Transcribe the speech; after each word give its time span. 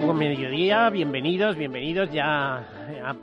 Buen 0.00 0.18
mediodía, 0.18 0.90
bienvenidos, 0.90 1.56
bienvenidos. 1.56 2.10
Ya, 2.12 2.66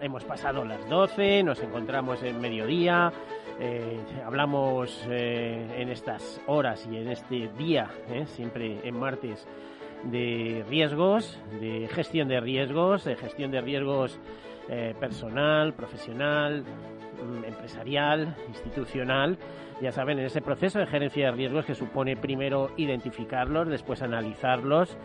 hemos 0.02 0.24
pasado 0.24 0.66
las 0.66 0.88
12, 0.90 1.44
nos 1.44 1.60
encontramos 1.62 2.24
en 2.24 2.42
mediodía. 2.42 3.14
Eh, 3.60 4.00
hablamos 4.26 5.06
eh, 5.08 5.68
en 5.78 5.90
estas 5.90 6.42
horas 6.48 6.88
y 6.92 6.98
en 6.98 7.10
este 7.10 7.50
día, 7.58 7.92
eh, 8.10 8.26
siempre 8.26 8.80
en 8.84 8.98
martes, 8.98 9.48
de 10.04 10.66
riesgos, 10.68 11.40
de 11.62 11.88
gestión 11.92 12.28
de 12.28 12.40
riesgos, 12.40 13.06
de 13.06 13.16
gestión 13.16 13.52
de 13.52 13.62
riesgos 13.62 14.20
personal, 15.00 15.74
profesional, 15.74 16.64
mm, 16.64 17.46
empresarial, 17.46 18.36
institucional. 18.48 19.38
Ya 19.82 19.92
saben, 19.92 20.20
en 20.20 20.26
ese 20.26 20.42
proceso 20.42 20.80
de 20.80 20.88
gerencia 20.88 21.26
de 21.26 21.32
riesgos 21.34 21.66
que 21.66 21.76
supone 21.76 22.16
primero 22.16 22.72
identificarlos, 22.78 23.68
después 23.68 24.02
analizarlos 24.02 24.98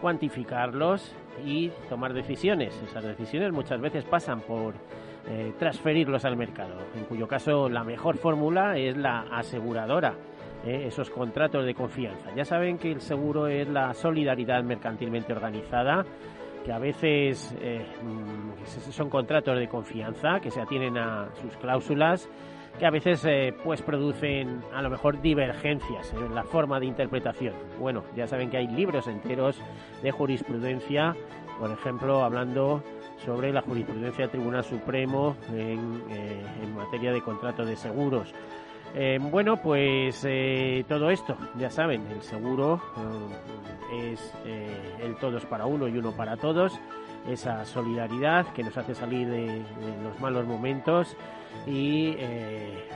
cuantificarlos 0.00 1.14
y 1.44 1.70
tomar 1.88 2.12
decisiones. 2.12 2.80
Esas 2.82 3.04
decisiones 3.04 3.52
muchas 3.52 3.80
veces 3.80 4.04
pasan 4.04 4.40
por 4.40 4.74
eh, 5.28 5.52
transferirlos 5.58 6.24
al 6.24 6.36
mercado, 6.36 6.76
en 6.96 7.04
cuyo 7.04 7.26
caso 7.26 7.68
la 7.68 7.84
mejor 7.84 8.16
fórmula 8.16 8.78
es 8.78 8.96
la 8.96 9.26
aseguradora, 9.32 10.14
eh, 10.64 10.84
esos 10.86 11.10
contratos 11.10 11.64
de 11.64 11.74
confianza. 11.74 12.34
Ya 12.34 12.44
saben 12.44 12.78
que 12.78 12.92
el 12.92 13.00
seguro 13.00 13.48
es 13.48 13.68
la 13.68 13.92
solidaridad 13.94 14.62
mercantilmente 14.62 15.32
organizada, 15.32 16.04
que 16.64 16.72
a 16.72 16.78
veces 16.78 17.54
eh, 17.60 17.84
mm, 18.02 18.90
son 18.90 19.10
contratos 19.10 19.58
de 19.58 19.68
confianza 19.68 20.40
que 20.40 20.50
se 20.50 20.60
atienen 20.60 20.96
a 20.96 21.28
sus 21.40 21.56
cláusulas 21.56 22.28
que 22.78 22.86
a 22.86 22.90
veces 22.90 23.24
eh, 23.24 23.54
pues 23.64 23.82
producen 23.82 24.62
a 24.74 24.82
lo 24.82 24.90
mejor 24.90 25.20
divergencias 25.20 26.12
en 26.12 26.34
la 26.34 26.44
forma 26.44 26.78
de 26.78 26.86
interpretación. 26.86 27.54
Bueno, 27.78 28.04
ya 28.14 28.26
saben 28.26 28.50
que 28.50 28.58
hay 28.58 28.66
libros 28.66 29.06
enteros 29.06 29.56
de 30.02 30.10
jurisprudencia, 30.10 31.16
por 31.58 31.70
ejemplo, 31.70 32.22
hablando 32.22 32.82
sobre 33.24 33.52
la 33.52 33.62
jurisprudencia 33.62 34.24
del 34.24 34.30
Tribunal 34.30 34.64
Supremo 34.64 35.36
en, 35.50 36.02
eh, 36.10 36.42
materia 36.74 37.12
de 37.12 37.22
contrato 37.22 37.64
de 37.64 37.76
seguros. 37.76 38.34
Eh, 38.94 39.18
bueno, 39.20 39.56
pues 39.56 40.26
todo 40.86 41.10
esto, 41.10 41.36
ya 41.58 41.70
saben, 41.70 42.06
el 42.10 42.22
seguro 42.22 42.80
es 43.92 44.32
el 44.44 45.16
todos 45.16 45.44
para 45.46 45.66
uno 45.66 45.88
y 45.88 45.98
uno 45.98 46.12
para 46.12 46.36
todos, 46.36 46.78
esa 47.28 47.64
solidaridad 47.64 48.46
que 48.54 48.62
nos 48.62 48.76
hace 48.76 48.94
salir 48.94 49.28
de 49.28 49.62
los 50.02 50.18
malos 50.20 50.46
momentos 50.46 51.16
y 51.66 52.14
eh, 52.18 52.88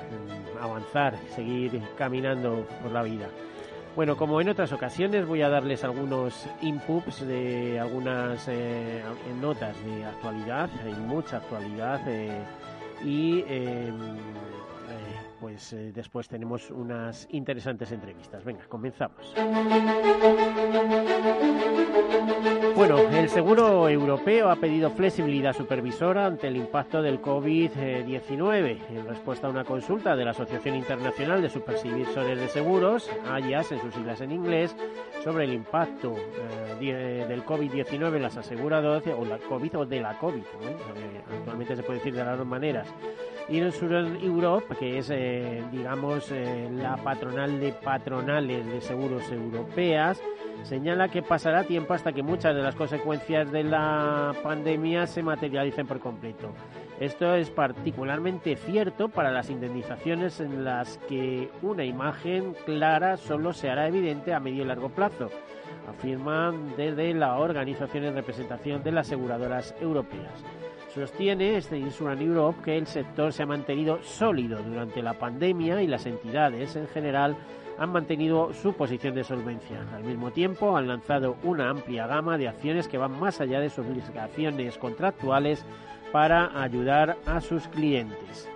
avanzar, 0.60 1.16
seguir 1.34 1.80
caminando 1.96 2.66
por 2.82 2.92
la 2.92 3.02
vida. 3.02 3.28
Bueno, 3.96 4.16
como 4.16 4.40
en 4.40 4.48
otras 4.48 4.72
ocasiones, 4.72 5.26
voy 5.26 5.42
a 5.42 5.48
darles 5.48 5.82
algunos 5.82 6.46
inputs 6.62 7.26
de 7.26 7.80
algunas 7.80 8.46
eh, 8.48 9.02
notas 9.40 9.74
de 9.84 10.04
actualidad, 10.04 10.70
hay 10.84 10.94
mucha 10.94 11.38
actualidad 11.38 12.00
eh, 12.06 12.40
y 13.04 13.42
pues 15.40 15.74
después 15.94 16.28
tenemos 16.28 16.70
unas 16.70 17.26
interesantes 17.30 17.90
entrevistas. 17.92 18.44
Venga, 18.44 18.64
comenzamos. 18.68 19.34
Bueno, 22.76 22.98
el 22.98 23.28
Seguro 23.28 23.88
Europeo 23.88 24.48
ha 24.48 24.56
pedido 24.56 24.90
flexibilidad 24.90 25.52
supervisora 25.52 26.26
ante 26.26 26.48
el 26.48 26.56
impacto 26.56 27.02
del 27.02 27.20
COVID-19 27.20 28.78
en 28.88 29.06
respuesta 29.06 29.46
a 29.46 29.50
una 29.50 29.64
consulta 29.64 30.16
de 30.16 30.24
la 30.24 30.30
Asociación 30.30 30.76
Internacional 30.76 31.42
de 31.42 31.50
Supervisores 31.50 32.38
de 32.38 32.48
Seguros, 32.48 33.10
AIAS 33.28 33.72
en 33.72 33.80
sus 33.80 33.94
siglas 33.94 34.20
en 34.20 34.32
inglés, 34.32 34.74
sobre 35.22 35.44
el 35.44 35.52
impacto 35.52 36.14
eh, 36.80 37.26
del 37.28 37.44
COVID-19 37.44 38.16
en 38.16 38.22
las 38.22 38.36
aseguradoras 38.36 39.02
o 39.08 39.24
la 39.24 39.38
COVID 39.38 39.78
o 39.78 39.86
de 39.86 40.00
la 40.00 40.18
COVID. 40.18 40.42
actualmente 41.30 41.76
se 41.76 41.82
puede 41.82 41.98
decir 41.98 42.14
de 42.14 42.24
las 42.24 42.38
dos 42.38 42.46
maneras. 42.46 42.88
Insurance 43.50 44.24
Europe, 44.24 44.76
que 44.78 44.98
es, 44.98 45.10
eh, 45.10 45.62
digamos, 45.72 46.30
eh, 46.30 46.68
la 46.72 46.96
patronal 46.96 47.58
de 47.58 47.72
patronales 47.72 48.64
de 48.64 48.80
seguros 48.80 49.30
europeas, 49.32 50.22
señala 50.62 51.08
que 51.08 51.22
pasará 51.22 51.64
tiempo 51.64 51.94
hasta 51.94 52.12
que 52.12 52.22
muchas 52.22 52.54
de 52.54 52.62
las 52.62 52.76
consecuencias 52.76 53.50
de 53.50 53.64
la 53.64 54.34
pandemia 54.42 55.06
se 55.06 55.22
materialicen 55.22 55.86
por 55.86 55.98
completo. 55.98 56.52
Esto 57.00 57.34
es 57.34 57.50
particularmente 57.50 58.56
cierto 58.56 59.08
para 59.08 59.32
las 59.32 59.50
indemnizaciones 59.50 60.38
en 60.38 60.64
las 60.64 60.98
que 61.08 61.50
una 61.62 61.84
imagen 61.84 62.54
clara 62.66 63.16
solo 63.16 63.52
se 63.52 63.70
hará 63.70 63.88
evidente 63.88 64.32
a 64.32 64.38
medio 64.38 64.62
y 64.62 64.66
largo 64.66 64.90
plazo, 64.90 65.28
afirman 65.88 66.76
desde 66.76 67.14
la 67.14 67.38
organización 67.38 68.04
en 68.04 68.14
representación 68.14 68.82
de 68.82 68.92
las 68.92 69.06
aseguradoras 69.08 69.74
europeas. 69.80 70.44
Sostiene 70.94 71.56
este 71.56 71.78
Insurance 71.78 72.24
Europe 72.24 72.62
que 72.64 72.76
el 72.76 72.86
sector 72.86 73.32
se 73.32 73.44
ha 73.44 73.46
mantenido 73.46 74.02
sólido 74.02 74.60
durante 74.60 75.02
la 75.02 75.14
pandemia 75.14 75.80
y 75.82 75.86
las 75.86 76.04
entidades 76.04 76.74
en 76.74 76.88
general 76.88 77.36
han 77.78 77.92
mantenido 77.92 78.52
su 78.52 78.72
posición 78.72 79.14
de 79.14 79.22
solvencia. 79.22 79.86
Al 79.94 80.02
mismo 80.02 80.32
tiempo, 80.32 80.76
han 80.76 80.88
lanzado 80.88 81.36
una 81.44 81.70
amplia 81.70 82.08
gama 82.08 82.36
de 82.36 82.48
acciones 82.48 82.88
que 82.88 82.98
van 82.98 83.18
más 83.18 83.40
allá 83.40 83.60
de 83.60 83.70
sus 83.70 83.86
obligaciones 83.86 84.76
contractuales 84.78 85.64
para 86.10 86.60
ayudar 86.60 87.16
a 87.24 87.40
sus 87.40 87.68
clientes. 87.68 88.48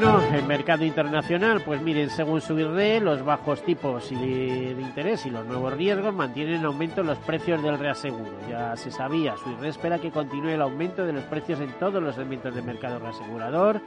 Bueno, 0.00 0.22
el 0.32 0.44
mercado 0.44 0.84
internacional, 0.84 1.60
pues 1.62 1.82
miren, 1.82 2.08
según 2.08 2.40
su 2.40 2.56
IRE, 2.56 3.00
los 3.00 3.24
bajos 3.24 3.64
tipos 3.64 4.08
de, 4.10 4.76
interés 4.78 5.26
y 5.26 5.30
los 5.30 5.44
nuevos 5.44 5.72
riesgos 5.72 6.14
mantienen 6.14 6.60
en 6.60 6.66
aumento 6.66 7.02
los 7.02 7.18
precios 7.18 7.60
del 7.64 7.80
reaseguro. 7.80 8.30
Ya 8.48 8.76
se 8.76 8.92
sabía, 8.92 9.36
su 9.36 9.50
IRE 9.50 9.70
espera 9.70 9.98
que 9.98 10.12
continúe 10.12 10.50
el 10.50 10.62
aumento 10.62 11.04
de 11.04 11.14
los 11.14 11.24
precios 11.24 11.58
en 11.58 11.72
todos 11.80 12.00
los 12.00 12.16
elementos 12.16 12.54
del 12.54 12.62
mercado 12.62 13.00
reasegurador, 13.00 13.80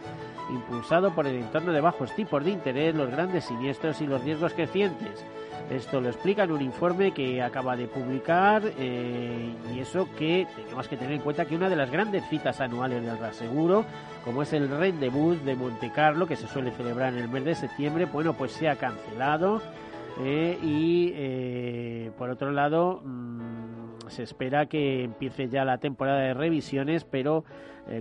impulsado 0.50 1.16
por 1.16 1.28
el 1.28 1.38
entorno 1.38 1.72
de 1.72 1.80
bajos 1.80 2.14
tipos 2.14 2.44
de 2.44 2.52
interés, 2.52 2.94
los 2.94 3.10
grandes 3.10 3.46
siniestros 3.46 4.02
y 4.02 4.08
los 4.08 4.22
riesgos 4.22 4.54
crecientes. 4.54 5.26
Esto 5.70 6.02
lo 6.02 6.10
explica 6.10 6.44
en 6.44 6.52
un 6.52 6.62
informe 6.62 7.12
que 7.12 7.42
acaba 7.42 7.78
de 7.78 7.88
publicar 7.88 8.62
eh, 8.78 9.54
y 9.74 9.80
eso 9.80 10.08
que 10.18 10.46
tenemos 10.56 10.88
que 10.88 10.98
tener 10.98 11.14
en 11.14 11.22
cuenta 11.22 11.46
que 11.46 11.56
una 11.56 11.70
de 11.70 11.76
las 11.78 11.90
grandes 11.90 12.28
citas 12.30 12.60
anuales 12.60 13.04
del 13.04 13.18
reaseguro, 13.18 13.86
como 14.26 14.42
es 14.42 14.52
el 14.52 14.70
Rendezvous 14.70 15.44
de 15.46 15.56
Monte 15.56 15.92
Carlo, 15.92 16.28
que 16.28 16.36
se 16.36 16.48
suele 16.48 16.72
celebrar 16.72 17.14
en 17.14 17.20
el 17.20 17.30
mes 17.30 17.46
de 17.46 17.56
septiembre, 17.56 18.06
bueno, 18.06 18.34
pues 18.34 18.52
se 18.52 18.68
ha 18.68 18.76
cancelado 18.76 19.62
eh, 20.20 20.60
y 20.62 21.14
eh, 21.16 22.12
por 22.18 22.30
otro 22.30 22.52
lado 22.52 23.02
mm, 23.04 24.10
se 24.10 24.24
espera 24.24 24.66
que 24.66 25.06
empiece 25.06 25.48
ya 25.48 25.64
la 25.64 25.78
temporada 25.78 26.20
de 26.20 26.34
revisiones, 26.34 27.06
pero 27.06 27.46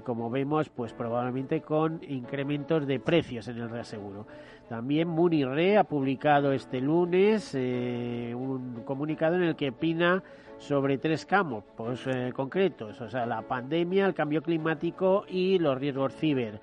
como 0.04 0.30
vemos, 0.30 0.68
pues 0.68 0.92
probablemente 0.92 1.60
con 1.62 2.00
incrementos 2.08 2.86
de 2.86 3.00
precios 3.00 3.48
en 3.48 3.58
el 3.58 3.70
reaseguro. 3.70 4.26
También 4.70 5.08
Munirre 5.08 5.76
ha 5.78 5.82
publicado 5.82 6.52
este 6.52 6.80
lunes 6.80 7.56
eh, 7.56 8.32
un 8.36 8.82
comunicado 8.84 9.34
en 9.34 9.42
el 9.42 9.56
que 9.56 9.70
opina 9.70 10.22
sobre 10.58 10.96
tres 10.98 11.26
campos 11.26 11.64
pues, 11.76 12.06
eh, 12.06 12.32
concretos, 12.32 13.00
o 13.00 13.08
sea, 13.08 13.26
la 13.26 13.42
pandemia, 13.42 14.06
el 14.06 14.14
cambio 14.14 14.42
climático 14.42 15.24
y 15.26 15.58
los 15.58 15.76
riesgos 15.76 16.14
ciber. 16.14 16.60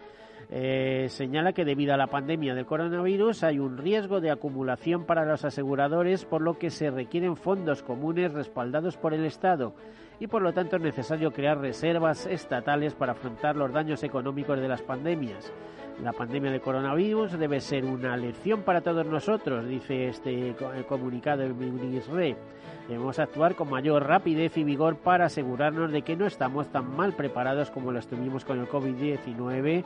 Eh, 0.50 1.08
señala 1.10 1.52
que 1.52 1.66
debido 1.66 1.94
a 1.94 1.98
la 1.98 2.08
pandemia 2.08 2.56
del 2.56 2.66
coronavirus 2.66 3.44
hay 3.44 3.60
un 3.60 3.78
riesgo 3.78 4.22
de 4.22 4.32
acumulación 4.32 5.04
para 5.04 5.26
los 5.26 5.44
aseguradores, 5.44 6.24
por 6.24 6.42
lo 6.42 6.58
que 6.58 6.70
se 6.70 6.90
requieren 6.90 7.36
fondos 7.36 7.84
comunes 7.84 8.32
respaldados 8.32 8.96
por 8.96 9.14
el 9.14 9.26
Estado 9.26 9.74
y 10.20 10.28
por 10.28 10.42
lo 10.42 10.54
tanto 10.54 10.78
es 10.78 10.82
necesario 10.82 11.32
crear 11.32 11.60
reservas 11.60 12.26
estatales 12.26 12.94
para 12.94 13.14
afrontar 13.14 13.56
los 13.56 13.72
daños 13.72 14.04
económicos 14.04 14.60
de 14.60 14.68
las 14.68 14.82
pandemias. 14.82 15.52
La 16.04 16.14
pandemia 16.14 16.52
de 16.52 16.60
coronavirus 16.60 17.40
debe 17.40 17.60
ser 17.60 17.84
una 17.84 18.16
lección 18.18 18.62
para 18.62 18.82
todos 18.82 19.06
nosotros, 19.06 19.68
dice 19.68 20.10
este 20.10 20.56
comunicado 20.88 21.42
de 21.42 21.50
MINISRE. 21.50 22.36
Debemos 22.88 23.18
actuar 23.20 23.56
con 23.56 23.70
mayor 23.70 24.06
rapidez 24.06 24.56
y 24.58 24.64
vigor 24.64 24.98
para 24.98 25.26
asegurarnos 25.26 25.92
de 25.92 26.04
que 26.04 26.16
no 26.16 26.28
estamos 26.28 26.68
tan 26.70 26.96
mal 26.96 27.14
preparados 27.14 27.72
como 27.72 27.92
lo 27.92 28.00
estuvimos 28.00 28.46
con 28.46 28.60
el 28.60 28.68
COVID-19 28.68 29.84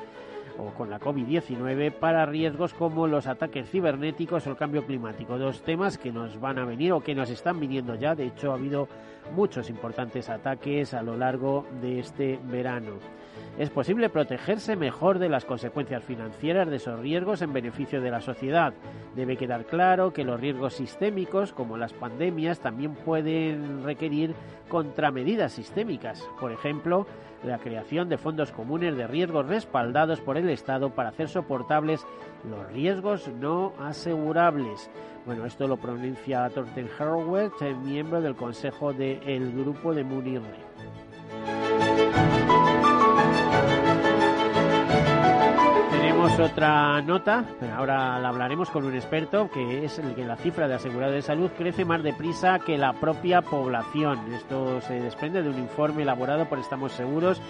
con 0.77 0.89
la 0.89 0.99
COVID-19 0.99 1.91
para 1.91 2.25
riesgos 2.25 2.73
como 2.73 3.07
los 3.07 3.27
ataques 3.27 3.69
cibernéticos 3.69 4.45
o 4.45 4.51
el 4.51 4.57
cambio 4.57 4.85
climático. 4.85 5.37
Dos 5.37 5.63
temas 5.63 5.97
que 5.97 6.11
nos 6.11 6.39
van 6.39 6.59
a 6.59 6.65
venir 6.65 6.93
o 6.93 7.01
que 7.01 7.15
nos 7.15 7.29
están 7.29 7.59
viniendo 7.59 7.95
ya. 7.95 8.15
De 8.15 8.27
hecho, 8.27 8.51
ha 8.51 8.55
habido 8.55 8.87
muchos 9.35 9.69
importantes 9.69 10.29
ataques 10.29 10.93
a 10.93 11.01
lo 11.01 11.17
largo 11.17 11.65
de 11.81 11.99
este 11.99 12.39
verano. 12.43 12.93
Es 13.57 13.69
posible 13.69 14.09
protegerse 14.09 14.75
mejor 14.75 15.19
de 15.19 15.29
las 15.29 15.45
consecuencias 15.45 16.03
financieras 16.03 16.69
de 16.69 16.77
esos 16.77 16.99
riesgos 16.99 17.41
en 17.41 17.53
beneficio 17.53 18.01
de 18.01 18.11
la 18.11 18.21
sociedad. 18.21 18.73
Debe 19.15 19.35
quedar 19.37 19.65
claro 19.65 20.13
que 20.13 20.23
los 20.23 20.39
riesgos 20.39 20.75
sistémicos, 20.75 21.51
como 21.51 21.77
las 21.77 21.93
pandemias, 21.93 22.59
también 22.59 22.95
pueden 22.95 23.83
requerir 23.83 24.33
contramedidas 24.69 25.51
sistémicas. 25.51 26.23
Por 26.39 26.51
ejemplo, 26.51 27.05
la 27.43 27.57
creación 27.57 28.09
de 28.09 28.17
fondos 28.17 28.51
comunes 28.51 28.95
de 28.95 29.07
riesgos 29.07 29.47
respaldados 29.47 30.21
por 30.21 30.37
el 30.37 30.49
Estado 30.49 30.91
para 30.91 31.09
hacer 31.09 31.27
soportables 31.29 32.05
los 32.49 32.71
riesgos 32.71 33.27
no 33.27 33.73
asegurables. 33.79 34.89
Bueno, 35.25 35.45
esto 35.45 35.67
lo 35.67 35.77
pronuncia 35.77 36.49
Thorsten 36.49 36.89
Howard, 36.99 37.51
miembro 37.83 38.21
del 38.21 38.35
Consejo 38.35 38.93
del 38.93 39.51
Grupo 39.53 39.93
de 39.93 40.03
Otra 46.21 47.01
nota, 47.01 47.43
pero 47.59 47.73
ahora 47.75 48.19
la 48.19 48.29
hablaremos 48.29 48.69
con 48.69 48.85
un 48.85 48.93
experto, 48.93 49.49
que 49.49 49.85
es 49.85 49.97
el 49.97 50.13
que 50.13 50.23
la 50.23 50.35
cifra 50.35 50.67
de 50.67 50.75
asegurado 50.75 51.13
de 51.13 51.21
salud 51.21 51.49
crece 51.57 51.83
más 51.83 52.03
deprisa 52.03 52.59
que 52.59 52.77
la 52.77 52.93
propia 52.93 53.41
población. 53.41 54.19
Esto 54.33 54.81
se 54.81 54.99
desprende 54.99 55.41
de 55.41 55.49
un 55.49 55.57
informe 55.57 56.03
elaborado 56.03 56.45
por 56.45 56.59
Estamos 56.59 56.91
Seguros, 56.91 57.41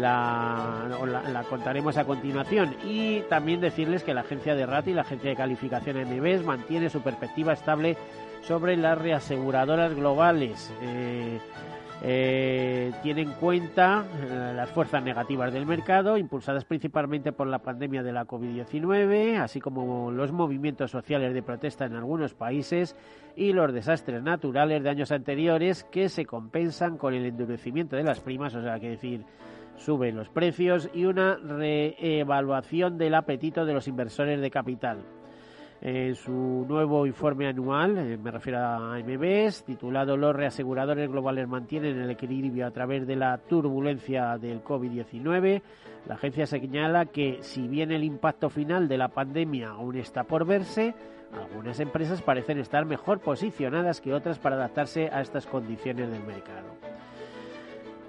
la, 0.00 0.88
la, 1.32 1.42
contaremos 1.44 1.96
a 1.96 2.04
continuación. 2.04 2.74
Y 2.84 3.20
también 3.22 3.60
decirles 3.60 4.02
que 4.02 4.14
la 4.14 4.22
agencia 4.22 4.54
de 4.54 4.66
RATI, 4.66 4.94
la 4.94 5.02
agencia 5.02 5.30
de 5.30 5.36
calificación 5.36 5.96
MBS, 5.98 6.44
mantiene 6.44 6.90
su 6.90 7.02
perspectiva 7.02 7.52
estable 7.52 7.96
sobre 8.42 8.76
las 8.76 8.98
reaseguradoras 8.98 9.94
globales. 9.94 10.72
Eh, 10.82 11.38
eh, 12.02 12.92
tiene 13.02 13.22
en 13.22 13.32
cuenta 13.32 14.04
eh, 14.20 14.52
las 14.54 14.70
fuerzas 14.70 15.02
negativas 15.02 15.52
del 15.52 15.66
mercado, 15.66 16.16
impulsadas 16.16 16.64
principalmente 16.64 17.32
por 17.32 17.48
la 17.48 17.58
pandemia 17.58 18.02
de 18.02 18.12
la 18.12 18.24
COVID-19, 18.24 19.38
así 19.38 19.60
como 19.60 20.12
los 20.12 20.30
movimientos 20.30 20.92
sociales 20.92 21.34
de 21.34 21.42
protesta 21.42 21.86
en 21.86 21.96
algunos 21.96 22.34
países 22.34 22.94
y 23.34 23.52
los 23.52 23.72
desastres 23.72 24.22
naturales 24.22 24.82
de 24.82 24.90
años 24.90 25.10
anteriores 25.10 25.82
que 25.84 26.08
se 26.08 26.24
compensan 26.24 26.98
con 26.98 27.14
el 27.14 27.26
endurecimiento 27.26 27.96
de 27.96 28.04
las 28.04 28.20
primas, 28.20 28.54
o 28.54 28.62
sea, 28.62 28.78
que 28.78 28.90
decir, 28.90 29.24
suben 29.76 30.16
los 30.16 30.28
precios 30.28 30.88
y 30.94 31.04
una 31.04 31.36
reevaluación 31.36 32.96
del 32.96 33.14
apetito 33.14 33.64
de 33.64 33.74
los 33.74 33.88
inversores 33.88 34.40
de 34.40 34.50
capital 34.50 34.98
en 35.80 36.14
su 36.16 36.66
nuevo 36.68 37.06
informe 37.06 37.46
anual, 37.46 37.98
eh, 37.98 38.16
me 38.16 38.30
refiero 38.30 38.58
a 38.58 38.98
MBS, 38.98 39.64
titulado 39.64 40.16
Los 40.16 40.34
reaseguradores 40.34 41.08
globales 41.08 41.46
mantienen 41.46 41.98
el 41.98 42.10
equilibrio 42.10 42.66
a 42.66 42.70
través 42.72 43.06
de 43.06 43.14
la 43.14 43.38
turbulencia 43.38 44.38
del 44.38 44.62
COVID-19. 44.62 45.62
La 46.08 46.14
agencia 46.14 46.46
señala 46.46 47.06
que 47.06 47.38
si 47.42 47.68
bien 47.68 47.92
el 47.92 48.02
impacto 48.02 48.50
final 48.50 48.88
de 48.88 48.98
la 48.98 49.08
pandemia 49.08 49.70
aún 49.70 49.96
está 49.96 50.24
por 50.24 50.46
verse, 50.46 50.94
algunas 51.32 51.78
empresas 51.78 52.22
parecen 52.22 52.58
estar 52.58 52.84
mejor 52.84 53.20
posicionadas 53.20 54.00
que 54.00 54.14
otras 54.14 54.38
para 54.38 54.56
adaptarse 54.56 55.10
a 55.12 55.20
estas 55.20 55.46
condiciones 55.46 56.10
del 56.10 56.24
mercado. 56.24 56.68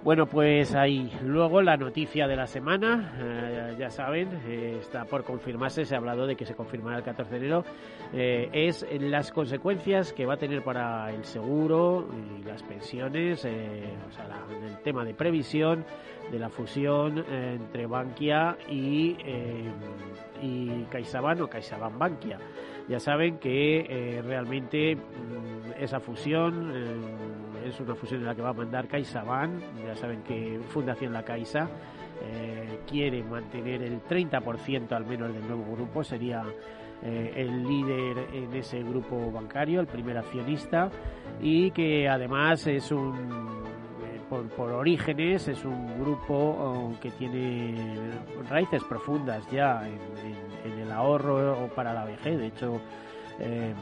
Bueno, 0.01 0.28
pues 0.28 0.75
ahí. 0.75 1.12
Luego 1.25 1.62
la 1.62 1.75
noticia 1.75 2.25
de 2.25 2.38
la 2.38 2.48
semana, 2.48 3.13
eh, 3.19 3.75
ya 3.78 3.90
saben, 3.90 4.30
eh, 4.48 4.78
está 4.80 5.04
por 5.04 5.25
confirmarse, 5.25 5.84
se 5.84 5.94
ha 5.94 5.98
hablado 5.98 6.25
de 6.25 6.38
que 6.38 6.46
se 6.46 6.56
confirmará 6.56 7.00
el 7.00 7.04
14 7.04 7.31
de 7.31 7.38
enero, 7.38 7.66
eh, 8.13 8.50
es 8.54 8.86
las 9.01 9.30
consecuencias 9.34 10.13
que 10.13 10.25
va 10.25 10.36
a 10.36 10.38
tener 10.38 10.63
para 10.63 11.12
el 11.12 11.25
seguro 11.25 12.07
y 12.40 12.44
las 12.44 12.63
pensiones, 12.63 13.40
o 13.40 14.12
sea, 14.12 14.25
el 14.66 14.78
tema 14.84 15.04
de 15.04 15.13
previsión 15.13 15.84
de 16.31 16.40
la 16.40 16.50
fusión 16.50 17.25
entre 17.30 17.86
Bankia 17.86 18.57
y, 18.69 19.18
y 20.42 20.86
CaixaBank 20.90 21.42
o 21.42 21.48
CaixaBank 21.50 21.98
Bankia. 21.98 22.40
Ya 22.90 23.00
saben 23.00 23.38
que 23.38 24.22
realmente 24.26 24.96
mm, 24.96 25.82
esa 25.82 26.00
fusión 26.00 26.74
es 27.64 27.80
una 27.80 27.96
fusión 27.96 28.22
en 28.22 28.28
la 28.28 28.36
que 28.36 28.42
va 28.42 28.50
a 28.50 28.54
mandar 28.54 28.88
CaixaBank. 28.88 29.62
Ya 29.86 29.96
saben 29.96 30.22
que 30.24 30.60
Fundación 30.70 31.14
La 31.14 31.24
Caixa 31.24 31.70
eh, 32.22 32.80
quiere 32.88 33.24
mantener 33.24 33.84
el 33.84 34.02
30% 34.04 34.92
al 34.92 35.06
menos 35.06 35.34
del 35.34 35.48
nuevo 35.48 35.76
grupo. 35.76 36.04
Sería 36.04 36.44
eh, 37.04 37.34
el 37.36 37.64
líder 37.64 38.28
en 38.34 38.54
ese 38.54 38.84
grupo 38.84 39.32
bancario, 39.32 39.80
el 39.80 39.88
primer 39.88 40.18
accionista, 40.18 40.90
y 41.42 41.72
que 41.72 42.10
además 42.10 42.66
es 42.68 42.92
un 42.92 43.16
eh, 44.04 44.20
por, 44.30 44.72
orígenes 44.72 45.48
es 45.48 45.64
un 45.64 46.00
grupo 46.00 46.36
oh, 46.36 46.94
que 47.02 47.12
tiene 47.12 47.74
raíces 48.50 48.84
profundas 48.84 49.50
ya 49.50 49.88
en, 49.88 49.94
en 50.28 50.49
el 50.66 50.92
ahorro 50.92 51.70
para 51.76 51.94
la 51.94 52.06
vejez. 52.06 52.38
De 52.38 52.48
hecho, 52.48 52.82
eh, 53.40 53.74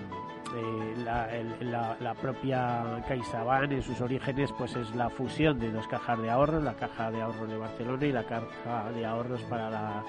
la, 1.04 1.98
la, 2.00 2.14
propia 2.14 3.04
CaixaBank 3.08 3.72
en 3.72 3.82
sus 3.82 4.00
orígenes 4.02 4.52
pues 4.58 4.76
es 4.76 4.96
la 4.96 5.10
fusión 5.10 5.60
de 5.60 5.72
dos 5.72 5.88
cajas 5.88 6.22
de 6.22 6.30
ahorros, 6.30 6.64
la 6.64 6.76
caja 6.76 7.12
de 7.12 7.22
ahorros 7.22 7.50
de 7.50 7.58
Barcelona 7.58 8.06
y 8.06 8.12
la 8.12 8.24
caja 8.24 8.92
de 8.94 9.06
ahorros 9.06 9.42
para 9.44 9.70
la, 9.70 10.04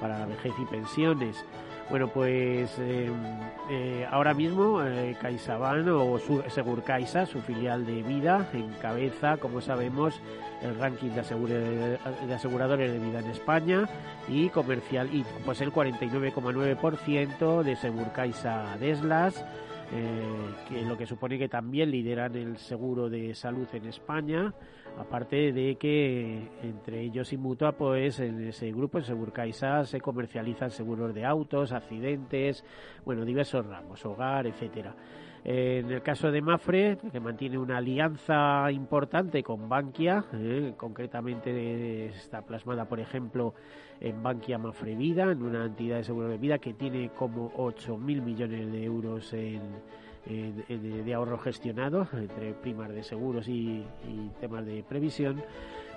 para 0.00 0.18
la 0.18 0.26
vejez 0.26 0.52
y 0.58 0.64
pensiones. 0.66 1.44
Bueno, 1.90 2.08
pues 2.08 2.70
eh, 2.78 3.10
eh, 3.70 4.06
ahora 4.10 4.34
mismo 4.34 4.82
eh, 4.82 5.16
CaixaBank 5.20 5.88
o 5.88 6.18
su, 6.18 6.42
Segurcaisa, 6.48 7.24
su 7.24 7.40
filial 7.40 7.86
de 7.86 8.02
vida, 8.02 8.46
encabeza, 8.52 9.38
como 9.38 9.62
sabemos, 9.62 10.20
el 10.62 10.78
ranking 10.78 11.10
de, 11.10 11.98
de 12.26 12.34
aseguradores 12.34 12.92
de 12.92 12.98
vida 12.98 13.20
en 13.20 13.30
España 13.30 13.88
y 14.28 14.50
comercial 14.50 15.08
y 15.12 15.24
pues 15.44 15.62
el 15.62 15.72
49,9% 15.72 17.62
de 17.62 17.76
Segurcaisa 17.76 18.76
Deslas 18.78 19.42
eh, 19.90 20.54
que 20.68 20.82
lo 20.82 20.98
que 20.98 21.06
supone 21.06 21.38
que 21.38 21.48
también 21.48 21.90
lideran 21.90 22.36
el 22.36 22.58
seguro 22.58 23.08
de 23.08 23.34
salud 23.34 23.66
en 23.72 23.86
España, 23.86 24.52
aparte 24.98 25.52
de 25.52 25.76
que 25.76 26.48
entre 26.62 27.00
ellos 27.02 27.32
y 27.32 27.36
Mutua, 27.36 27.72
pues 27.72 28.20
en 28.20 28.48
ese 28.48 28.70
grupo, 28.72 28.98
en 28.98 29.04
Segurcaisa, 29.04 29.84
se 29.84 30.00
comercializan 30.00 30.70
seguros 30.70 31.14
de 31.14 31.24
autos, 31.24 31.72
accidentes, 31.72 32.64
bueno, 33.04 33.24
diversos 33.24 33.64
ramos, 33.66 34.04
hogar, 34.04 34.46
etcétera. 34.46 34.94
En 35.44 35.90
el 35.90 36.02
caso 36.02 36.30
de 36.30 36.42
Mafre, 36.42 36.98
que 37.12 37.20
mantiene 37.20 37.58
una 37.58 37.78
alianza 37.78 38.70
importante 38.72 39.42
con 39.42 39.68
Bankia, 39.68 40.24
eh, 40.34 40.74
concretamente 40.76 42.06
está 42.06 42.42
plasmada, 42.42 42.86
por 42.86 43.00
ejemplo, 43.00 43.54
en 44.00 44.22
Bankia 44.22 44.58
Mafre 44.58 44.94
Vida, 44.96 45.30
en 45.30 45.42
una 45.42 45.64
entidad 45.64 45.98
de 45.98 46.04
seguro 46.04 46.28
de 46.28 46.38
vida 46.38 46.58
que 46.58 46.74
tiene 46.74 47.10
como 47.10 47.52
8.000 47.52 48.20
millones 48.20 48.70
de 48.70 48.84
euros 48.84 49.32
de 50.28 51.14
ahorro 51.14 51.38
gestionado 51.38 52.06
entre 52.12 52.52
primas 52.54 52.90
de 52.90 53.02
seguros 53.02 53.48
y, 53.48 53.84
temas 54.40 54.64
de 54.66 54.82
previsión 54.82 55.42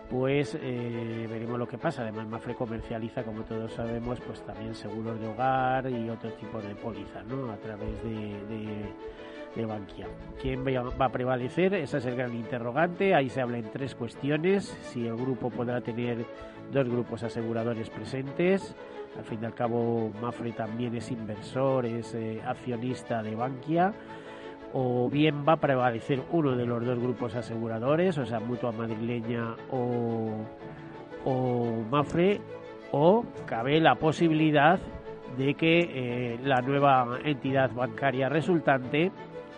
pues 0.09 0.57
eh, 0.61 1.25
veremos 1.29 1.57
lo 1.57 1.65
que 1.65 1.77
pasa. 1.77 2.01
Además, 2.01 2.27
Mafre 2.27 2.53
comercializa, 2.53 3.23
como 3.23 3.43
todos 3.43 3.71
sabemos, 3.71 4.19
pues 4.19 4.41
también 4.45 4.75
seguros 4.75 5.17
de 5.21 5.27
hogar 5.27 5.89
y 5.89 6.09
otro 6.09 6.33
tipo 6.33 6.59
de 6.59 6.75
pólizas, 6.75 7.25
¿no? 7.27 7.50
A 7.50 7.55
través 7.55 8.03
de, 8.03 8.91
de 9.55 9.65
Bankia. 9.65 10.07
¿Quién 10.41 10.65
va 10.65 11.05
a 11.05 11.11
prevalecer? 11.11 11.73
Ese 11.75 11.97
es 11.97 12.05
el 12.05 12.15
gran 12.15 12.33
interrogante. 12.33 13.13
Ahí 13.13 13.29
se 13.29 13.41
habla 13.41 13.57
en 13.57 13.69
tres 13.71 13.95
cuestiones. 13.95 14.65
Si 14.91 15.05
el 15.07 15.15
grupo 15.15 15.50
podrá 15.50 15.81
tener 15.81 16.25
dos 16.71 16.88
grupos 16.88 17.23
aseguradores 17.23 17.89
presentes. 17.89 18.75
Al 19.17 19.25
fin 19.25 19.39
y 19.41 19.45
al 19.45 19.53
cabo, 19.53 20.09
Mafre 20.21 20.53
también 20.53 20.95
es 20.95 21.11
inversor, 21.11 21.85
es 21.85 22.15
eh, 22.15 22.41
accionista 22.45 23.21
de 23.21 23.35
Bankia. 23.35 23.93
O 24.73 25.09
bien 25.09 25.45
va 25.47 25.53
a 25.53 25.57
prevalecer 25.57 26.21
uno 26.31 26.55
de 26.55 26.65
los 26.65 26.85
dos 26.85 26.99
grupos 26.99 27.35
aseguradores, 27.35 28.17
o 28.17 28.25
sea, 28.25 28.39
Mutua 28.39 28.71
Madrileña 28.71 29.55
o, 29.71 30.45
Mafre, 31.89 32.39
o 32.91 33.25
cabe 33.45 33.79
la 33.79 33.95
posibilidad 33.95 34.79
de 35.37 35.53
que 35.55 35.79
eh, 35.79 36.39
la 36.43 36.61
nueva 36.61 37.19
entidad 37.23 37.71
bancaria 37.73 38.29
resultante 38.29 39.11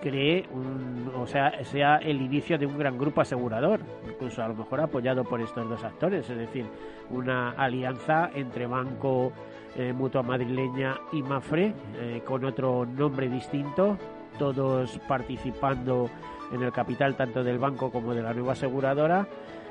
cree 0.03 0.45
un, 0.51 1.09
o 1.15 1.25
sea, 1.25 1.63
sea 1.63 1.95
el 1.97 2.21
inicio 2.21 2.57
de 2.57 2.65
un 2.65 2.77
gran 2.77 2.97
grupo 2.97 3.21
asegurador, 3.21 3.79
incluso 4.05 4.43
a 4.43 4.49
lo 4.49 4.55
mejor 4.55 4.81
apoyado 4.81 5.23
por 5.23 5.39
estos 5.39 5.69
dos 5.69 5.81
actores, 5.83 6.29
es 6.29 6.37
decir, 6.37 6.65
una 7.09 7.51
alianza 7.51 8.29
entre 8.35 8.67
banco 8.67 9.31
eh, 9.77 9.93
Mutua 9.93 10.21
Madrileña 10.21 10.97
y 11.13 11.23
Mafre, 11.23 11.73
eh, 11.95 12.21
con 12.25 12.43
otro 12.43 12.85
nombre 12.85 13.29
distinto, 13.29 13.97
todos 14.37 14.99
participando 15.07 16.09
en 16.51 16.61
el 16.61 16.71
capital 16.71 17.15
tanto 17.15 17.43
del 17.43 17.57
banco 17.57 17.91
como 17.91 18.13
de 18.13 18.21
la 18.21 18.33
nueva 18.33 18.53
aseguradora. 18.53 19.27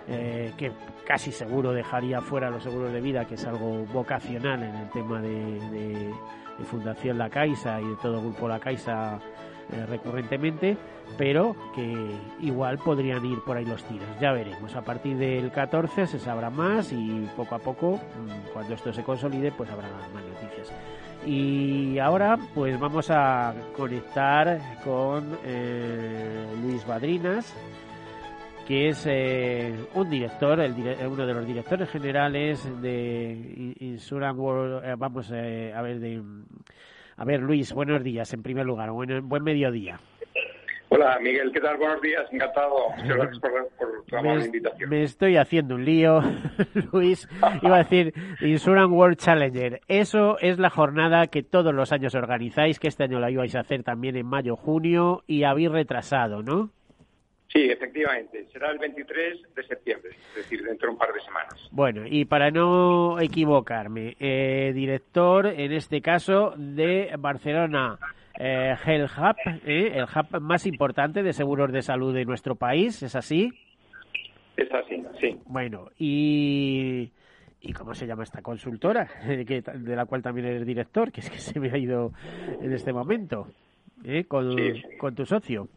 que 0.06 0.72
casi 1.06 1.30
seguro 1.30 1.72
dejaría 1.72 2.20
fuera 2.20 2.50
los 2.50 2.64
seguros 2.64 2.92
de 2.92 3.00
vida, 3.00 3.24
que 3.24 3.34
es 3.34 3.46
algo 3.46 3.84
vocacional 3.92 4.62
en 4.62 4.74
el 4.74 4.90
tema 4.90 5.20
de, 5.20 6.12
Fundación 6.64 7.18
La 7.18 7.28
Caixa 7.28 7.80
y 7.80 7.86
de 7.86 7.96
todo 7.96 8.20
grupo 8.20 8.46
La 8.48 8.60
Caixa 8.60 9.18
recurrentemente, 9.88 10.76
pero 11.16 11.54
que 11.74 12.10
igual 12.40 12.78
podrían 12.78 13.24
ir 13.24 13.40
por 13.40 13.56
ahí 13.56 13.64
los 13.64 13.82
tiros. 13.84 14.08
Ya 14.20 14.32
veremos. 14.32 14.74
A 14.74 14.82
partir 14.82 15.16
del 15.16 15.50
14 15.50 16.06
se 16.06 16.18
sabrá 16.18 16.50
más 16.50 16.92
y 16.92 17.28
poco 17.36 17.54
a 17.54 17.58
poco, 17.58 17.96
mm, 17.96 18.52
cuando 18.52 18.74
esto 18.74 18.92
se 18.92 19.02
consolide, 19.02 19.52
pues 19.52 19.70
habrá 19.70 19.88
más 19.88 20.24
noticias. 20.24 20.72
Y 21.24 21.98
ahora, 21.98 22.36
pues 22.52 22.78
vamos 22.80 23.08
a 23.10 23.54
conectar 23.76 24.58
con 24.82 25.38
eh, 25.44 26.46
Luis 26.62 26.84
Badrinas, 26.84 27.54
que 28.66 28.88
es 28.88 29.06
eh, 29.08 29.72
un 29.94 30.10
director, 30.10 30.58
el, 30.60 30.74
uno 31.06 31.24
de 31.24 31.34
los 31.34 31.46
directores 31.46 31.88
generales 31.90 32.68
de 32.82 33.74
Insurance 33.78 34.40
World. 34.40 34.84
Eh, 34.84 34.94
vamos 34.98 35.30
a 35.30 35.34
ver, 35.82 36.00
de, 36.00 36.22
a 37.16 37.24
ver, 37.24 37.40
Luis, 37.40 37.72
buenos 37.72 38.02
días 38.02 38.32
en 38.34 38.42
primer 38.42 38.66
lugar, 38.66 38.90
buen, 38.90 39.28
buen 39.28 39.44
mediodía. 39.44 40.00
Hola, 40.94 41.18
Miguel, 41.22 41.50
¿qué 41.52 41.60
tal? 41.60 41.78
Buenos 41.78 42.02
días, 42.02 42.30
encantado. 42.30 42.90
Muchas 42.90 43.16
gracias 43.16 43.38
por, 43.38 44.04
tu 44.04 44.14
amable 44.14 44.44
invitación. 44.44 44.90
Me 44.90 45.02
estoy 45.04 45.38
haciendo 45.38 45.76
un 45.76 45.86
lío, 45.86 46.20
Luis. 46.92 47.26
Iba 47.62 47.76
a 47.76 47.78
decir 47.78 48.12
Insurance 48.42 48.94
World 48.94 49.16
Challenger. 49.16 49.80
Eso 49.88 50.36
es 50.38 50.58
la 50.58 50.68
jornada 50.68 51.28
que 51.28 51.42
todos 51.42 51.72
los 51.72 51.92
años 51.92 52.14
organizáis, 52.14 52.78
que 52.78 52.88
este 52.88 53.04
año 53.04 53.20
la 53.20 53.30
ibais 53.30 53.54
a 53.54 53.60
hacer 53.60 53.82
también 53.84 54.16
en 54.16 54.26
mayo, 54.26 54.54
junio, 54.54 55.24
y 55.26 55.44
habéis 55.44 55.70
retrasado, 55.70 56.42
¿no? 56.42 56.68
Sí, 57.48 57.70
efectivamente. 57.70 58.46
Será 58.52 58.70
el 58.70 58.78
23 58.78 59.54
de 59.54 59.62
septiembre, 59.62 60.10
es 60.28 60.36
decir, 60.36 60.62
dentro 60.62 60.88
de 60.88 60.92
un 60.92 60.98
par 60.98 61.14
de 61.14 61.20
semanas. 61.20 61.70
Bueno, 61.70 62.02
y 62.06 62.26
para 62.26 62.50
no 62.50 63.18
equivocarme, 63.18 64.14
eh, 64.20 64.72
director, 64.74 65.46
en 65.46 65.72
este 65.72 66.02
caso, 66.02 66.52
de 66.58 67.14
Barcelona 67.18 67.98
eh, 68.38 68.74
Health 68.84 69.10
Hub, 69.18 69.36
eh, 69.66 69.92
el 69.94 70.04
hub 70.04 70.40
más 70.40 70.66
importante 70.66 71.22
de 71.22 71.32
seguros 71.32 71.72
de 71.72 71.82
salud 71.82 72.14
de 72.14 72.24
nuestro 72.24 72.54
país, 72.54 73.02
¿es 73.02 73.14
así? 73.14 73.50
Es 74.56 74.72
así, 74.72 75.02
sí. 75.20 75.38
Bueno, 75.46 75.90
y... 75.98 77.10
¿Y 77.64 77.72
cómo 77.74 77.94
se 77.94 78.08
llama 78.08 78.24
esta 78.24 78.42
consultora? 78.42 79.08
de 79.24 79.96
la 79.96 80.04
cual 80.06 80.20
también 80.20 80.48
eres 80.48 80.66
director, 80.66 81.12
que 81.12 81.20
es 81.20 81.30
que 81.30 81.38
se 81.38 81.60
me 81.60 81.70
ha 81.70 81.78
ido 81.78 82.10
en 82.60 82.72
este 82.72 82.92
momento, 82.92 83.46
¿eh? 84.04 84.24
con, 84.24 84.56
con 84.98 85.14
tu 85.14 85.24
socio. 85.24 85.68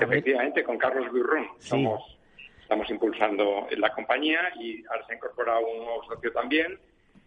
Efectivamente, 0.00 0.64
con 0.64 0.78
Carlos 0.78 1.10
Burrón. 1.10 1.46
Somos, 1.58 2.18
estamos 2.62 2.88
impulsando 2.88 3.66
la 3.76 3.90
compañía 3.92 4.40
y 4.58 4.82
ahora 4.86 5.04
se 5.06 5.12
ha 5.12 5.16
incorporado 5.16 5.60
un 5.66 5.84
nuevo 5.84 6.04
socio 6.04 6.32
también 6.32 6.78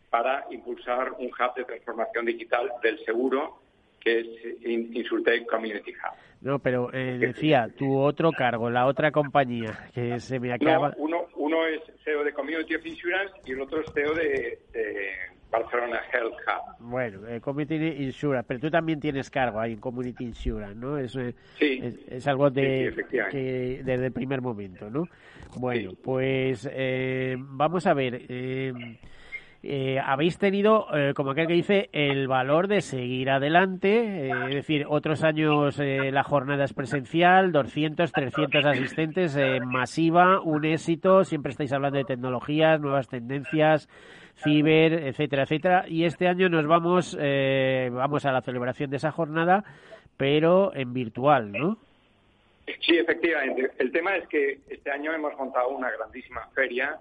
para 0.09 0.45
impulsar 0.49 1.11
un 1.19 1.27
hub 1.27 1.55
de 1.55 1.65
transformación 1.65 2.25
digital 2.25 2.71
del 2.81 2.97
seguro 3.05 3.59
que 3.99 4.19
es 4.19 4.27
Insurtech 4.65 5.45
Community 5.47 5.91
Hub. 5.91 6.17
No, 6.41 6.59
pero 6.59 6.93
eh, 6.93 7.17
decía, 7.19 7.67
tu 7.75 7.97
otro 7.97 8.31
cargo, 8.31 8.69
la 8.69 8.85
otra 8.85 9.11
compañía, 9.11 9.89
que 9.93 10.19
se 10.19 10.39
me 10.39 10.53
acaba... 10.53 10.93
uno, 10.97 11.25
uno 11.35 11.65
es 11.65 11.81
CEO 12.03 12.23
de 12.23 12.31
Community 12.31 12.75
of 12.75 12.85
Insurance 12.85 13.33
y 13.45 13.53
el 13.53 13.61
otro 13.61 13.81
es 13.81 13.91
CEO 13.93 14.13
de, 14.13 14.59
Barcelona 15.49 16.01
Health 16.13 16.35
Hub. 16.45 16.87
Bueno, 16.89 17.27
eh, 17.27 17.39
Community 17.39 18.03
Insurance, 18.03 18.45
pero 18.47 18.59
tú 18.59 18.69
también 18.69 18.99
tienes 18.99 19.29
cargo 19.29 19.59
ahí 19.59 19.73
en 19.73 19.79
Community 19.79 20.25
Insurance, 20.25 20.75
¿no? 20.75 20.97
Es, 20.97 21.15
eh, 21.15 21.33
sí. 21.57 21.81
Es, 22.09 22.27
algo 22.27 22.49
de, 22.49 22.93
que 23.31 23.81
desde 23.83 24.07
el 24.07 24.11
primer 24.11 24.41
momento, 24.41 24.89
¿no? 24.89 25.05
Bueno, 25.55 25.93
pues 26.03 26.69
vamos 27.37 27.87
a 27.87 27.93
ver... 27.93 28.21
Eh, 29.63 29.99
habéis 30.03 30.37
tenido, 30.37 30.87
eh, 30.95 31.13
como 31.15 31.31
aquel 31.31 31.47
que 31.47 31.53
dice, 31.53 31.89
el 31.91 32.27
valor 32.27 32.67
de 32.67 32.81
seguir 32.81 33.29
adelante. 33.29 34.27
Eh, 34.27 34.31
es 34.49 34.55
decir, 34.55 34.85
otros 34.87 35.23
años 35.23 35.77
la 35.77 36.23
jornada 36.23 36.63
es 36.63 36.73
presencial, 36.73 37.51
200, 37.51 38.11
300 38.11 38.65
asistentes, 38.65 39.37
masiva, 39.65 40.41
un 40.41 40.65
éxito. 40.65 41.23
Siempre 41.23 41.51
estáis 41.51 41.73
hablando 41.73 41.97
de 41.97 42.05
tecnologías, 42.05 42.79
nuevas 42.79 43.07
tendencias, 43.07 43.89
ciber, 44.35 44.93
etcétera, 44.93 45.43
etcétera. 45.43 45.85
Y 45.87 46.05
este 46.05 46.27
año 46.27 46.49
nos 46.49 46.65
vamos, 46.67 47.17
vamos 47.17 48.25
a 48.25 48.31
la 48.31 48.41
celebración 48.41 48.89
de 48.89 48.97
esa 48.97 49.11
jornada, 49.11 49.63
pero 50.17 50.73
en 50.75 50.93
virtual, 50.93 51.51
¿no? 51.51 51.77
Sí, 52.81 52.97
efectivamente. 52.97 53.71
El 53.79 53.91
tema 53.91 54.15
es 54.17 54.27
que 54.27 54.59
este 54.69 54.91
año 54.91 55.13
hemos 55.13 55.35
montado 55.37 55.69
una 55.69 55.89
grandísima 55.89 56.47
feria 56.53 56.99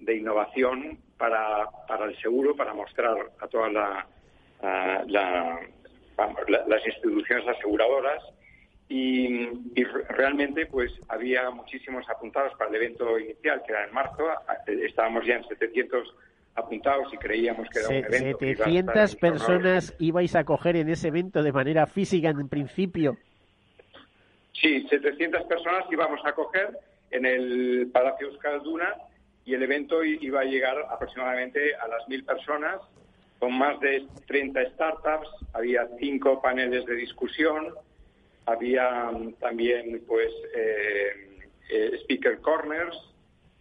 de 0.00 0.16
innovación 0.16 0.98
para, 1.16 1.68
para 1.86 2.06
el 2.06 2.18
seguro, 2.20 2.56
para 2.56 2.74
mostrar 2.74 3.16
a 3.38 3.46
todas 3.48 3.72
la, 3.72 4.06
las 5.08 6.86
instituciones 6.86 7.46
aseguradoras. 7.46 8.22
Y, 8.88 9.46
realmente 10.08 10.66
pues 10.66 10.92
había 11.08 11.48
muchísimos 11.50 12.08
apuntados 12.10 12.52
para 12.58 12.70
el 12.70 12.76
evento 12.76 13.18
inicial 13.18 13.62
que 13.64 13.72
era 13.72 13.84
en 13.84 13.94
marzo. 13.94 14.24
Estábamos 14.66 15.24
ya 15.24 15.36
en 15.36 15.44
700 15.46 16.12
apuntados 16.56 17.12
y 17.14 17.16
creíamos 17.16 17.68
que 17.68 17.78
era 17.78 17.88
un 17.88 17.94
evento 17.94 18.38
700 18.40 19.16
personas 19.16 19.94
ibais 20.00 20.34
a 20.34 20.44
coger 20.44 20.76
en 20.76 20.88
ese 20.88 21.08
evento 21.08 21.42
de 21.42 21.52
manera 21.52 21.86
física 21.86 22.30
en 22.30 22.48
principio. 22.48 23.16
Sí 24.52 24.84
700 24.88 25.44
personas 25.44 25.84
íbamos 25.90 26.20
a 26.24 26.32
coger 26.32 26.76
en 27.12 27.26
el 27.26 27.88
Palacio 27.92 28.26
Euskalduna 28.26 28.92
y 29.50 29.54
el 29.54 29.64
evento 29.64 30.04
iba 30.04 30.42
a 30.42 30.44
llegar 30.44 30.78
aproximadamente 30.88 31.74
a 31.74 31.88
las 31.88 32.06
mil 32.08 32.24
personas, 32.24 32.80
con 33.40 33.58
más 33.58 33.80
de 33.80 34.06
30 34.28 34.70
startups, 34.74 35.28
había 35.54 35.88
cinco 35.98 36.40
paneles 36.40 36.86
de 36.86 36.94
discusión, 36.94 37.74
había 38.46 39.10
mm, 39.10 39.32
también 39.40 40.04
pues 40.06 40.30
eh, 40.54 41.40
eh, 41.68 41.98
speaker 42.02 42.40
corners, 42.40 42.96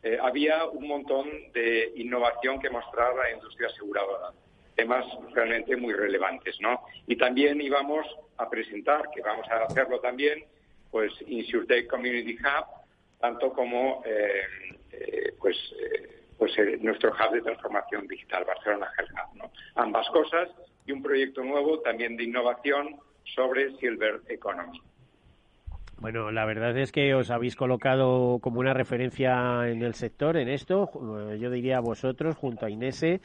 eh, 0.04 0.20
había 0.22 0.66
un 0.66 0.88
montón 0.88 1.28
de 1.54 1.92
innovación 1.96 2.60
que 2.60 2.70
mostrar 2.70 3.16
la 3.16 3.32
industria 3.32 3.70
aseguradora, 3.70 4.30
temas 4.76 5.06
realmente 5.34 5.76
muy 5.76 5.94
relevantes, 5.94 6.56
¿no? 6.62 6.82
Y 7.08 7.16
también 7.16 7.60
íbamos 7.62 8.06
a 8.38 8.48
presentar, 8.48 9.10
que 9.12 9.22
vamos 9.22 9.48
a 9.50 9.64
hacerlo 9.64 10.00
también, 10.02 10.44
pues 10.92 11.12
InsurTech 11.26 11.88
Community 11.88 12.36
Hub, 12.36 12.66
tanto 13.20 13.52
como 13.54 14.04
eh, 14.06 14.78
pues, 15.40 15.58
eh, 15.80 16.24
pues 16.38 16.58
eh, 16.58 16.78
nuestro 16.82 17.12
hub 17.12 17.34
de 17.34 17.42
transformación 17.42 18.08
digital, 18.08 18.46
Barcelona 18.46 18.90
Hub. 18.98 19.38
¿no? 19.38 19.52
Ambas 19.76 20.08
cosas 20.10 20.50
y 20.86 20.92
un 20.92 21.04
proyecto 21.04 21.44
nuevo 21.44 21.80
también 21.80 22.18
de 22.18 22.24
innovación 22.24 22.98
sobre 23.36 23.76
Silver 23.78 24.22
Economy. 24.28 24.82
Bueno, 25.98 26.32
la 26.32 26.46
verdad 26.46 26.78
es 26.78 26.94
que 26.94 27.14
os 27.14 27.30
habéis 27.30 27.58
colocado 27.58 28.40
como 28.40 28.62
una 28.62 28.74
referencia 28.74 29.68
en 29.68 29.82
el 29.82 29.96
sector 29.96 30.38
en 30.38 30.48
esto, 30.48 30.90
yo 31.36 31.50
diría 31.50 31.82
vosotros 31.82 32.38
junto 32.38 32.66
a 32.66 32.70
Inese 32.70 33.20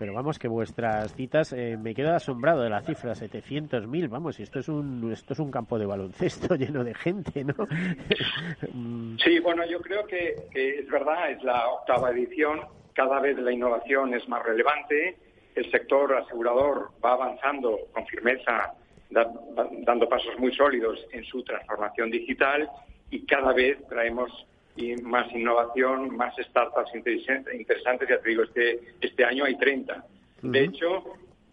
pero 0.00 0.14
vamos 0.14 0.38
que 0.38 0.48
vuestras 0.48 1.14
citas 1.14 1.52
eh, 1.52 1.76
me 1.76 1.94
quedo 1.94 2.14
asombrado 2.14 2.62
de 2.62 2.70
la 2.70 2.80
cifra 2.80 3.12
700.000 3.12 4.08
vamos 4.08 4.40
esto 4.40 4.58
es 4.58 4.68
un 4.70 5.12
esto 5.12 5.34
es 5.34 5.38
un 5.38 5.50
campo 5.50 5.78
de 5.78 5.84
baloncesto 5.84 6.54
lleno 6.56 6.82
de 6.82 6.94
gente 6.94 7.44
no 7.44 7.54
sí 9.22 9.38
bueno 9.40 9.62
yo 9.66 9.78
creo 9.82 10.06
que, 10.06 10.48
es 10.54 10.88
verdad 10.88 11.30
es 11.30 11.42
la 11.44 11.68
octava 11.68 12.12
edición 12.12 12.62
cada 12.94 13.20
vez 13.20 13.36
la 13.36 13.52
innovación 13.52 14.14
es 14.14 14.26
más 14.26 14.42
relevante 14.42 15.18
el 15.54 15.70
sector 15.70 16.14
asegurador 16.14 16.92
va 17.04 17.12
avanzando 17.12 17.78
con 17.92 18.06
firmeza 18.06 18.72
dando 19.10 20.08
pasos 20.08 20.38
muy 20.38 20.54
sólidos 20.54 20.98
en 21.12 21.24
su 21.24 21.42
transformación 21.42 22.10
digital 22.10 22.70
y 23.10 23.26
cada 23.26 23.52
vez 23.52 23.76
traemos 23.86 24.46
y 24.80 24.96
más 25.02 25.30
innovación, 25.32 26.16
más 26.16 26.34
startups 26.36 26.94
interesantes. 26.94 28.08
Ya 28.08 28.18
te 28.20 28.28
digo, 28.28 28.42
este, 28.42 28.80
este 29.00 29.24
año 29.24 29.44
hay 29.44 29.56
30. 29.56 30.04
De 30.42 30.64
hecho, 30.64 31.04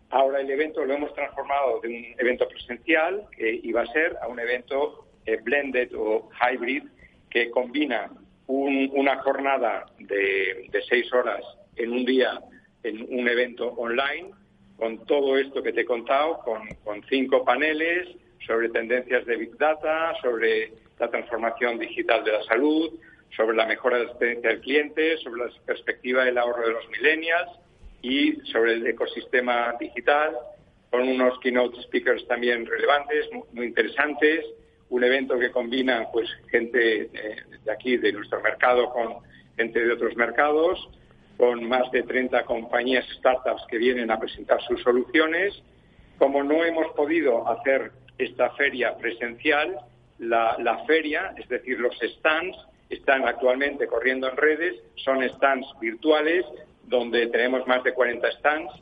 ahora 0.10 0.39
el 0.41 0.50
evento 0.50 0.86
lo 0.86 0.93
hemos 0.93 1.13
transformado 1.13 1.81
de 1.81 1.88
un 1.89 2.05
evento 2.17 2.48
presencial, 2.48 3.25
que 3.36 3.60
iba 3.63 3.81
a 3.81 3.88
ser, 3.88 4.17
a 4.22 4.27
un 4.27 4.39
evento 4.39 5.07
eh, 5.25 5.38
blended 5.43 5.91
o 5.96 6.29
hybrid, 6.41 6.84
que 7.29 7.51
combina 7.51 8.10
una 8.48 9.17
jornada 9.24 9.86
de, 10.00 10.67
de 10.72 10.81
seis 10.88 11.12
horas 11.12 11.43
en 11.75 11.91
un 11.91 12.05
día 12.05 12.39
en 12.84 13.05
un 13.19 13.27
evento 13.27 13.67
online, 13.74 14.31
con 14.77 15.05
todo 15.05 15.38
esto 15.38 15.62
que 15.62 15.74
te 15.74 15.81
he 15.81 15.86
contado, 15.86 16.39
con, 16.39 16.67
con 16.84 17.03
cinco 17.10 17.43
paneles 17.43 18.07
sobre 18.46 18.69
tendencias 18.69 19.25
de 19.25 19.36
Big 19.36 19.57
Data, 19.57 20.13
sobre 20.22 20.72
la 21.00 21.10
transformación 21.10 21.77
digital 21.79 22.24
de 22.24 22.31
la 22.31 22.43
salud, 22.43 22.91
sobre 23.36 23.55
la 23.55 23.65
mejora 23.65 23.98
de 23.98 24.03
la 24.05 24.10
experiencia 24.10 24.50
del 24.50 24.62
cliente, 24.62 25.17
sobre 25.17 25.46
la 25.46 25.51
perspectiva 25.65 26.25
del 26.25 26.38
ahorro 26.38 26.67
de 26.67 26.74
los 26.74 26.89
millennials 26.89 27.50
y 28.01 28.34
sobre 28.51 28.74
el 28.74 28.88
ecosistema 28.88 29.75
digital, 29.79 30.36
con 30.89 31.07
unos 31.07 31.39
keynote 31.39 31.81
speakers 31.84 32.25
también 32.27 32.65
relevantes, 32.65 33.27
muy, 33.51 33.67
interesantes, 33.67 34.46
un 34.89 35.03
evento 35.03 35.38
que 35.38 35.51
combina 35.51 36.07
pues 36.12 36.29
gente 36.50 37.10
eh, 37.13 37.36
de 37.63 37.72
aquí, 37.72 37.98
de 37.98 38.13
nuestro 38.13 38.41
mercado, 38.41 38.89
con 38.91 39.17
gente 39.57 39.84
de 39.84 39.91
otros 39.91 40.15
mercados, 40.15 40.89
con 41.36 41.65
más 41.65 41.91
de 41.91 42.03
30 42.03 42.43
compañías 42.46 43.05
startups 43.17 43.63
que 43.69 43.77
vienen 43.77 44.10
a 44.10 44.19
presentar 44.19 44.62
sus 44.63 44.81
soluciones. 44.81 45.62
Como 46.17 46.43
no 46.43 46.63
hemos 46.63 46.93
podido 46.93 47.48
hacer 47.48 47.91
esta 48.17 48.50
feria 48.51 48.98
presencial, 48.98 49.77
la, 50.19 50.55
la 50.60 50.86
feria, 50.86 51.34
es 51.38 51.48
decir, 51.50 51.79
los 51.79 51.96
stands, 52.00 52.57
están 52.89 53.27
actualmente 53.27 53.88
corriendo 53.88 54.29
en 54.29 54.38
redes, 54.38 54.75
son 54.96 55.27
stands 55.29 55.67
virtuales 55.79 56.46
donde 56.88 57.27
tenemos 57.27 57.67
más 57.67 57.84
de 57.84 57.94
40 57.94 58.32
stands. 58.34 58.74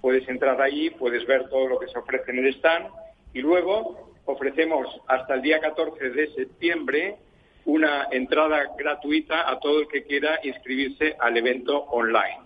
Puedes 0.00 0.28
entrar 0.28 0.60
allí, 0.60 0.90
puedes 0.90 1.24
ver 1.26 1.48
todo 1.48 1.68
lo 1.68 1.78
que 1.78 1.86
se 1.88 1.98
ofrece 1.98 2.32
en 2.32 2.38
el 2.38 2.54
stand 2.54 2.86
y 3.32 3.40
luego 3.40 4.12
ofrecemos 4.24 4.88
hasta 5.06 5.34
el 5.34 5.42
día 5.42 5.60
14 5.60 6.10
de 6.10 6.32
septiembre 6.34 7.16
una 7.64 8.08
entrada 8.10 8.72
gratuita 8.76 9.48
a 9.48 9.60
todo 9.60 9.80
el 9.80 9.88
que 9.88 10.02
quiera 10.02 10.40
inscribirse 10.42 11.14
al 11.18 11.36
evento 11.36 11.78
online. 11.78 12.40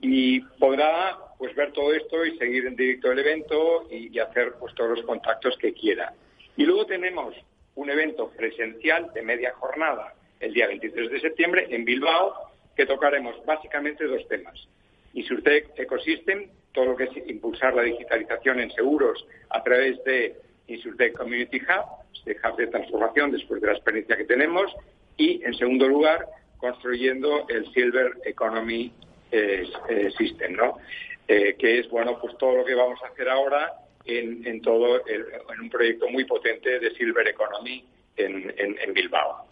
Y 0.00 0.40
podrá 0.58 1.16
pues 1.38 1.54
ver 1.54 1.72
todo 1.72 1.94
esto 1.94 2.24
y 2.26 2.36
seguir 2.36 2.66
en 2.66 2.74
directo 2.74 3.12
el 3.12 3.20
evento 3.20 3.86
y, 3.92 4.18
hacer 4.18 4.54
pues 4.58 4.74
todos 4.74 4.98
los 4.98 5.06
contactos 5.06 5.56
que 5.58 5.72
quiera. 5.72 6.12
Y 6.56 6.64
luego 6.64 6.84
tenemos 6.86 7.32
un 7.76 7.88
evento 7.88 8.30
presencial 8.30 9.12
de 9.14 9.22
media 9.22 9.52
jornada 9.54 10.14
el 10.42 10.52
día 10.52 10.66
23 10.66 11.10
de 11.10 11.20
septiembre 11.20 11.66
en 11.70 11.84
Bilbao 11.84 12.34
que 12.76 12.84
tocaremos 12.86 13.34
básicamente 13.46 14.04
dos 14.04 14.26
temas. 14.28 14.68
Insurtech 15.14 15.70
Ecosystem, 15.76 16.48
todo 16.72 16.86
lo 16.86 16.96
que 16.96 17.04
es 17.04 17.28
impulsar 17.28 17.74
la 17.74 17.82
digitalización 17.82 18.60
en 18.60 18.70
seguros 18.72 19.26
a 19.50 19.62
través 19.62 20.02
de 20.04 20.36
Insurtech 20.66 21.16
Community 21.16 21.58
Hub, 21.58 22.06
este 22.14 22.36
hub 22.42 22.56
de 22.56 22.66
transformación 22.68 23.30
después 23.30 23.60
de 23.60 23.68
la 23.68 23.74
experiencia 23.74 24.16
que 24.16 24.24
tenemos, 24.24 24.72
y 25.16 25.44
en 25.44 25.54
segundo 25.54 25.86
lugar, 25.86 26.26
construyendo 26.56 27.46
el 27.48 27.70
Silver 27.72 28.12
Economy 28.24 28.92
eh, 29.30 29.68
eh, 29.88 30.10
System, 30.16 30.54
¿no? 30.54 30.78
Eh, 31.28 31.54
que 31.58 31.78
es 31.78 31.88
bueno 31.88 32.18
pues 32.20 32.36
todo 32.38 32.56
lo 32.56 32.64
que 32.64 32.74
vamos 32.74 33.00
a 33.02 33.08
hacer 33.08 33.28
ahora 33.28 33.72
en, 34.04 34.60
todo 34.62 35.06
en 35.06 35.60
un 35.60 35.70
proyecto 35.70 36.08
muy 36.08 36.24
potente 36.24 36.80
de 36.80 36.90
Silver 36.94 37.28
Economy 37.28 37.84
en 38.16 38.92
Bilbao. 38.92 39.46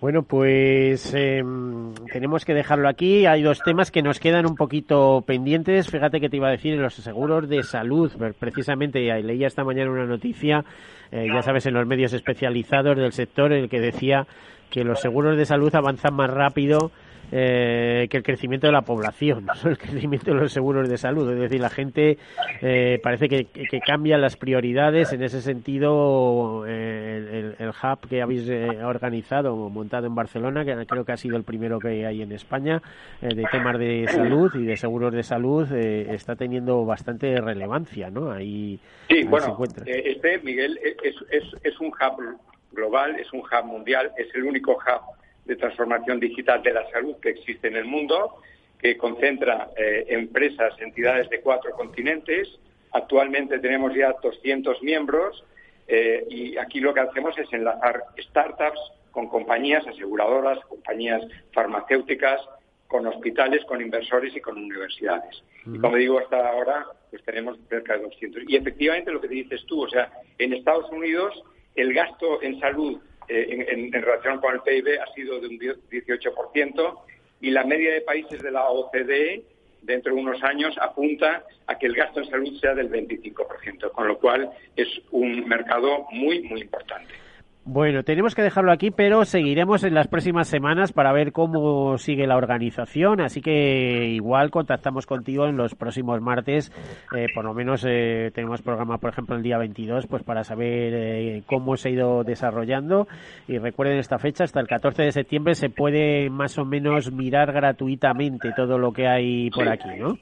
Bueno, 0.00 0.22
pues 0.22 1.12
em, 1.12 1.92
tenemos 2.10 2.46
que 2.46 2.54
dejarlo 2.54 2.88
aquí. 2.88 3.26
Hay 3.26 3.42
dos 3.42 3.60
temas 3.62 3.90
que 3.90 4.00
nos 4.00 4.18
quedan 4.18 4.46
un 4.46 4.54
poquito 4.54 5.22
pendientes. 5.26 5.90
Fíjate 5.90 6.20
que 6.20 6.30
te 6.30 6.38
iba 6.38 6.48
a 6.48 6.52
decir 6.52 6.72
en 6.72 6.80
los 6.80 6.94
seguros 6.94 7.50
de 7.50 7.62
salud. 7.62 8.10
Precisamente 8.38 9.00
leía 9.22 9.46
esta 9.46 9.62
mañana 9.62 9.90
una 9.90 10.06
noticia, 10.06 10.64
eh, 11.12 11.26
ya 11.30 11.42
sabes, 11.42 11.66
en 11.66 11.74
los 11.74 11.86
medios 11.86 12.14
especializados 12.14 12.96
del 12.96 13.12
sector, 13.12 13.52
en 13.52 13.64
el 13.64 13.68
que 13.68 13.78
decía 13.78 14.26
que 14.70 14.84
los 14.84 15.02
seguros 15.02 15.36
de 15.36 15.44
salud 15.44 15.74
avanzan 15.74 16.14
más 16.14 16.30
rápido 16.30 16.92
eh, 17.32 18.08
que 18.10 18.16
el 18.16 18.22
crecimiento 18.22 18.66
de 18.66 18.72
la 18.72 18.82
población, 18.82 19.46
no 19.64 19.70
el 19.70 19.78
crecimiento 19.78 20.32
de 20.32 20.40
los 20.40 20.52
seguros 20.52 20.88
de 20.88 20.96
salud. 20.96 21.30
Es 21.32 21.38
decir, 21.38 21.60
la 21.60 21.70
gente 21.70 22.18
eh, 22.60 22.98
parece 23.02 23.28
que, 23.28 23.44
que, 23.44 23.80
cambia 23.80 24.18
las 24.18 24.36
prioridades. 24.36 25.12
En 25.12 25.22
ese 25.22 25.40
sentido, 25.40 26.64
eh, 26.66 27.54
el, 27.58 27.68
hub 27.68 28.08
que 28.08 28.22
habéis 28.22 28.48
eh, 28.48 28.84
organizado, 28.84 29.56
montado 29.68 30.06
en 30.06 30.14
Barcelona, 30.14 30.64
que 30.64 30.86
creo 30.86 31.04
que 31.04 31.12
ha 31.12 31.16
sido 31.16 31.36
el 31.36 31.44
primero 31.44 31.78
que 31.78 32.06
hay 32.06 32.22
en 32.22 32.32
España, 32.32 32.82
de 33.20 33.44
temas 33.50 33.78
de 33.78 34.06
salud 34.08 34.50
y 34.54 34.64
de 34.64 34.76
seguros 34.76 35.12
de 35.12 35.22
salud, 35.22 35.70
está 35.72 36.36
teniendo 36.36 36.84
bastante 36.84 37.40
relevancia, 37.40 38.10
¿no? 38.10 38.30
Ahí, 38.30 38.78
sí, 39.08 39.24
bueno, 39.24 39.56
este, 39.86 40.38
Miguel, 40.38 40.78
es, 40.82 41.14
es, 41.30 41.44
es 41.62 41.80
un 41.80 41.88
hub 41.88 42.38
global, 42.72 43.16
es 43.16 43.32
un 43.32 43.40
hub 43.40 43.64
mundial, 43.64 44.10
es 44.16 44.34
el 44.34 44.44
único 44.44 44.72
hub 44.72 45.19
de 45.44 45.56
transformación 45.56 46.20
digital 46.20 46.62
de 46.62 46.72
la 46.72 46.88
salud 46.90 47.16
que 47.20 47.30
existe 47.30 47.68
en 47.68 47.76
el 47.76 47.84
mundo, 47.84 48.36
que 48.78 48.96
concentra 48.96 49.70
eh, 49.76 50.06
empresas, 50.08 50.74
entidades 50.80 51.28
de 51.28 51.40
cuatro 51.40 51.72
continentes. 51.72 52.48
Actualmente 52.92 53.58
tenemos 53.58 53.94
ya 53.94 54.14
200 54.22 54.82
miembros 54.82 55.44
eh, 55.86 56.24
y 56.28 56.56
aquí 56.56 56.80
lo 56.80 56.94
que 56.94 57.00
hacemos 57.00 57.36
es 57.38 57.52
enlazar 57.52 58.04
startups 58.18 58.80
con 59.10 59.28
compañías 59.28 59.86
aseguradoras, 59.86 60.64
compañías 60.66 61.22
farmacéuticas, 61.52 62.40
con 62.86 63.06
hospitales, 63.06 63.64
con 63.66 63.80
inversores 63.80 64.34
y 64.34 64.40
con 64.40 64.56
universidades. 64.56 65.42
Y 65.66 65.78
como 65.78 65.96
digo, 65.96 66.18
hasta 66.18 66.48
ahora 66.48 66.86
pues 67.10 67.22
tenemos 67.24 67.58
cerca 67.68 67.96
de 67.96 68.04
200. 68.04 68.44
Y 68.48 68.56
efectivamente 68.56 69.12
lo 69.12 69.20
que 69.20 69.28
dices 69.28 69.64
tú, 69.66 69.84
o 69.84 69.88
sea, 69.88 70.10
en 70.38 70.52
Estados 70.52 70.90
Unidos 70.90 71.40
el 71.74 71.92
gasto 71.92 72.42
en 72.42 72.58
salud 72.60 73.00
eh, 73.30 73.66
en, 73.68 73.92
relación 73.92 74.40
con 74.40 74.54
el 74.54 74.60
PIB 74.62 75.00
ha 75.00 75.06
sido 75.14 75.40
de 75.40 75.46
un 75.46 75.58
18% 75.58 76.98
y 77.40 77.50
la 77.50 77.64
media 77.64 77.94
de 77.94 78.00
países 78.00 78.42
de 78.42 78.50
la 78.50 78.68
OCDE 78.68 79.44
dentro 79.82 80.12
de 80.12 80.20
unos 80.20 80.42
años 80.42 80.76
apunta 80.80 81.44
a 81.68 81.78
que 81.78 81.86
el 81.86 81.94
gasto 81.94 82.20
en 82.20 82.28
salud 82.28 82.58
sea 82.60 82.74
del 82.74 82.90
25%, 82.90 83.92
con 83.92 84.08
lo 84.08 84.18
cual 84.18 84.50
es 84.74 84.88
un 85.12 85.48
mercado 85.48 86.06
muy, 86.10 86.42
muy 86.42 86.60
importante. 86.60 87.14
Bueno, 87.64 88.02
tenemos 88.04 88.34
que 88.34 88.42
dejarlo 88.42 88.72
aquí, 88.72 88.90
pero 88.90 89.26
seguiremos 89.26 89.84
en 89.84 89.94
las 89.94 90.08
próximas 90.08 90.48
semanas 90.48 90.92
para 90.92 91.12
ver 91.12 91.30
cómo 91.30 91.98
sigue 91.98 92.26
la 92.26 92.38
organización. 92.38 93.20
Así 93.20 93.42
que 93.42 94.06
igual 94.08 94.50
contactamos 94.50 95.04
contigo 95.04 95.46
en 95.46 95.58
los 95.58 95.74
próximos 95.74 96.22
martes. 96.22 96.72
Eh, 97.14 97.26
por 97.34 97.44
lo 97.44 97.52
menos 97.52 97.84
eh, 97.86 98.30
tenemos 98.34 98.62
programa, 98.62 98.96
por 98.96 99.10
ejemplo, 99.10 99.36
el 99.36 99.42
día 99.42 99.58
22, 99.58 100.06
pues 100.06 100.22
para 100.22 100.42
saber 100.42 100.94
eh, 100.94 101.42
cómo 101.46 101.76
se 101.76 101.88
ha 101.90 101.92
ido 101.92 102.24
desarrollando. 102.24 103.06
Y 103.46 103.58
recuerden 103.58 103.98
esta 103.98 104.18
fecha, 104.18 104.44
hasta 104.44 104.60
el 104.60 104.66
14 104.66 105.02
de 105.02 105.12
septiembre 105.12 105.54
se 105.54 105.68
puede 105.68 106.30
más 106.30 106.56
o 106.56 106.64
menos 106.64 107.12
mirar 107.12 107.52
gratuitamente 107.52 108.52
todo 108.56 108.78
lo 108.78 108.90
que 108.92 109.06
hay 109.06 109.50
por 109.50 109.68
aquí, 109.68 109.90
¿no? 109.98 110.16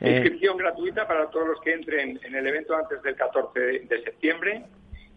Inscripción 0.00 0.56
gratuita 0.56 1.06
para 1.06 1.30
todos 1.30 1.46
los 1.48 1.60
que 1.60 1.72
entren 1.72 2.18
en 2.24 2.34
el 2.34 2.46
evento 2.48 2.74
antes 2.74 3.00
del 3.00 3.14
14 3.14 3.60
de 3.88 4.02
septiembre 4.02 4.64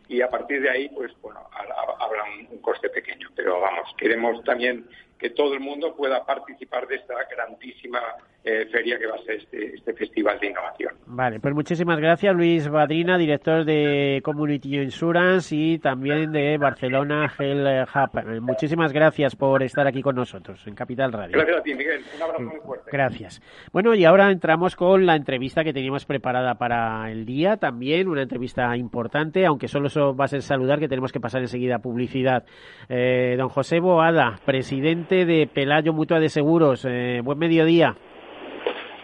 y 0.09 0.21
a 0.21 0.29
partir 0.29 0.61
de 0.61 0.69
ahí, 0.69 0.89
pues 0.89 1.11
bueno, 1.21 1.39
habrá 1.99 2.23
un, 2.23 2.57
coste 2.59 2.89
pequeño. 2.89 3.29
Pero 3.35 3.59
vamos, 3.59 3.93
queremos 3.97 4.43
también 4.43 4.87
que 5.17 5.31
todo 5.31 5.53
el 5.53 5.59
mundo 5.59 5.95
pueda 5.95 6.25
participar 6.25 6.87
de 6.87 6.95
esta 6.95 7.15
grandísima 7.29 7.99
eh, 8.43 8.65
feria 8.71 8.97
que 8.97 9.07
va 9.07 9.15
a 9.15 9.23
ser 9.23 9.35
este, 9.35 9.75
este, 9.75 9.93
festival 9.93 10.39
de 10.39 10.47
innovación. 10.47 10.93
Vale, 11.07 11.39
pues 11.39 11.53
muchísimas 11.53 11.99
gracias 11.99 12.33
Luis 12.35 12.69
Badrina, 12.69 13.17
director 13.17 13.65
de 13.65 14.21
Community 14.23 14.77
Insurance 14.79 15.53
y 15.55 15.79
también 15.79 16.31
de 16.31 16.57
Barcelona 16.57 17.33
Health 17.37 17.89
Hub. 17.93 18.41
Muchísimas 18.41 18.93
gracias 18.93 19.35
por 19.35 19.63
estar 19.63 19.87
aquí 19.87 20.01
con 20.01 20.15
nosotros 20.15 20.65
en 20.67 20.75
Capital 20.75 21.11
Radio. 21.11 21.37
Gracias 21.37 21.57
a 21.57 21.63
ti, 21.63 21.73
Miguel. 21.73 22.01
Un 22.15 22.21
abrazo 22.21 22.41
muy 22.43 22.59
fuerte. 22.61 22.89
Gracias. 22.91 23.41
Bueno, 23.73 23.93
y 23.95 24.05
ahora 24.05 24.31
entramos 24.31 24.75
con 24.75 25.05
la 25.05 25.15
entrevista 25.15 25.63
que 25.63 25.73
teníamos 25.73 26.05
preparada 26.05 26.55
para 26.55 27.11
el 27.11 27.25
día, 27.25 27.57
también 27.57 28.07
una 28.07 28.21
entrevista 28.21 28.75
importante, 28.77 29.45
aunque 29.45 29.67
solo 29.67 29.87
eso 29.87 30.15
va 30.15 30.25
a 30.25 30.29
ser 30.29 30.41
saludar 30.41 30.79
que 30.79 30.87
tenemos 30.87 31.11
que 31.11 31.19
pasar 31.19 31.41
enseguida 31.41 31.77
a 31.77 31.79
publicidad. 31.79 32.45
Eh, 32.87 33.35
don 33.37 33.49
José 33.49 33.79
Boada, 33.79 34.39
presidente 34.45 35.06
de 35.15 35.47
Pelayo 35.47 35.93
Mutua 35.93 36.19
de 36.19 36.29
Seguros. 36.29 36.85
Eh, 36.85 37.21
buen 37.23 37.37
mediodía. 37.39 37.95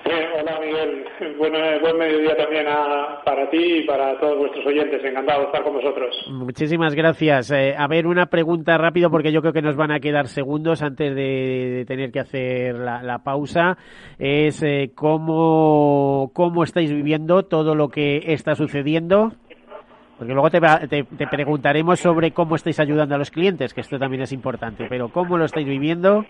hola 0.06 0.60
Miguel, 0.60 1.06
buen, 1.38 1.54
buen 1.82 1.98
mediodía 1.98 2.36
también 2.36 2.66
para 3.26 3.50
ti 3.50 3.80
y 3.80 3.88
para 3.88 4.20
todos 4.20 4.38
vuestros 4.38 4.66
oyentes. 4.66 5.04
Encantado 5.04 5.42
de 5.42 5.46
estar 5.46 5.64
con 5.64 5.74
vosotros. 5.74 6.16
Muchísimas 6.30 6.94
gracias. 6.94 7.52
Eh, 7.52 7.76
a 7.78 7.88
ver, 7.88 8.06
una 8.06 8.26
pregunta 8.26 8.78
rápido 8.78 9.10
porque 9.10 9.32
yo 9.32 9.42
creo 9.42 9.54
que 9.54 9.62
nos 9.62 9.76
van 9.76 9.92
a 9.92 10.00
quedar 10.00 10.28
segundos 10.28 10.82
antes 10.82 11.16
de, 11.16 11.86
tener 11.88 12.12
que 12.12 12.20
hacer 12.20 12.76
la, 12.76 13.22
pausa. 13.24 13.78
Es 14.20 14.62
eh, 14.64 14.92
cómo, 14.94 16.32
cómo 16.34 16.64
estáis 16.64 16.92
viviendo 16.92 17.44
todo 17.44 17.76
lo 17.76 17.88
que 17.88 18.34
está 18.34 18.56
sucediendo. 18.56 19.32
Porque 20.18 20.34
luego 20.34 20.50
te, 20.50 21.04
te, 21.04 21.28
preguntaremos 21.28 22.00
sobre 22.00 22.32
cómo 22.32 22.56
estáis 22.56 22.80
ayudando 22.80 23.16
a 23.16 23.18
los 23.18 23.32
clientes, 23.32 23.74
que 23.74 23.82
esto 23.82 23.98
también 23.98 24.22
es 24.22 24.32
importante, 24.32 24.86
pero 24.88 25.10
¿cómo 25.10 25.38
lo 25.38 25.46
estáis 25.46 25.68
viviendo? 25.68 26.26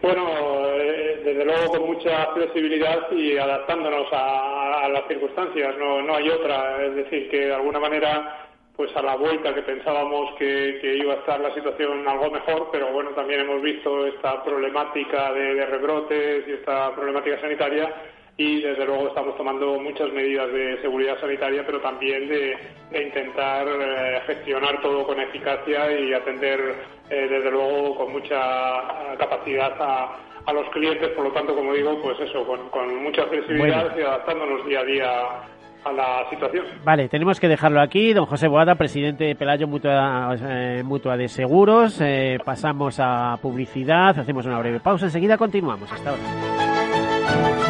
Bueno, 0.00 0.28
eh, 0.76 1.20
desde 1.24 1.44
luego 1.44 1.72
con 1.72 1.86
mucha 1.86 2.26
flexibilidad 2.32 3.10
y 3.12 3.36
adaptándonos 3.36 4.06
a, 4.12 4.88
las 4.88 5.06
circunstancias, 5.08 5.76
no, 5.78 6.02
no 6.02 6.14
hay 6.16 6.28
otra. 6.30 6.82
Es 6.84 6.94
decir, 6.94 7.28
que 7.28 7.46
de 7.46 7.54
alguna 7.54 7.78
manera, 7.78 8.46
pues 8.74 8.96
a 8.96 9.02
la 9.02 9.14
vuelta 9.14 9.54
que 9.54 9.62
pensábamos 9.62 10.34
que, 10.36 10.80
iba 10.82 11.14
a 11.14 11.16
estar 11.16 11.38
la 11.38 11.52
situación 11.54 12.08
algo 12.08 12.30
mejor, 12.30 12.70
pero 12.72 12.92
bueno, 12.92 13.10
también 13.10 13.40
hemos 13.40 13.60
visto 13.62 14.06
esta 14.06 14.42
problemática 14.42 15.32
de 15.32 15.66
rebrotes 15.66 16.48
y 16.48 16.52
esta 16.52 16.94
problemática 16.94 17.40
sanitaria 17.40 17.92
y 18.40 18.62
desde 18.62 18.86
luego 18.86 19.08
estamos 19.08 19.36
tomando 19.36 19.78
muchas 19.78 20.10
medidas 20.14 20.50
de 20.50 20.80
seguridad 20.80 21.20
sanitaria, 21.20 21.62
pero 21.66 21.78
también 21.82 22.26
de, 22.26 22.56
intentar 22.90 23.68
eh, 23.68 24.22
gestionar 24.26 24.80
todo 24.80 25.06
con 25.06 25.20
eficacia 25.20 25.92
y 26.00 26.14
atender 26.14 26.58
eh, 27.10 27.28
desde 27.28 27.50
luego 27.50 27.96
con 27.96 28.12
mucha 28.12 28.40
capacidad 29.18 29.72
a, 29.78 30.52
los 30.54 30.68
clientes, 30.70 31.10
por 31.10 31.24
lo 31.24 31.32
tanto, 31.32 31.54
como 31.54 31.74
digo, 31.74 32.00
pues 32.02 32.18
eso, 32.18 32.44
con, 32.44 33.02
mucha 33.02 33.26
flexibilidad 33.26 33.94
y 33.96 34.00
adaptándonos 34.00 34.66
día 34.66 34.80
a 34.80 34.84
día 34.84 35.10
a 35.84 35.92
la 35.92 36.30
situación. 36.30 36.64
Vale, 36.82 37.08
tenemos 37.08 37.38
que 37.38 37.46
dejarlo 37.46 37.80
aquí. 37.80 38.14
Don 38.14 38.24
José 38.24 38.48
Boada, 38.48 38.74
presidente 38.74 39.24
de 39.24 39.36
Pelayo 39.36 39.68
Mutua, 39.68 40.34
eh, 40.40 40.82
Mutua 40.82 41.18
de 41.18 41.28
Seguros. 41.28 42.02
pasamos 42.42 42.98
a 43.00 43.36
publicidad, 43.40 44.18
hacemos 44.18 44.46
una 44.46 44.58
breve 44.58 44.80
pausa. 44.80 45.04
Enseguida 45.04 45.36
continuamos. 45.36 45.92
Hasta 45.92 46.10
ahora. 46.10 47.69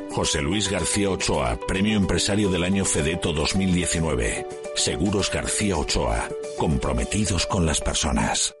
José 0.11 0.41
Luis 0.41 0.69
García 0.69 1.09
Ochoa, 1.09 1.57
Premio 1.67 1.97
Empresario 1.97 2.49
del 2.49 2.63
Año 2.63 2.83
Fedeto 2.83 3.31
2019. 3.31 4.45
Seguros 4.75 5.31
García 5.31 5.77
Ochoa, 5.77 6.27
comprometidos 6.57 7.47
con 7.47 7.65
las 7.65 7.79
personas. 7.79 8.60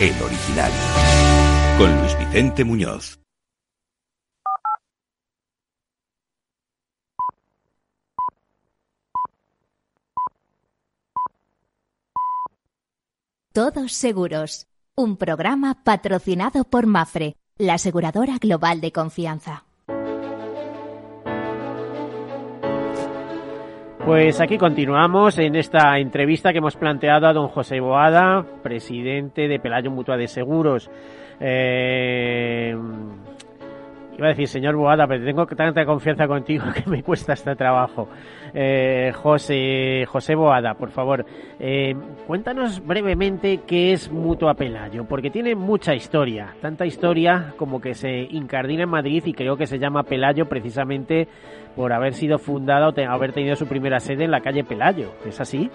El 0.00 0.14
original. 0.22 0.70
Con 1.76 1.98
Luis 1.98 2.16
Vicente 2.20 2.64
Muñoz. 2.64 3.18
Todos 13.52 13.92
Seguros, 13.92 14.68
un 14.94 15.16
programa 15.16 15.82
patrocinado 15.82 16.62
por 16.62 16.86
Mafre, 16.86 17.34
la 17.56 17.74
aseguradora 17.74 18.38
global 18.38 18.80
de 18.80 18.92
confianza. 18.92 19.67
Pues 24.08 24.40
aquí 24.40 24.56
continuamos 24.56 25.38
en 25.38 25.54
esta 25.54 25.98
entrevista 25.98 26.50
que 26.50 26.60
hemos 26.60 26.76
planteado 26.76 27.26
a 27.26 27.34
don 27.34 27.48
José 27.48 27.78
Boada, 27.78 28.42
presidente 28.62 29.48
de 29.48 29.60
Pelayo 29.60 29.90
Mutua 29.90 30.16
de 30.16 30.28
Seguros. 30.28 30.90
Eh, 31.38 32.74
Iba 34.18 34.26
a 34.26 34.30
decir, 34.30 34.48
señor 34.48 34.74
Boada, 34.74 35.06
pero 35.06 35.24
tengo 35.24 35.46
tanta 35.46 35.86
confianza 35.86 36.26
contigo 36.26 36.64
que 36.74 36.90
me 36.90 37.04
cuesta 37.04 37.34
este 37.34 37.54
trabajo. 37.54 38.08
Eh, 38.52 39.12
José, 39.14 40.06
José 40.08 40.34
Boada, 40.34 40.74
por 40.74 40.90
favor, 40.90 41.24
eh, 41.60 41.94
cuéntanos 42.26 42.84
brevemente 42.84 43.60
qué 43.64 43.92
es 43.92 44.10
Mutua 44.10 44.54
Pelayo, 44.54 45.04
porque 45.04 45.30
tiene 45.30 45.54
mucha 45.54 45.94
historia, 45.94 46.56
tanta 46.60 46.84
historia 46.84 47.54
como 47.56 47.80
que 47.80 47.94
se 47.94 48.26
incardina 48.30 48.82
en 48.82 48.88
Madrid 48.88 49.22
y 49.24 49.34
creo 49.34 49.56
que 49.56 49.66
se 49.66 49.78
llama 49.78 50.02
Pelayo 50.02 50.48
precisamente 50.48 51.28
por 51.76 51.92
haber 51.92 52.14
sido 52.14 52.38
fundada 52.38 52.88
o 52.88 53.10
haber 53.10 53.32
tenido 53.32 53.56
su 53.56 53.66
primera 53.66 54.00
sede 54.00 54.24
en 54.24 54.30
la 54.30 54.40
calle 54.40 54.64
Pelayo. 54.64 55.12
¿Es 55.24 55.40
así? 55.40 55.70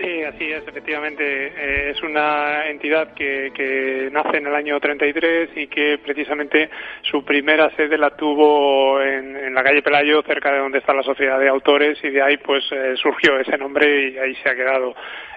Sí, 0.00 0.22
así 0.22 0.52
es, 0.52 0.66
efectivamente. 0.66 1.24
Eh, 1.24 1.90
es 1.90 2.02
una 2.02 2.68
entidad 2.68 3.14
que, 3.14 3.50
que, 3.52 4.08
nace 4.12 4.36
en 4.36 4.46
el 4.46 4.54
año 4.54 4.78
33 4.78 5.50
y 5.56 5.66
que 5.66 5.98
precisamente 5.98 6.70
su 7.02 7.24
primera 7.24 7.68
sede 7.74 7.98
la 7.98 8.10
tuvo 8.10 9.02
en, 9.02 9.36
en, 9.36 9.54
la 9.54 9.64
calle 9.64 9.82
Pelayo, 9.82 10.22
cerca 10.22 10.52
de 10.52 10.58
donde 10.58 10.78
está 10.78 10.94
la 10.94 11.02
Sociedad 11.02 11.40
de 11.40 11.48
Autores, 11.48 11.98
y 12.04 12.10
de 12.10 12.22
ahí 12.22 12.36
pues 12.36 12.64
eh, 12.70 12.94
surgió 12.96 13.40
ese 13.40 13.58
nombre 13.58 14.10
y 14.10 14.18
ahí 14.18 14.36
se 14.36 14.50
ha 14.50 14.54
quedado. 14.54 14.94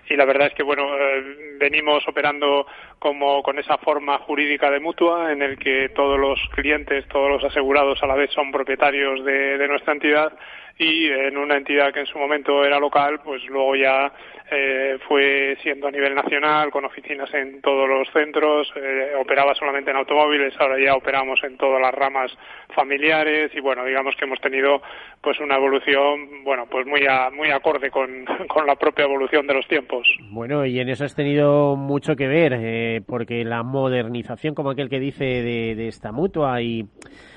Y 0.10 0.16
la 0.16 0.26
verdad 0.26 0.48
es 0.48 0.54
que, 0.54 0.64
bueno, 0.64 0.84
eh, 0.96 1.56
venimos 1.58 2.08
operando 2.08 2.68
como 3.00 3.42
con 3.42 3.58
esa 3.58 3.78
forma 3.80 4.20
jurídica 4.20 4.70
de 4.70 4.80
mutua 4.80 5.32
en 5.32 5.42
el 5.42 5.58
que 5.58 5.90
todos 5.90 6.20
los 6.20 6.40
clientes, 6.54 7.08
todos 7.08 7.30
los 7.30 7.44
asegurados 7.44 8.02
a 8.04 8.08
la 8.08 8.16
vez 8.16 8.30
son 8.32 8.52
propietarios 8.52 9.26
de, 9.26 9.58
de 9.58 9.68
nuestra 9.68 9.94
entidad 9.94 10.34
y 10.82 11.08
en 11.08 11.38
una 11.38 11.58
entidad 11.58 11.94
que 11.94 12.00
en 12.00 12.08
su 12.08 12.18
momento 12.18 12.66
era 12.66 12.80
local, 12.80 13.20
pues 13.24 13.44
luego 13.46 13.76
ya 13.76 14.12
eh, 14.50 14.98
fue 15.08 15.56
siendo 15.62 15.88
a 15.88 15.92
nivel 15.92 16.16
nacional, 16.16 16.72
con 16.72 16.86
oficinas 16.86 17.32
en 17.36 17.62
todos 17.62 17.88
los 17.88 18.10
centros, 18.12 18.68
eh, 18.76 19.12
operaba 19.20 19.54
solamente 19.54 19.92
en 19.92 19.98
automóviles, 19.98 20.56
ahora 20.60 20.84
ya 20.84 20.96
operamos 20.96 21.40
en 21.44 21.56
todas 21.58 21.80
las 21.80 21.94
ramas 21.94 22.32
familiares 22.76 23.52
y 23.54 23.60
bueno, 23.60 23.86
digamos 23.86 24.16
que 24.16 24.26
hemos 24.26 24.42
tenido 24.42 24.82
pues 25.22 25.40
una 25.40 25.56
evolución, 25.56 26.44
bueno, 26.44 26.66
pues 26.70 26.88
muy 26.88 27.02
muy 27.34 27.52
acorde 27.52 27.92
con, 27.92 28.26
con, 28.48 28.66
la 28.66 28.76
propia 28.76 29.06
evolución 29.06 29.46
de 29.46 29.54
los 29.54 29.68
tiempos. 29.68 30.08
Bueno, 30.32 30.66
y 30.66 30.80
en 30.80 30.90
eso 30.90 31.06
has 31.06 31.16
tenido 31.16 31.76
mucho 31.76 32.16
que 32.16 32.28
ver, 32.28 32.54
eh, 32.58 33.02
porque 33.06 33.44
la 33.44 33.62
modernización, 33.62 34.56
como 34.56 34.72
aquel 34.72 34.90
que 34.90 35.00
dice, 35.00 35.26
de, 35.26 35.76
de 35.76 35.88
esta 35.88 36.12
mutua 36.12 36.62
y 36.64 36.86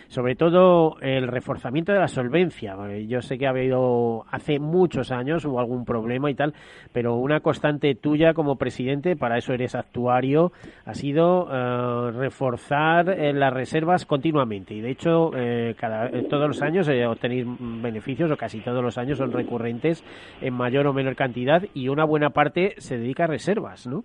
sobre 0.08 0.36
todo 0.36 0.96
el 1.00 1.28
reforzamiento 1.28 1.92
de 1.92 1.98
la 1.98 2.08
solvencia. 2.08 2.76
Yo 3.06 3.20
sé 3.20 3.38
que 3.38 3.46
ha 3.46 3.50
habido 3.50 4.24
hace 4.30 4.58
muchos 4.58 5.10
años 5.10 5.44
hubo 5.44 5.60
algún 5.60 5.84
problema 5.84 6.30
y 6.30 6.34
tal, 6.34 6.54
pero 6.92 7.16
una 7.16 7.40
constante 7.40 7.94
tuya 7.94 8.34
como 8.34 8.56
presidente, 8.56 9.16
para 9.16 9.38
eso 9.38 9.52
eres 9.52 9.74
actuario, 9.74 10.52
ha 10.84 10.94
sido 10.94 11.48
eh, 11.50 12.10
reforzar 12.12 13.08
eh, 13.10 13.32
las 13.32 13.52
reservas 13.52 14.06
continuamente. 14.06 14.74
Y 14.74 14.80
de 14.80 14.90
hecho, 14.90 15.30
eh, 15.36 15.74
cada, 15.78 16.10
todos 16.28 16.48
los 16.48 16.62
años 16.62 16.88
obtenéis 16.88 17.46
beneficios, 17.58 18.30
o 18.30 18.36
casi 18.36 18.60
todos 18.60 18.82
los 18.82 18.98
años 18.98 19.18
son 19.18 19.32
recurrentes 19.32 20.04
en 20.40 20.54
mayor 20.54 20.86
o 20.86 20.92
menor 20.92 21.16
cantidad, 21.16 21.62
y 21.74 21.88
una 21.88 22.04
buena 22.04 22.30
parte 22.30 22.74
se 22.78 22.98
dedica 22.98 23.24
a 23.24 23.28
reservas, 23.28 23.86
¿no? 23.86 24.04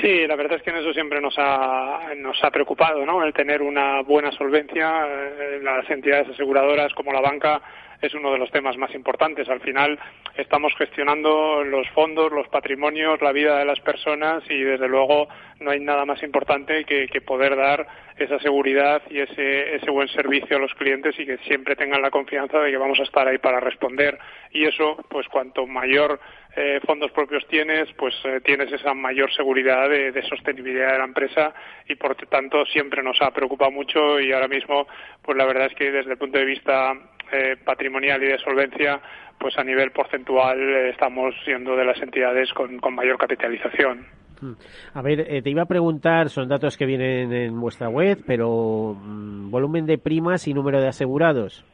Sí, 0.00 0.26
la 0.26 0.36
verdad 0.36 0.58
es 0.58 0.62
que 0.62 0.70
en 0.70 0.76
eso 0.76 0.92
siempre 0.92 1.20
nos 1.20 1.34
ha, 1.38 2.10
nos 2.16 2.42
ha 2.42 2.50
preocupado, 2.50 3.04
¿no? 3.04 3.24
El 3.24 3.32
tener 3.32 3.62
una 3.62 4.02
buena 4.02 4.30
solvencia. 4.32 5.06
Eh, 5.06 5.60
las 5.62 5.88
entidades 5.90 6.28
aseguradoras 6.28 6.92
como 6.94 7.12
la 7.12 7.20
banca 7.20 7.60
es 8.00 8.14
uno 8.14 8.32
de 8.32 8.38
los 8.38 8.50
temas 8.50 8.76
más 8.76 8.94
importantes. 8.94 9.48
Al 9.48 9.60
final 9.60 9.98
estamos 10.36 10.72
gestionando 10.78 11.64
los 11.64 11.88
fondos, 11.90 12.30
los 12.30 12.48
patrimonios, 12.48 13.20
la 13.20 13.32
vida 13.32 13.58
de 13.58 13.64
las 13.64 13.80
personas 13.80 14.42
y 14.48 14.60
desde 14.60 14.88
luego 14.88 15.28
no 15.60 15.70
hay 15.70 15.80
nada 15.80 16.04
más 16.04 16.22
importante 16.22 16.84
que, 16.84 17.08
que 17.08 17.20
poder 17.20 17.56
dar 17.56 17.86
esa 18.16 18.38
seguridad 18.38 19.02
y 19.10 19.20
ese, 19.20 19.76
ese 19.76 19.90
buen 19.90 20.08
servicio 20.08 20.56
a 20.56 20.60
los 20.60 20.74
clientes 20.74 21.18
y 21.18 21.26
que 21.26 21.38
siempre 21.38 21.76
tengan 21.76 22.02
la 22.02 22.10
confianza 22.10 22.58
de 22.60 22.70
que 22.70 22.76
vamos 22.76 23.00
a 23.00 23.04
estar 23.04 23.26
ahí 23.26 23.38
para 23.38 23.60
responder. 23.60 24.18
Y 24.52 24.64
eso, 24.64 24.96
pues 25.08 25.26
cuanto 25.28 25.66
mayor 25.66 26.20
eh, 26.60 26.80
fondos 26.84 27.12
propios 27.12 27.46
tienes, 27.46 27.88
pues 27.96 28.14
eh, 28.24 28.40
tienes 28.44 28.72
esa 28.72 28.92
mayor 28.92 29.32
seguridad 29.32 29.88
de, 29.88 30.22
sostenibilidad 30.28 30.92
de 30.92 30.98
la 30.98 31.04
empresa 31.04 31.54
y 31.86 31.94
por 31.94 32.16
tanto 32.16 32.64
siempre 32.66 33.00
nos 33.00 33.22
ha 33.22 33.30
preocupado 33.30 33.70
mucho 33.70 34.18
y 34.18 34.32
ahora 34.32 34.48
mismo, 34.48 34.88
pues 35.22 35.38
la 35.38 35.46
verdad 35.46 35.66
es 35.66 35.74
que 35.74 35.92
desde 35.92 36.12
el 36.12 36.18
punto 36.18 36.38
de 36.38 36.44
vista 36.44 36.94
eh, 37.32 37.56
patrimonial 37.64 38.22
y 38.24 38.26
de 38.26 38.38
solvencia, 38.38 39.00
pues 39.38 39.56
a 39.56 39.62
nivel 39.62 39.92
porcentual 39.92 40.58
eh, 40.58 40.90
estamos 40.90 41.34
siendo 41.44 41.76
de 41.76 41.84
las 41.84 42.00
entidades 42.02 42.52
con, 42.52 42.80
mayor 42.92 43.18
capitalización. 43.18 44.06
Hmm. 44.40 44.52
A 44.94 45.02
ver, 45.02 45.20
eh, 45.20 45.42
te 45.42 45.50
iba 45.50 45.62
a 45.62 45.66
preguntar, 45.66 46.28
son 46.30 46.48
datos 46.48 46.76
que 46.76 46.86
vienen 46.86 47.32
en 47.32 47.60
vuestra 47.60 47.88
web, 47.88 48.18
pero 48.26 48.96
mmm, 49.00 49.50
volumen 49.50 49.86
de 49.86 49.98
primas 49.98 50.48
y 50.48 50.54
número 50.54 50.80
de 50.80 50.88
asegurados. 50.88 51.64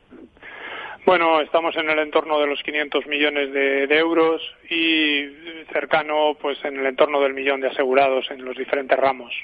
Bueno, 1.04 1.42
estamos 1.42 1.76
en 1.76 1.90
el 1.90 1.98
entorno 1.98 2.40
de 2.40 2.46
los 2.46 2.62
500 2.62 3.06
millones 3.06 3.52
de, 3.52 3.86
de, 3.86 3.98
euros 3.98 4.40
y 4.70 5.26
cercano, 5.70 6.36
pues, 6.40 6.58
en 6.64 6.78
el 6.78 6.86
entorno 6.86 7.20
del 7.20 7.34
millón 7.34 7.60
de 7.60 7.68
asegurados 7.68 8.30
en 8.30 8.42
los 8.42 8.56
diferentes 8.56 8.98
ramos. 8.98 9.34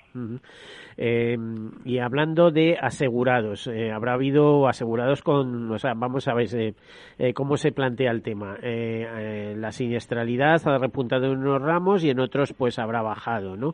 Eh, 0.97 1.37
y 1.85 1.99
hablando 1.99 2.51
de 2.51 2.77
asegurados, 2.81 3.67
eh, 3.67 3.91
habrá 3.93 4.15
habido 4.15 4.69
asegurados 4.69 5.23
con, 5.23 5.71
o 5.71 5.79
sea, 5.79 5.95
vamos 5.95 6.29
a 6.29 6.35
ver 6.35 6.49
eh, 6.55 6.75
eh 7.19 7.33
cómo 7.33 7.57
se 7.57 7.73
plantea 7.73 8.11
el 8.11 8.23
tema. 8.23 8.57
La 8.61 9.73
siniestralidad 9.73 10.61
ha 10.67 10.79
repuntado 10.79 11.27
en 11.27 11.39
unos 11.39 11.63
ramos 11.63 12.05
y 12.05 12.11
en 12.11 12.21
otros 12.21 12.53
pues 12.53 12.79
habrá 12.79 13.03
bajado, 13.03 13.57
¿no? 13.57 13.73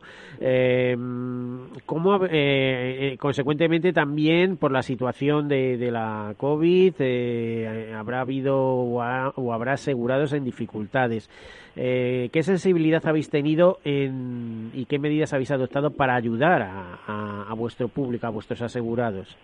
¿Cómo, 1.85 2.19
consecuentemente 3.19 3.93
también 3.93 4.57
por 4.57 4.71
la 4.71 4.81
situación 4.81 5.47
de, 5.47 5.77
de 5.77 5.91
la 5.91 6.33
COVID, 6.37 7.93
habrá 7.93 8.21
habido 8.21 8.57
o, 8.57 9.01
ha, 9.01 9.29
o 9.35 9.53
habrá 9.53 9.73
asegurados 9.73 10.33
en 10.33 10.43
dificultades. 10.43 11.29
¿Qué 11.75 12.41
sensibilidad 12.41 13.05
habéis 13.05 13.29
tenido 13.29 13.77
en, 13.83 14.71
y 14.73 14.85
qué 14.85 14.97
medidas 14.99 15.33
habéis 15.33 15.51
adoptado 15.51 15.91
para 15.91 16.15
ayudar 16.15 16.61
a, 16.63 17.06
a, 17.07 17.45
a 17.49 17.53
vuestro 17.53 17.87
público, 17.87 18.27
a 18.27 18.29
vuestros 18.29 18.61
asegurados? 18.61 19.37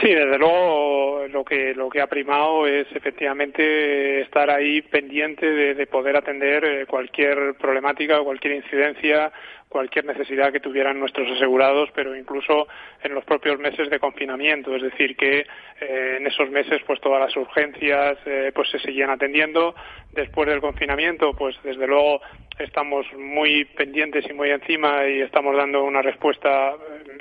Sí, 0.00 0.14
desde 0.14 0.38
luego 0.38 1.26
lo 1.28 1.44
que 1.44 1.74
lo 1.74 1.88
que 1.88 2.00
ha 2.00 2.06
primado 2.06 2.66
es 2.66 2.86
efectivamente 2.94 4.20
estar 4.20 4.48
ahí 4.48 4.80
pendiente 4.82 5.44
de, 5.44 5.74
de 5.74 5.86
poder 5.86 6.16
atender 6.16 6.64
eh, 6.64 6.86
cualquier 6.86 7.54
problemática 7.54 8.20
o 8.20 8.24
cualquier 8.24 8.54
incidencia 8.54 9.32
cualquier 9.68 10.04
necesidad 10.04 10.52
que 10.52 10.60
tuvieran 10.60 10.98
nuestros 10.98 11.30
asegurados, 11.30 11.90
pero 11.94 12.16
incluso 12.16 12.68
en 13.02 13.14
los 13.14 13.24
propios 13.24 13.58
meses 13.58 13.90
de 13.90 13.98
confinamiento, 13.98 14.74
es 14.74 14.82
decir, 14.82 15.16
que 15.16 15.46
eh, 15.80 16.16
en 16.18 16.26
esos 16.26 16.50
meses 16.50 16.80
pues 16.86 17.00
todas 17.00 17.20
las 17.20 17.36
urgencias 17.36 18.18
eh, 18.26 18.52
pues 18.54 18.70
se 18.70 18.78
seguían 18.78 19.10
atendiendo. 19.10 19.74
Después 20.12 20.48
del 20.48 20.60
confinamiento, 20.60 21.32
pues 21.34 21.56
desde 21.62 21.86
luego 21.86 22.20
estamos 22.58 23.06
muy 23.16 23.64
pendientes 23.64 24.24
y 24.28 24.32
muy 24.32 24.50
encima 24.50 25.06
y 25.06 25.20
estamos 25.20 25.56
dando 25.56 25.84
una 25.84 26.02
respuesta 26.02 26.74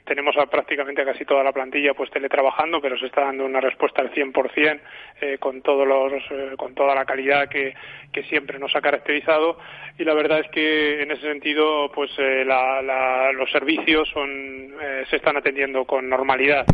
tenemos 0.07 0.35
a 0.37 0.45
prácticamente 0.45 1.05
casi 1.05 1.25
toda 1.25 1.43
la 1.43 1.51
plantilla 1.51 1.93
pues 1.93 2.09
teletrabajando, 2.09 2.81
pero 2.81 2.97
se 2.97 3.07
está 3.07 3.21
dando 3.21 3.45
una 3.45 3.59
respuesta 3.59 4.01
al 4.01 4.11
100% 4.11 4.79
eh, 5.21 5.37
con 5.37 5.61
todos 5.61 5.85
los 5.85 6.13
eh, 6.31 6.55
con 6.57 6.73
toda 6.73 6.95
la 6.95 7.05
calidad 7.05 7.49
que, 7.49 7.75
que 8.17 8.23
siempre 8.29 8.57
nos 8.57 8.75
ha 8.75 8.81
caracterizado 8.81 9.59
y 9.99 10.03
la 10.03 10.15
verdad 10.15 10.39
es 10.39 10.49
que 10.49 11.03
en 11.03 11.11
ese 11.11 11.21
sentido 11.21 11.91
pues 11.93 12.09
eh, 12.17 12.43
los 12.45 13.51
servicios 13.51 14.09
son 14.09 14.73
se 15.09 15.15
están 15.15 15.37
atendiendo 15.37 15.85
con 15.85 16.09
normalidad. 16.09 16.65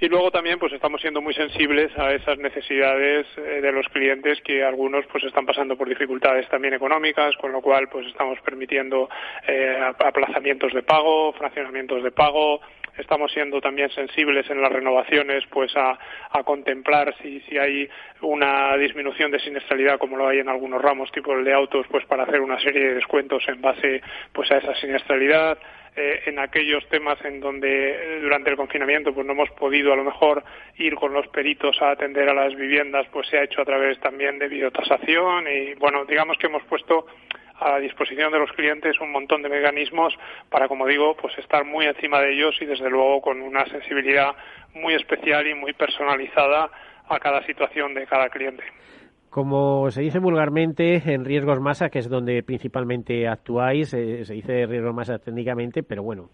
Y 0.00 0.08
luego 0.08 0.30
también 0.30 0.58
pues 0.58 0.72
estamos 0.72 1.00
siendo 1.00 1.20
muy 1.20 1.34
sensibles 1.34 1.96
a 1.98 2.12
esas 2.12 2.38
necesidades 2.38 3.26
eh, 3.36 3.60
de 3.60 3.72
los 3.72 3.86
clientes 3.88 4.40
que 4.42 4.62
algunos 4.62 5.04
pues 5.10 5.24
están 5.24 5.44
pasando 5.44 5.76
por 5.76 5.88
dificultades 5.88 6.48
también 6.48 6.74
económicas 6.74 7.36
con 7.36 7.50
lo 7.50 7.60
cual 7.60 7.88
pues 7.88 8.06
estamos 8.06 8.38
permitiendo 8.40 9.08
eh, 9.46 9.76
aplazamientos 9.98 10.72
de 10.72 10.82
pago 10.82 11.32
fraccionamientos 11.32 12.04
de 12.04 12.12
pago 12.12 12.60
estamos 12.98 13.32
siendo 13.32 13.60
también 13.60 13.90
sensibles 13.90 14.48
en 14.50 14.60
las 14.60 14.72
renovaciones 14.72 15.44
pues 15.50 15.72
a, 15.76 15.98
contemplar 16.44 17.14
si, 17.20 17.40
si 17.40 17.58
hay 17.58 17.88
una 18.22 18.76
disminución 18.76 19.30
de 19.30 19.40
siniestralidad 19.40 19.98
como 19.98 20.16
lo 20.16 20.28
hay 20.28 20.38
en 20.38 20.48
algunos 20.48 20.80
ramos 20.80 21.10
tipo 21.12 21.32
el 21.32 21.44
de 21.44 21.52
autos 21.52 21.86
pues 21.90 22.04
para 22.06 22.24
hacer 22.24 22.40
una 22.40 22.58
serie 22.60 22.88
de 22.88 22.94
descuentos 22.94 23.42
en 23.48 23.60
base 23.60 24.00
pues 24.32 24.50
a 24.50 24.58
esa 24.58 24.74
siniestralidad. 24.76 25.58
Eh, 25.96 26.22
en 26.26 26.38
aquellos 26.38 26.86
temas 26.90 27.18
en 27.24 27.40
donde 27.40 27.68
eh, 27.68 28.20
durante 28.20 28.50
el 28.50 28.56
confinamiento 28.56 29.12
pues 29.12 29.26
no 29.26 29.32
hemos 29.32 29.50
podido 29.50 29.92
a 29.92 29.96
lo 29.96 30.04
mejor 30.04 30.44
ir 30.76 30.94
con 30.94 31.12
los 31.12 31.26
peritos 31.26 31.80
a 31.82 31.90
atender 31.90 32.28
a 32.28 32.34
las 32.34 32.54
viviendas, 32.54 33.08
pues 33.12 33.26
se 33.26 33.36
ha 33.36 33.42
hecho 33.42 33.62
a 33.62 33.64
través 33.64 33.98
también 33.98 34.38
de 34.38 34.46
videotasación 34.46 35.46
y 35.48 35.74
bueno, 35.74 36.04
digamos 36.04 36.38
que 36.38 36.46
hemos 36.46 36.62
puesto 36.64 37.06
a 37.60 37.78
disposición 37.78 38.32
de 38.32 38.38
los 38.38 38.52
clientes 38.52 39.00
un 39.00 39.12
montón 39.12 39.42
de 39.42 39.48
mecanismos 39.48 40.14
para, 40.50 40.68
como 40.68 40.86
digo, 40.86 41.16
pues 41.16 41.36
estar 41.38 41.64
muy 41.64 41.86
encima 41.86 42.20
de 42.20 42.34
ellos 42.34 42.56
y 42.60 42.66
desde 42.66 42.90
luego 42.90 43.20
con 43.20 43.40
una 43.40 43.66
sensibilidad 43.66 44.34
muy 44.74 44.94
especial 44.94 45.46
y 45.46 45.54
muy 45.54 45.72
personalizada 45.72 46.70
a 47.08 47.18
cada 47.18 47.44
situación 47.44 47.94
de 47.94 48.06
cada 48.06 48.28
cliente. 48.28 48.64
Como 49.30 49.90
se 49.90 50.00
dice 50.00 50.18
vulgarmente, 50.18 51.02
en 51.04 51.24
riesgos 51.24 51.60
masa, 51.60 51.90
que 51.90 51.98
es 51.98 52.08
donde 52.08 52.42
principalmente 52.42 53.28
actuáis, 53.28 53.92
eh, 53.92 54.24
se 54.24 54.34
dice 54.34 54.66
riesgos 54.66 54.94
masa 54.94 55.18
técnicamente, 55.18 55.82
pero 55.82 56.02
bueno, 56.02 56.30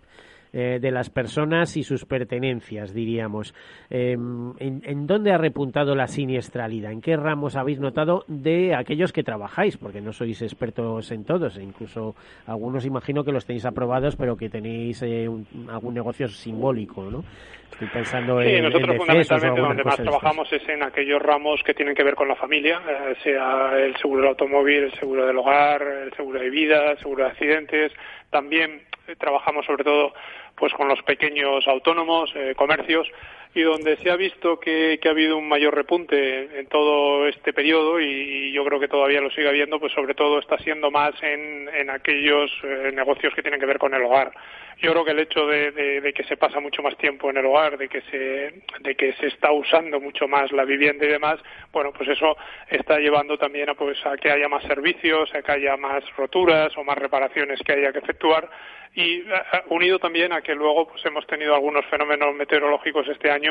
eh, 0.57 0.79
de 0.81 0.93
las 0.93 1.11
personas 1.11 1.77
y 1.77 1.83
sus 1.83 2.05
pertenencias, 2.05 2.95
diríamos. 2.95 3.53
Em, 3.91 4.53
¿en, 4.61 5.05
dónde 5.05 5.33
ha 5.33 5.37
repuntado 5.37 5.97
la 5.97 6.07
siniestralidad? 6.07 6.93
¿En 6.93 7.01
qué 7.01 7.17
ramos 7.17 7.57
habéis 7.57 7.81
notado 7.81 8.23
de 8.29 8.73
aquellos 8.73 9.13
que 9.13 9.25
trabajáis? 9.25 9.77
Porque 9.77 10.01
no 10.01 10.13
sois 10.13 10.41
expertos 10.43 11.11
en 11.11 11.25
todos, 11.25 11.59
e 11.59 11.65
incluso 11.65 12.15
algunos 12.47 12.87
imagino 12.87 13.25
que 13.25 13.33
los 13.33 13.45
tenéis 13.47 13.67
aprobados, 13.67 14.15
pero 14.15 14.37
que 14.37 14.49
tenéis 14.49 15.03
eh, 15.03 15.29
algún 15.69 15.93
negocio 15.93 16.29
simbólico, 16.29 17.03
¿no? 17.11 17.25
Estoy 17.73 17.89
pensando 17.89 18.41
sí, 18.41 18.61
nosotros 18.61 18.97
fundamentalmente 18.97 19.61
donde 19.61 19.83
más 19.83 19.97
trabajamos 19.97 20.53
es 20.53 20.69
en 20.69 20.85
aquellos 20.85 21.21
ramos 21.21 21.61
que 21.65 21.75
tienen 21.75 21.97
que 21.97 22.05
ver 22.05 22.15
con 22.15 22.29
la 22.29 22.37
familia, 22.37 22.81
eh, 22.89 23.17
sea 23.25 23.73
el 23.77 23.97
seguro 23.97 24.21
del 24.21 24.29
automóvil, 24.29 24.85
el 24.85 24.95
seguro 25.01 25.27
del 25.27 25.37
hogar, 25.37 25.83
el 25.83 26.13
seguro 26.15 26.39
de 26.39 26.49
vida, 26.49 26.93
el 26.93 26.99
seguro 26.99 27.25
de 27.25 27.31
accidentes. 27.31 27.93
También 28.31 28.83
trabajamos 29.19 29.67
sobre 29.67 29.85
todo 29.85 30.15
pues 30.57 30.73
con 30.75 30.89
los 30.89 31.03
pequeños 31.03 31.67
autónomos, 31.67 32.31
eh, 32.35 32.55
comercios, 32.57 33.09
y 33.55 33.63
donde 33.63 33.97
se 33.99 34.11
ha 34.11 34.17
visto 34.17 34.59
que, 34.59 34.99
ha 35.05 35.09
habido 35.09 35.39
un 35.39 35.49
mayor 35.49 35.75
repunte 35.75 36.59
en 36.59 36.67
todo 36.67 37.29
este 37.29 37.53
periodo 37.53 38.01
y, 38.01 38.53
yo 38.53 38.65
creo 38.65 38.79
que 38.79 38.89
todavía 38.89 39.21
lo 39.21 39.31
sigue 39.31 39.49
habiendo, 39.49 39.81
pues 39.81 39.93
sobre 39.93 40.15
todo 40.15 40.39
está 40.39 40.59
siendo 40.59 40.91
más 40.91 41.15
en, 41.23 41.69
en 41.69 41.91
aquellos 41.91 42.51
eh, 42.63 42.93
negocios 42.95 43.35
que 43.35 43.43
tienen 43.43 43.59
que 43.59 43.67
ver 43.67 43.79
con 43.79 43.95
el 43.95 44.03
hogar. 44.03 44.33
Yo 44.81 44.93
creo 44.93 45.05
que 45.05 45.11
el 45.13 45.21
hecho 45.21 45.47
de, 45.47 46.13
que 46.15 46.25
se 46.25 46.37
pasa 46.37 46.61
mucho 46.61 46.83
más 46.83 46.97
tiempo 46.97 47.31
en 47.31 47.37
el 47.37 47.47
hogar, 47.47 47.79
de 47.79 47.89
que 47.89 48.01
se 48.03 48.63
de 48.81 48.95
que 48.97 49.13
se 49.15 49.29
está 49.29 49.53
usando 49.53 50.01
mucho 50.01 50.27
más 50.27 50.51
la 50.53 50.65
vivienda 50.65 51.05
y 51.05 51.09
demás, 51.09 51.41
bueno, 51.73 51.93
pues 51.93 52.09
eso 52.09 52.37
está 52.69 52.99
llevando 52.99 53.39
también 53.39 53.71
a 53.71 53.75
pues 53.75 54.05
a 54.05 54.17
que 54.17 54.31
haya 54.31 54.49
más 54.49 54.65
servicios, 54.65 55.33
a 55.35 55.43
que 55.43 55.53
haya 55.53 55.77
más 55.77 56.05
roturas 56.17 56.77
o 56.77 56.85
más 56.85 56.99
reparaciones 56.99 57.61
que 57.65 57.73
haya 57.73 57.93
que 57.93 58.01
efectuar 58.01 58.49
y 58.95 59.21
eh, 59.21 59.25
unido 59.71 59.99
también 59.99 60.33
a 60.33 60.41
que 60.41 60.55
luego 60.55 60.89
pues 60.89 61.05
hemos 61.05 61.27
tenido 61.27 61.55
algunos 61.55 61.85
fenómenos 61.87 62.35
meteorológicos 62.35 63.09
este 63.09 63.31
año 63.31 63.44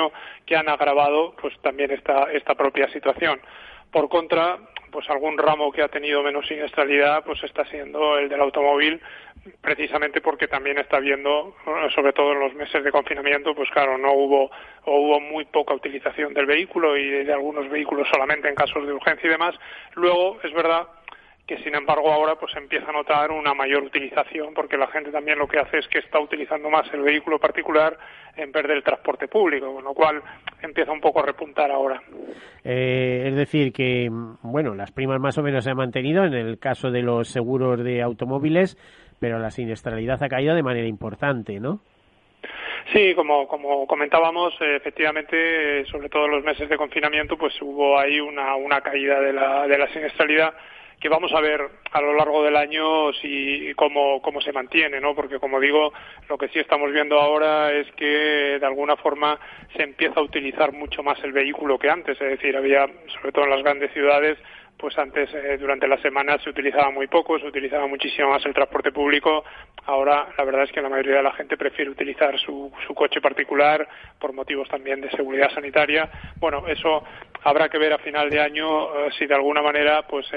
que 0.45 0.55
han 0.55 0.69
agravado 0.69 1.35
pues 1.41 1.53
también 1.61 1.91
esta 1.91 2.31
esta 2.31 2.55
propia 2.55 2.87
situación. 2.89 3.39
Por 3.91 4.09
contra, 4.09 4.57
pues 4.93 5.09
algún 5.09 5.37
ramo 5.37 5.71
que 5.71 5.81
ha 5.81 5.87
tenido 5.87 6.23
menos 6.23 6.47
siniestralidad 6.47 7.23
pues 7.25 7.43
está 7.43 7.65
siendo 7.65 8.17
el 8.17 8.29
del 8.29 8.41
automóvil 8.41 9.01
precisamente 9.59 10.21
porque 10.21 10.47
también 10.47 10.77
está 10.77 10.99
viendo 10.99 11.55
sobre 11.93 12.13
todo 12.13 12.31
en 12.31 12.39
los 12.39 12.53
meses 12.53 12.83
de 12.83 12.91
confinamiento 12.91 13.55
pues 13.55 13.69
claro 13.71 13.97
no 13.97 14.13
hubo 14.13 14.51
o 14.85 14.99
hubo 14.99 15.19
muy 15.19 15.45
poca 15.45 15.73
utilización 15.73 16.33
del 16.33 16.45
vehículo 16.45 16.95
y 16.95 17.25
de 17.25 17.33
algunos 17.33 17.67
vehículos 17.69 18.07
solamente 18.09 18.47
en 18.47 18.55
casos 18.55 18.85
de 18.85 18.93
urgencia 18.93 19.27
y 19.27 19.31
demás 19.31 19.55
luego 19.95 20.37
es 20.43 20.53
verdad 20.53 20.87
que 21.45 21.57
sin 21.57 21.75
embargo 21.75 22.11
ahora 22.11 22.35
pues 22.35 22.55
empieza 22.55 22.89
a 22.89 22.93
notar 22.93 23.31
una 23.31 23.53
mayor 23.53 23.83
utilización 23.83 24.53
porque 24.53 24.77
la 24.77 24.87
gente 24.87 25.11
también 25.11 25.37
lo 25.37 25.47
que 25.47 25.59
hace 25.59 25.79
es 25.79 25.87
que 25.87 25.99
está 25.99 26.19
utilizando 26.19 26.69
más 26.69 26.91
el 26.93 27.01
vehículo 27.01 27.37
particular 27.37 27.97
en 28.35 28.51
vez 28.51 28.65
del 28.65 28.81
transporte 28.81 29.27
público, 29.27 29.73
con 29.73 29.83
lo 29.83 29.93
cual 29.93 30.21
empieza 30.61 30.91
un 30.91 31.01
poco 31.01 31.19
a 31.19 31.25
repuntar 31.25 31.69
ahora. 31.69 32.01
Eh, 32.63 33.25
es 33.27 33.35
decir 33.35 33.73
que 33.73 34.09
bueno, 34.41 34.73
las 34.73 34.91
primas 34.91 35.19
más 35.19 35.37
o 35.37 35.43
menos 35.43 35.65
se 35.65 35.71
han 35.71 35.77
mantenido 35.77 36.23
en 36.23 36.33
el 36.33 36.59
caso 36.59 36.91
de 36.91 37.01
los 37.01 37.27
seguros 37.27 37.83
de 37.83 38.01
automóviles, 38.01 38.77
pero 39.19 39.37
la 39.37 39.51
siniestralidad 39.51 40.23
ha 40.23 40.29
caído 40.29 40.55
de 40.55 40.63
manera 40.63 40.87
importante, 40.87 41.59
¿no? 41.59 41.81
Sí, 42.91 43.15
como, 43.15 43.47
como 43.47 43.87
comentábamos, 43.87 44.53
efectivamente, 44.59 45.85
sobre 45.85 46.09
todo 46.09 46.25
en 46.25 46.31
los 46.31 46.43
meses 46.43 46.67
de 46.67 46.75
confinamiento, 46.75 47.37
pues 47.37 47.53
hubo 47.61 47.97
ahí 47.97 48.19
una, 48.19 48.55
una 48.55 48.81
caída 48.81 49.21
de 49.21 49.31
la, 49.31 49.67
de 49.67 49.77
la 49.77 49.87
siniestralidad 49.87 50.53
que 51.03 51.09
vamos 51.09 51.33
a 51.33 51.41
ver 51.41 51.59
a 51.91 51.99
lo 51.99 52.13
largo 52.13 52.45
del 52.45 52.55
año 52.55 53.11
si 53.11 53.73
cómo, 53.75 54.21
cómo 54.21 54.39
se 54.39 54.53
mantiene, 54.53 55.01
¿no? 55.01 55.13
Porque 55.13 55.37
como 55.37 55.59
digo, 55.59 55.91
lo 56.29 56.37
que 56.37 56.47
sí 56.47 56.59
estamos 56.59 56.93
viendo 56.93 57.19
ahora 57.19 57.73
es 57.73 57.91
que 57.97 58.57
de 58.57 58.65
alguna 58.65 58.95
forma 58.95 59.37
se 59.75 59.83
empieza 59.83 60.21
a 60.21 60.23
utilizar 60.23 60.71
mucho 60.71 61.03
más 61.03 61.21
el 61.25 61.33
vehículo 61.33 61.77
que 61.77 61.89
antes, 61.89 62.19
es 62.21 62.29
decir, 62.29 62.55
había 62.55 62.87
sobre 63.19 63.33
todo 63.33 63.43
en 63.43 63.51
las 63.51 63.63
grandes 63.63 63.91
ciudades 63.91 64.37
pues 64.77 64.97
antes 64.97 65.29
eh, 65.33 65.57
durante 65.57 65.87
la 65.87 65.97
semana 66.01 66.37
se 66.39 66.49
utilizaba 66.49 66.91
muy 66.91 67.07
poco, 67.07 67.39
se 67.39 67.47
utilizaba 67.47 67.87
muchísimo 67.87 68.31
más 68.31 68.45
el 68.45 68.53
transporte 68.53 68.91
público. 68.91 69.45
Ahora 69.85 70.27
la 70.37 70.43
verdad 70.43 70.63
es 70.63 70.71
que 70.71 70.81
la 70.81 70.89
mayoría 70.89 71.17
de 71.17 71.23
la 71.23 71.31
gente 71.31 71.55
prefiere 71.55 71.91
utilizar 71.91 72.37
su, 72.39 72.71
su 72.85 72.93
coche 72.93 73.21
particular 73.21 73.87
por 74.19 74.33
motivos 74.33 74.67
también 74.67 74.99
de 74.99 75.09
seguridad 75.11 75.51
sanitaria. 75.53 76.09
Bueno, 76.37 76.67
eso 76.67 77.03
habrá 77.43 77.69
que 77.69 77.77
ver 77.77 77.93
a 77.93 77.97
final 77.97 78.29
de 78.29 78.39
año 78.39 78.95
eh, 78.95 79.09
si 79.17 79.25
de 79.25 79.35
alguna 79.35 79.61
manera 79.61 80.03
pues 80.07 80.27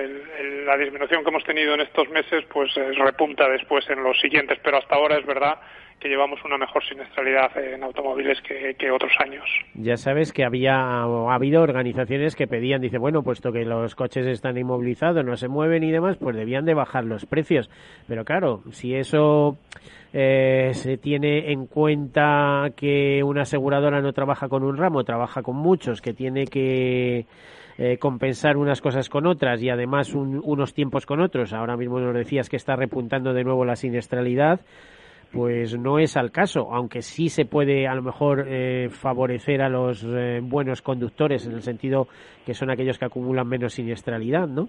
la 0.64 0.76
disminución 0.76 1.22
que 1.22 1.30
hemos 1.30 1.44
tenido 1.44 1.74
en 1.74 1.80
estos 1.80 2.08
meses 2.08 2.44
pues 2.52 2.74
repunta 2.96 3.48
después 3.48 3.88
en 3.90 4.02
los 4.02 4.18
siguientes, 4.20 4.58
pero 4.62 4.78
hasta 4.78 4.94
ahora 4.94 5.16
es 5.16 5.26
verdad 5.26 5.58
que 6.00 6.08
llevamos 6.08 6.44
una 6.44 6.58
mejor 6.58 6.84
siniestralidad 6.84 7.56
en 7.56 7.82
automóviles 7.82 8.38
que, 8.42 8.90
otros 8.90 9.12
años. 9.18 9.44
Ya 9.74 9.96
sabes 9.96 10.32
que 10.32 10.44
había 10.44 10.76
ha 10.76 11.34
habido 11.34 11.62
organizaciones 11.62 12.36
que 12.36 12.46
pedían, 12.46 12.80
dice, 12.80 12.98
bueno, 12.98 13.22
puesto 13.22 13.52
que 13.52 13.64
los 13.64 13.94
coches 13.94 14.26
están 14.26 14.58
inmovilizados, 14.58 15.24
no 15.24 15.36
se 15.36 15.48
mueven 15.48 15.82
y 15.84 15.90
demás, 15.90 16.16
pues 16.18 16.36
debían 16.36 16.64
de 16.64 16.74
bajar 16.74 17.04
los 17.04 17.26
precios. 17.26 17.70
Pero 18.06 18.24
claro, 18.24 18.62
si 18.70 18.94
eso 18.94 19.56
eh, 20.12 20.70
se 20.74 20.98
tiene 20.98 21.52
en 21.52 21.66
cuenta 21.66 22.70
que 22.76 23.22
una 23.22 23.42
aseguradora 23.42 24.00
no 24.00 24.12
trabaja 24.12 24.48
con 24.48 24.62
un 24.62 24.76
ramo, 24.76 25.04
trabaja 25.04 25.42
con 25.42 25.56
muchos, 25.56 26.00
que 26.00 26.12
tiene 26.12 26.46
que 26.46 27.26
eh, 27.78 27.98
compensar 27.98 28.56
unas 28.56 28.80
cosas 28.80 29.08
con 29.08 29.26
otras 29.26 29.62
y 29.62 29.70
además 29.70 30.14
unos 30.14 30.72
tiempos 30.74 31.06
con 31.06 31.20
otros. 31.20 31.52
Ahora 31.52 31.76
mismo 31.76 32.00
nos 32.00 32.14
decías 32.14 32.48
que 32.48 32.56
está 32.56 32.76
repuntando 32.76 33.34
de 33.34 33.44
nuevo 33.44 33.64
la 33.64 33.76
siniestralidad 33.76 34.60
pues 35.36 35.78
no 35.78 35.98
es 35.98 36.16
al 36.16 36.32
caso, 36.32 36.68
aunque 36.72 37.02
sí 37.02 37.28
se 37.28 37.44
puede 37.44 37.86
a 37.86 37.94
lo 37.94 38.02
mejor 38.02 38.46
eh, 38.48 38.88
favorecer 38.88 39.60
a 39.60 39.68
los 39.68 40.04
eh, 40.04 40.40
buenos 40.42 40.82
conductores 40.82 41.46
en 41.46 41.52
el 41.52 41.62
sentido 41.62 42.08
que 42.44 42.54
son 42.54 42.70
aquellos 42.70 42.98
que 42.98 43.04
acumulan 43.04 43.46
menos 43.46 43.74
siniestralidad, 43.74 44.48
¿no? 44.48 44.68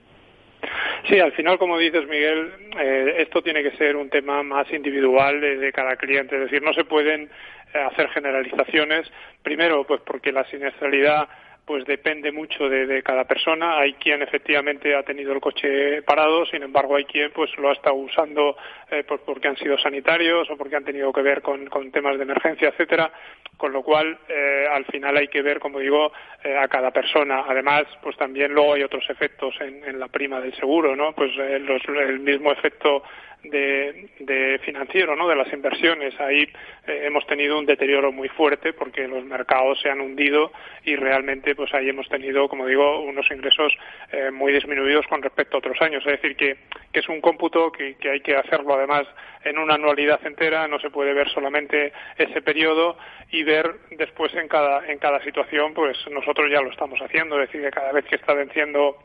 Sí, 1.08 1.20
al 1.20 1.32
final, 1.32 1.58
como 1.58 1.78
dices, 1.78 2.06
Miguel, 2.10 2.52
eh, 2.80 3.16
esto 3.20 3.42
tiene 3.42 3.64
que 3.64 3.78
ser 3.78 3.96
un 3.96 4.10
tema 4.10 4.44
más 4.44 4.72
individual 4.74 5.40
de, 5.40 5.58
de, 5.58 5.72
cada 5.72 5.96
cliente. 5.96 6.36
Es 6.36 6.42
decir, 6.42 6.62
no 6.62 6.74
se 6.74 6.84
pueden 6.84 7.30
hacer 7.74 8.10
generalizaciones. 8.10 9.10
Primero, 9.42 9.86
pues 9.86 10.02
porque 10.02 10.32
la 10.32 10.44
siniestralidad 10.46 11.30
pues 11.68 11.84
depende 11.84 12.32
mucho 12.32 12.70
de, 12.70 13.04
cada 13.04 13.26
persona. 13.26 13.78
Hay 13.78 13.96
quien 13.96 14.22
efectivamente 14.22 14.96
ha 14.96 15.04
tenido 15.04 15.34
el 15.34 15.42
coche 15.42 16.02
parado, 16.02 16.46
sin 16.46 16.64
embargo 16.64 16.96
hay 16.96 17.04
quien 17.04 17.30
pues 17.32 17.52
lo 17.58 17.70
ha 17.70 17.74
estado 17.74 17.96
usando 17.96 18.56
eh, 18.90 19.04
pues, 19.06 19.20
porque 19.26 19.50
han 19.50 19.58
sido 19.58 19.78
sanitarios 19.78 20.50
o 20.50 20.56
porque 20.56 20.78
han 20.78 20.86
tenido 20.86 21.12
que 21.12 21.22
ver 21.22 21.42
con, 21.42 21.70
temas 21.92 22.16
de 22.16 22.24
emergencia, 22.24 22.70
etcétera. 22.70 23.12
Con 23.58 23.74
lo 23.74 23.84
cual 23.84 24.18
eh, 24.30 24.66
al 24.72 24.86
final 24.86 25.18
hay 25.18 25.28
que 25.28 25.42
ver, 25.42 25.60
como 25.60 25.80
digo, 25.80 26.14
eh, 26.42 26.56
a 26.56 26.70
cada 26.70 26.92
persona. 26.92 27.44
Además, 27.46 27.84
pues 28.02 28.16
también 28.16 28.54
luego 28.54 28.76
hay 28.76 28.84
otros 28.84 29.04
efectos 29.10 29.54
en, 29.60 30.00
la 30.00 30.08
prima 30.08 30.40
del 30.40 30.56
seguro, 30.56 30.96
¿no? 30.96 31.12
Pues 31.14 31.32
el 31.38 32.20
mismo 32.22 32.54
efecto 32.54 33.04
de, 33.44 34.60
financiero, 34.64 35.16
¿no? 35.16 35.28
De 35.28 35.36
las 35.36 35.52
inversiones. 35.54 36.20
Ahí 36.20 36.44
eh, 36.88 37.04
hemos 37.06 37.26
tenido 37.28 37.58
un 37.58 37.66
deterioro 37.66 38.12
muy 38.12 38.30
fuerte 38.30 38.74
porque 38.74 39.08
los 39.08 39.24
mercados 39.24 39.80
se 39.82 39.90
han 39.90 40.02
hundido 40.02 40.52
y 40.84 40.96
realmente, 40.96 41.56
pues 41.56 41.74
ahí 41.74 41.90
hemos 41.90 42.08
tenido, 42.10 42.48
como 42.50 42.66
digo, 42.66 43.02
unos 43.02 43.30
ingresos 43.32 43.74
eh, 44.12 44.32
muy 44.32 44.52
disminuidos 44.52 45.06
con 45.08 45.22
respecto 45.22 45.58
a 45.58 45.60
otros 45.60 45.82
años. 45.82 46.06
Es 46.06 46.22
decir, 46.22 46.36
que, 46.36 46.58
que 46.92 47.00
es 47.00 47.10
un 47.10 47.22
cómputo 47.22 47.72
que, 47.72 47.96
que 47.96 48.10
hay 48.10 48.20
que 48.22 48.36
hacerlo 48.36 48.74
además 48.74 49.08
en 49.44 49.58
una 49.58 49.76
anualidad 49.76 50.20
entera, 50.26 50.68
no 50.68 50.80
se 50.80 50.90
puede 50.90 51.14
ver 51.14 51.30
solamente 51.30 51.94
ese 52.18 52.42
periodo 52.42 52.98
y 53.32 53.44
ver 53.44 53.76
después 53.92 54.34
en 54.36 54.48
cada, 54.48 54.86
en 54.88 55.00
cada 55.00 55.22
situación, 55.24 55.74
pues 55.74 55.98
nosotros 56.12 56.50
ya 56.52 56.62
lo 56.62 56.72
estamos 56.72 57.00
haciendo, 57.00 57.40
es 57.42 57.48
decir, 57.48 57.62
que 57.62 57.72
cada 57.72 57.92
vez 57.92 58.06
que 58.06 58.16
está 58.16 58.34
venciendo 58.34 58.98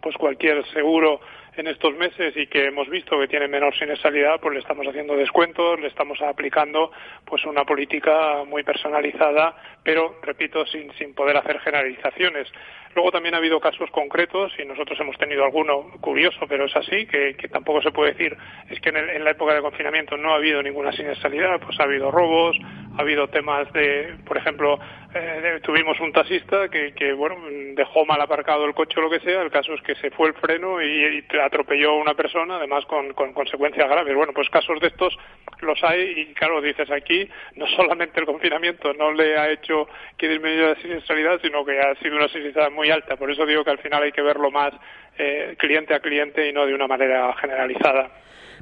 pues 0.00 0.16
cualquier 0.16 0.64
seguro 0.68 1.20
en 1.58 1.66
estos 1.68 1.94
meses 1.96 2.36
y 2.36 2.46
que 2.46 2.66
hemos 2.66 2.88
visto 2.88 3.18
que 3.18 3.28
tiene 3.28 3.48
menor 3.48 3.76
siniestralidad, 3.76 4.40
pues 4.40 4.54
le 4.54 4.60
estamos 4.60 4.86
haciendo 4.86 5.16
descuentos, 5.16 5.80
le 5.80 5.88
estamos 5.88 6.20
aplicando 6.22 6.90
pues 7.24 7.44
una 7.44 7.64
política 7.64 8.44
muy 8.46 8.62
personalizada, 8.62 9.56
pero 9.82 10.16
repito, 10.22 10.64
sin, 10.66 10.92
sin 10.94 11.14
poder 11.14 11.36
hacer 11.36 11.58
generalizaciones. 11.60 12.48
Luego 12.94 13.12
también 13.12 13.34
ha 13.34 13.38
habido 13.38 13.60
casos 13.60 13.90
concretos 13.90 14.52
y 14.58 14.64
nosotros 14.64 14.98
hemos 15.00 15.16
tenido 15.18 15.44
alguno 15.44 15.90
curioso, 16.00 16.40
pero 16.48 16.64
es 16.64 16.74
así, 16.74 17.06
que, 17.06 17.34
tampoco 17.50 17.82
se 17.82 17.92
puede 17.92 18.12
decir, 18.12 18.36
es 18.70 18.80
que 18.80 18.88
en, 18.88 19.24
la 19.24 19.30
época 19.30 19.54
de 19.54 19.60
confinamiento 19.60 20.16
no 20.16 20.32
ha 20.32 20.36
habido 20.36 20.62
ninguna 20.62 20.92
siniestralidad, 20.92 21.60
pues 21.60 21.78
ha 21.78 21.84
habido 21.84 22.10
robos, 22.10 22.56
ha 22.98 23.02
habido 23.02 23.28
temas 23.28 23.72
de, 23.72 24.16
por 24.26 24.36
ejemplo, 24.36 24.76
eh, 25.14 25.60
tuvimos 25.62 26.00
un 26.00 26.12
taxista 26.12 26.68
que, 26.68 26.92
que, 26.94 27.12
bueno, 27.12 27.36
dejó 27.74 28.04
mal 28.04 28.20
aparcado 28.20 28.64
el 28.64 28.74
coche 28.74 28.98
o 28.98 29.02
lo 29.02 29.10
que 29.10 29.20
sea, 29.20 29.40
el 29.40 29.52
caso 29.52 29.72
es 29.74 29.82
que 29.82 29.94
se 29.94 30.10
fue 30.10 30.26
el 30.26 30.34
freno 30.34 30.82
y, 30.82 31.24
atropelló 31.40 31.92
a 31.92 32.00
una 32.00 32.14
persona, 32.14 32.56
además 32.56 32.84
con, 32.86 33.14
con 33.14 33.32
consecuencias 33.32 33.88
graves. 33.88 34.16
Bueno, 34.16 34.32
pues 34.32 34.50
casos 34.50 34.80
de 34.80 34.88
estos 34.88 35.16
los 35.60 35.82
hay 35.84 36.12
y 36.16 36.34
claro, 36.34 36.60
dices 36.60 36.90
aquí, 36.90 37.28
no 37.54 37.68
solamente 37.68 38.18
el 38.18 38.26
confinamiento 38.26 38.92
no 38.94 39.12
le 39.12 39.38
ha 39.38 39.48
hecho 39.48 39.88
que 40.16 40.28
disminuya 40.28 40.70
la 40.70 40.82
siniestralidad, 40.82 41.40
sino 41.40 41.64
que 41.64 41.78
ha 41.78 41.94
sido 41.96 42.16
una 42.16 42.28
siniestralidad 42.28 42.74
muy 42.74 42.90
alta. 42.90 43.16
Por 43.16 43.30
eso 43.30 43.46
digo 43.46 43.62
que 43.62 43.70
al 43.70 43.78
final 43.78 44.02
hay 44.02 44.12
que 44.12 44.22
verlo 44.22 44.50
más 44.50 44.74
eh, 45.16 45.54
cliente 45.56 45.94
a 45.94 46.00
cliente 46.00 46.48
y 46.48 46.52
no 46.52 46.66
de 46.66 46.74
una 46.74 46.88
manera 46.88 47.32
generalizada. 47.34 48.10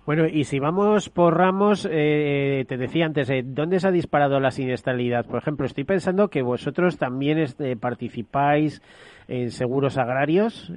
Bueno, 0.06 0.28
y 0.28 0.44
si 0.44 0.60
vamos 0.60 1.10
por 1.10 1.36
ramos, 1.36 1.84
eh, 1.90 2.64
te 2.68 2.76
decía 2.76 3.06
antes, 3.06 3.28
eh, 3.28 3.42
¿dónde 3.44 3.80
se 3.80 3.88
ha 3.88 3.90
disparado 3.90 4.38
la 4.38 4.52
siniestralidad? 4.52 5.26
Por 5.26 5.38
ejemplo, 5.38 5.66
estoy 5.66 5.82
pensando 5.82 6.28
que 6.28 6.42
vosotros 6.42 6.96
también 6.96 7.44
participáis 7.80 8.80
en 9.26 9.50
seguros 9.50 9.98
agrarios. 9.98 10.72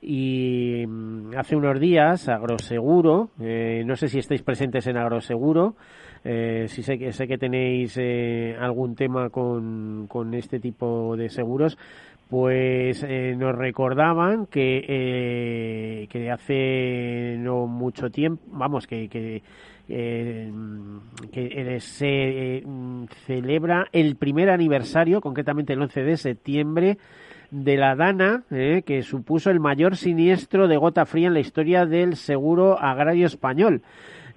y 0.00 0.84
mm, 0.86 1.36
hace 1.36 1.54
unos 1.54 1.78
días, 1.78 2.28
Agroseguro, 2.28 3.30
no 3.38 3.94
sé 3.94 4.08
si 4.08 4.18
estáis 4.18 4.42
presentes 4.42 4.88
en 4.88 4.96
Agroseguro, 4.96 5.76
eh, 6.24 6.66
si 6.68 6.82
sé 6.82 6.98
que, 6.98 7.12
sé 7.12 7.26
que 7.26 7.38
tenéis 7.38 7.96
eh, 7.96 8.56
algún 8.58 8.94
tema 8.94 9.30
con, 9.30 10.06
con 10.08 10.34
este 10.34 10.58
tipo 10.58 11.16
de 11.16 11.28
seguros, 11.28 11.78
pues 12.28 13.02
eh, 13.06 13.34
nos 13.36 13.56
recordaban 13.56 14.46
que, 14.46 14.84
eh, 14.86 16.06
que 16.10 16.30
hace 16.30 17.36
no 17.38 17.66
mucho 17.66 18.10
tiempo, 18.10 18.42
vamos, 18.48 18.86
que, 18.86 19.08
que, 19.08 19.42
eh, 19.88 20.52
que 21.32 21.80
se 21.80 22.62
celebra 23.26 23.86
el 23.92 24.16
primer 24.16 24.50
aniversario, 24.50 25.20
concretamente 25.20 25.72
el 25.72 25.82
11 25.82 26.02
de 26.02 26.16
septiembre, 26.16 26.98
de 27.50 27.78
la 27.78 27.96
Dana, 27.96 28.42
que 28.50 29.02
supuso 29.02 29.50
el 29.50 29.58
mayor 29.58 29.96
siniestro 29.96 30.68
de 30.68 30.76
gota 30.76 31.06
fría 31.06 31.28
en 31.28 31.32
la 31.32 31.40
historia 31.40 31.86
del 31.86 32.16
seguro 32.16 32.78
agrario 32.78 33.26
español. 33.26 33.80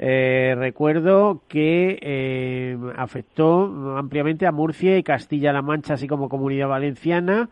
Eh, 0.04 0.56
recuerdo 0.58 1.44
que 1.48 2.00
eh, 2.02 2.76
afectó 2.98 3.98
ampliamente 3.98 4.48
a 4.48 4.52
Murcia 4.52 4.98
y 4.98 5.04
Castilla-La 5.04 5.62
Mancha, 5.62 5.94
así 5.94 6.08
como 6.08 6.28
Comunidad 6.28 6.70
Valenciana, 6.70 7.50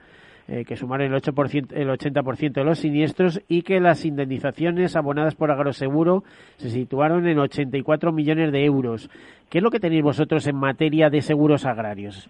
eh, 0.50 0.66
que 0.66 0.76
sumaron 0.76 1.14
el, 1.14 1.22
8%, 1.22 1.74
el 1.74 1.90
80% 1.90 2.54
de 2.54 2.64
los 2.64 2.80
siniestros 2.80 3.42
y 3.48 3.62
que 3.62 3.80
las 3.80 4.04
indemnizaciones 4.04 4.96
abonadas 4.96 5.36
por 5.36 5.52
Agroseguro 5.52 6.24
se 6.58 6.72
situaron 6.72 7.28
en 7.28 7.38
84 7.38 8.12
millones 8.12 8.52
de 8.52 8.66
euros. 8.66 9.10
¿Qué 9.50 9.60
es 9.60 9.64
lo 9.64 9.70
que 9.70 9.80
tenéis 9.80 10.04
vosotros 10.04 10.48
en 10.48 10.56
materia 10.56 11.12
de 11.12 11.22
seguros 11.22 11.66
agrarios? 11.66 12.30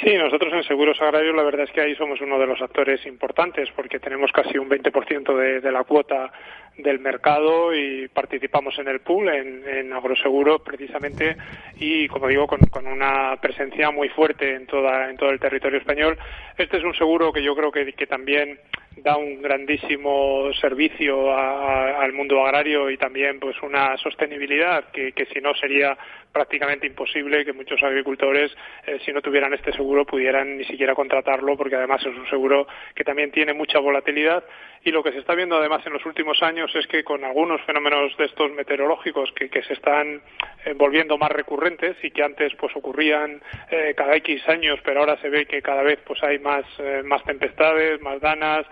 Sí, 0.00 0.14
nosotros 0.16 0.52
en 0.52 0.62
seguros 0.62 1.00
agrarios 1.00 1.34
la 1.34 1.42
verdad 1.42 1.64
es 1.64 1.72
que 1.72 1.80
ahí 1.80 1.94
somos 1.96 2.20
uno 2.20 2.38
de 2.38 2.46
los 2.46 2.60
actores 2.62 3.04
importantes 3.06 3.68
porque 3.74 3.98
tenemos 3.98 4.30
casi 4.32 4.56
un 4.56 4.68
20% 4.68 5.36
de, 5.36 5.60
de 5.60 5.72
la 5.72 5.82
cuota 5.84 6.30
del 6.76 7.00
mercado 7.00 7.74
y 7.74 8.06
participamos 8.06 8.78
en 8.78 8.86
el 8.86 9.00
pool, 9.00 9.28
en, 9.28 9.66
en 9.66 9.92
agroseguro 9.92 10.60
precisamente 10.60 11.36
y 11.80 12.06
como 12.06 12.28
digo 12.28 12.46
con, 12.46 12.60
con, 12.70 12.86
una 12.86 13.36
presencia 13.40 13.90
muy 13.90 14.08
fuerte 14.08 14.54
en 14.54 14.66
toda 14.66 15.10
en 15.10 15.16
todo 15.16 15.30
el 15.30 15.40
territorio 15.40 15.78
español. 15.78 16.16
Este 16.56 16.76
es 16.76 16.84
un 16.84 16.94
seguro 16.94 17.32
que 17.32 17.42
yo 17.42 17.56
creo 17.56 17.72
que, 17.72 17.92
que 17.92 18.06
también 18.06 18.60
da 19.02 19.16
un 19.16 19.40
grandísimo 19.40 20.52
servicio 20.60 21.34
al 21.34 22.12
mundo 22.12 22.44
agrario 22.44 22.90
y 22.90 22.96
también 22.96 23.38
pues 23.40 23.56
una 23.62 23.96
sostenibilidad 23.96 24.90
que, 24.90 25.12
que 25.12 25.26
si 25.26 25.40
no 25.40 25.54
sería 25.54 25.96
prácticamente 26.32 26.86
imposible 26.86 27.44
que 27.44 27.52
muchos 27.52 27.82
agricultores, 27.82 28.52
eh, 28.86 28.98
si 29.04 29.12
no 29.12 29.20
tuvieran 29.20 29.54
este 29.54 29.72
seguro, 29.72 30.04
pudieran 30.04 30.56
ni 30.56 30.64
siquiera 30.64 30.94
contratarlo, 30.94 31.56
porque 31.56 31.76
además 31.76 32.00
es 32.02 32.14
un 32.14 32.28
seguro 32.28 32.66
que 32.94 33.04
también 33.04 33.30
tiene 33.30 33.52
mucha 33.54 33.78
volatilidad. 33.78 34.44
Y 34.84 34.92
lo 34.92 35.02
que 35.02 35.12
se 35.12 35.18
está 35.18 35.34
viendo 35.34 35.56
además 35.56 35.84
en 35.86 35.92
los 35.92 36.06
últimos 36.06 36.40
años 36.42 36.70
es 36.74 36.86
que 36.86 37.02
con 37.02 37.24
algunos 37.24 37.60
fenómenos 37.62 38.16
de 38.16 38.26
estos 38.26 38.52
meteorológicos 38.52 39.32
que, 39.32 39.48
se 39.62 39.72
están 39.72 40.22
eh, 40.64 40.74
volviendo 40.76 41.18
más 41.18 41.30
recurrentes 41.30 41.96
y 42.02 42.12
que 42.12 42.22
antes 42.22 42.54
pues 42.54 42.74
ocurrían 42.76 43.42
eh, 43.70 43.94
cada 43.96 44.14
X 44.16 44.48
años, 44.48 44.78
pero 44.84 45.00
ahora 45.00 45.20
se 45.20 45.28
ve 45.28 45.46
que 45.46 45.60
cada 45.60 45.82
vez 45.82 45.98
pues 46.06 46.22
hay 46.22 46.38
más, 46.38 46.64
más 47.04 47.24
tempestades, 47.24 48.00
más 48.00 48.20
danas, 48.20 48.64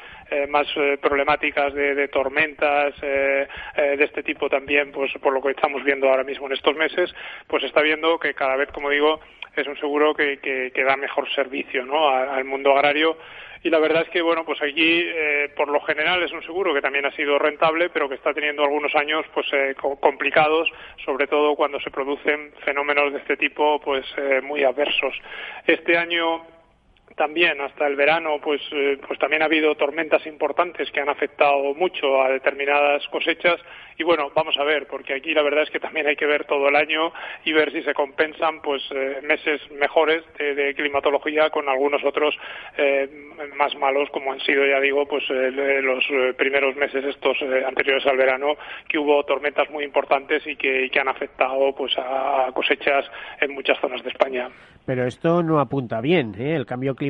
más 0.49 0.67
problemáticas 1.01 1.73
de, 1.75 1.95
de 1.95 2.09
tormentas 2.09 2.95
de 3.01 3.47
este 4.05 4.23
tipo 4.23 4.49
también, 4.49 4.93
pues 4.93 5.13
por 5.21 5.33
lo 5.33 5.41
que 5.41 5.51
estamos 5.51 5.85
viendo 5.85 6.09
ahora 6.09 6.25
mismo 6.25 6.47
en 6.47 6.55
estos 6.55 6.75
meses, 6.77 7.15
pues 7.47 7.63
está 7.65 7.81
viendo 7.83 8.19
que 8.19 8.35
cada 8.35 8.57
vez, 8.57 8.71
como 8.73 8.91
digo, 8.91 9.21
es 9.57 9.67
un 9.67 9.77
seguro 9.79 10.15
que, 10.15 10.39
que, 10.39 10.85
da 10.85 10.97
mejor 10.97 11.29
servicio 11.35 11.85
¿no? 11.85 12.09
al 12.09 12.45
mundo 12.45 12.73
agrario 12.73 13.17
y 13.63 13.71
la 13.71 13.79
verdad 13.79 14.03
es 14.03 14.11
que 14.11 14.23
bueno 14.23 14.45
pues 14.45 14.61
aquí 14.63 15.03
eh, 15.05 15.51
por 15.57 15.69
lo 15.69 15.81
general 15.81 16.23
es 16.23 16.31
un 16.31 16.43
seguro 16.43 16.75
que 16.75 16.83
también 16.83 17.07
ha 17.07 17.11
sido 17.13 17.39
rentable 17.39 17.89
pero 17.89 18.09
que 18.09 18.15
está 18.15 18.33
teniendo 18.35 18.63
algunos 18.63 18.95
años 18.95 19.25
pues 19.35 19.47
eh, 19.53 19.75
complicados 20.01 20.71
sobre 21.05 21.27
todo 21.27 21.57
cuando 21.57 21.81
se 21.81 21.91
producen 21.91 22.53
fenómenos 22.65 23.13
de 23.13 23.19
este 23.19 23.37
tipo 23.37 23.81
pues 23.81 24.05
eh, 24.19 24.41
muy 24.43 24.63
adversos 24.63 25.15
este 25.67 25.97
año 25.97 26.56
también 27.17 27.61
hasta 27.63 27.87
el 27.87 27.97
verano 27.97 28.39
pues 28.43 28.61
eh, 28.73 28.99
pues 29.07 29.19
también 29.19 29.41
ha 29.41 29.47
habido 29.47 29.75
tormentas 29.75 30.25
importantes 30.27 30.91
que 30.91 31.01
han 31.01 31.09
afectado 31.09 31.75
mucho 31.75 32.23
a 32.23 32.29
determinadas 32.29 33.07
cosechas 33.09 33.59
y 33.97 34.05
bueno 34.05 34.31
vamos 34.35 34.55
a 34.59 34.65
ver 34.65 34.87
porque 34.87 35.15
aquí 35.15 35.33
la 35.33 35.43
verdad 35.43 35.63
es 35.63 35.71
que 35.71 35.81
también 35.81 36.07
hay 36.07 36.15
que 36.15 36.27
ver 36.27 36.45
todo 36.45 36.69
el 36.69 36.77
año 36.77 37.13
y 37.45 37.55
ver 37.55 37.73
si 37.73 37.83
se 37.83 37.95
compensan 37.95 38.61
pues 38.61 38.83
eh, 38.91 39.21
meses 39.23 39.63
mejores 39.73 40.25
de, 40.39 40.75
climatología 40.75 41.49
con 41.49 41.67
algunos 41.71 42.05
otros 42.05 42.37
eh, 42.77 43.09
más 43.57 43.75
malos 43.77 44.11
como 44.11 44.33
han 44.33 44.41
sido 44.41 44.67
ya 44.67 44.79
digo 44.79 45.09
pues 45.09 45.25
los 45.31 46.05
primeros 46.37 46.77
meses 46.77 47.03
estos 47.03 47.39
anteriores 47.67 48.07
al 48.07 48.19
verano 48.19 48.57
que 48.89 48.99
hubo 48.99 49.25
tormentas 49.25 49.71
muy 49.71 49.85
importantes 49.85 50.47
y 50.47 50.57
que, 50.57 50.91
han 50.97 51.09
afectado 51.09 51.75
pues 51.75 51.95
a 51.99 52.51
cosechas 52.55 53.05
en 53.41 53.53
muchas 53.53 53.79
zonas 53.81 54.03
de 54.03 54.09
España 54.09 54.51
pero 54.87 55.05
esto 55.05 55.43
no 55.43 55.59
apunta 55.59 56.01
bien. 56.01 56.41
El 56.41 56.65
cambio 56.65 56.95
climático 56.95 57.06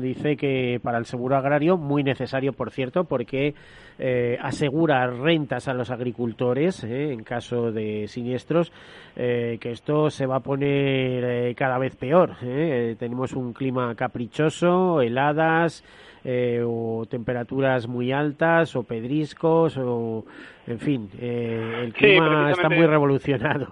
dice 0.00 0.36
que 0.36 0.80
para 0.82 0.98
el 0.98 1.06
seguro 1.06 1.36
agrario, 1.36 1.76
muy 1.76 2.02
necesario, 2.02 2.52
por 2.52 2.70
cierto, 2.70 3.04
porque 3.04 3.54
eh, 3.98 4.36
asegura 4.40 5.06
rentas 5.06 5.68
a 5.68 5.74
los 5.74 5.90
agricultores 5.90 6.82
¿eh? 6.84 7.12
en 7.12 7.22
caso 7.22 7.70
de 7.70 8.08
siniestros, 8.08 8.72
eh, 9.16 9.58
que 9.60 9.70
esto 9.70 10.10
se 10.10 10.26
va 10.26 10.36
a 10.36 10.40
poner 10.40 11.54
cada 11.54 11.78
vez 11.78 11.94
peor. 11.96 12.36
¿eh? 12.42 12.96
tenemos 12.98 13.32
un 13.34 13.52
clima 13.52 13.94
caprichoso, 13.94 15.00
heladas. 15.00 15.84
o 16.64 17.04
temperaturas 17.04 17.86
muy 17.86 18.10
altas 18.10 18.74
o 18.76 18.82
pedriscos 18.82 19.76
o 19.76 20.24
en 20.66 20.78
fin 20.78 21.10
el 21.20 21.92
clima 21.92 22.50
está 22.50 22.70
muy 22.70 22.86
revolucionado 22.86 23.68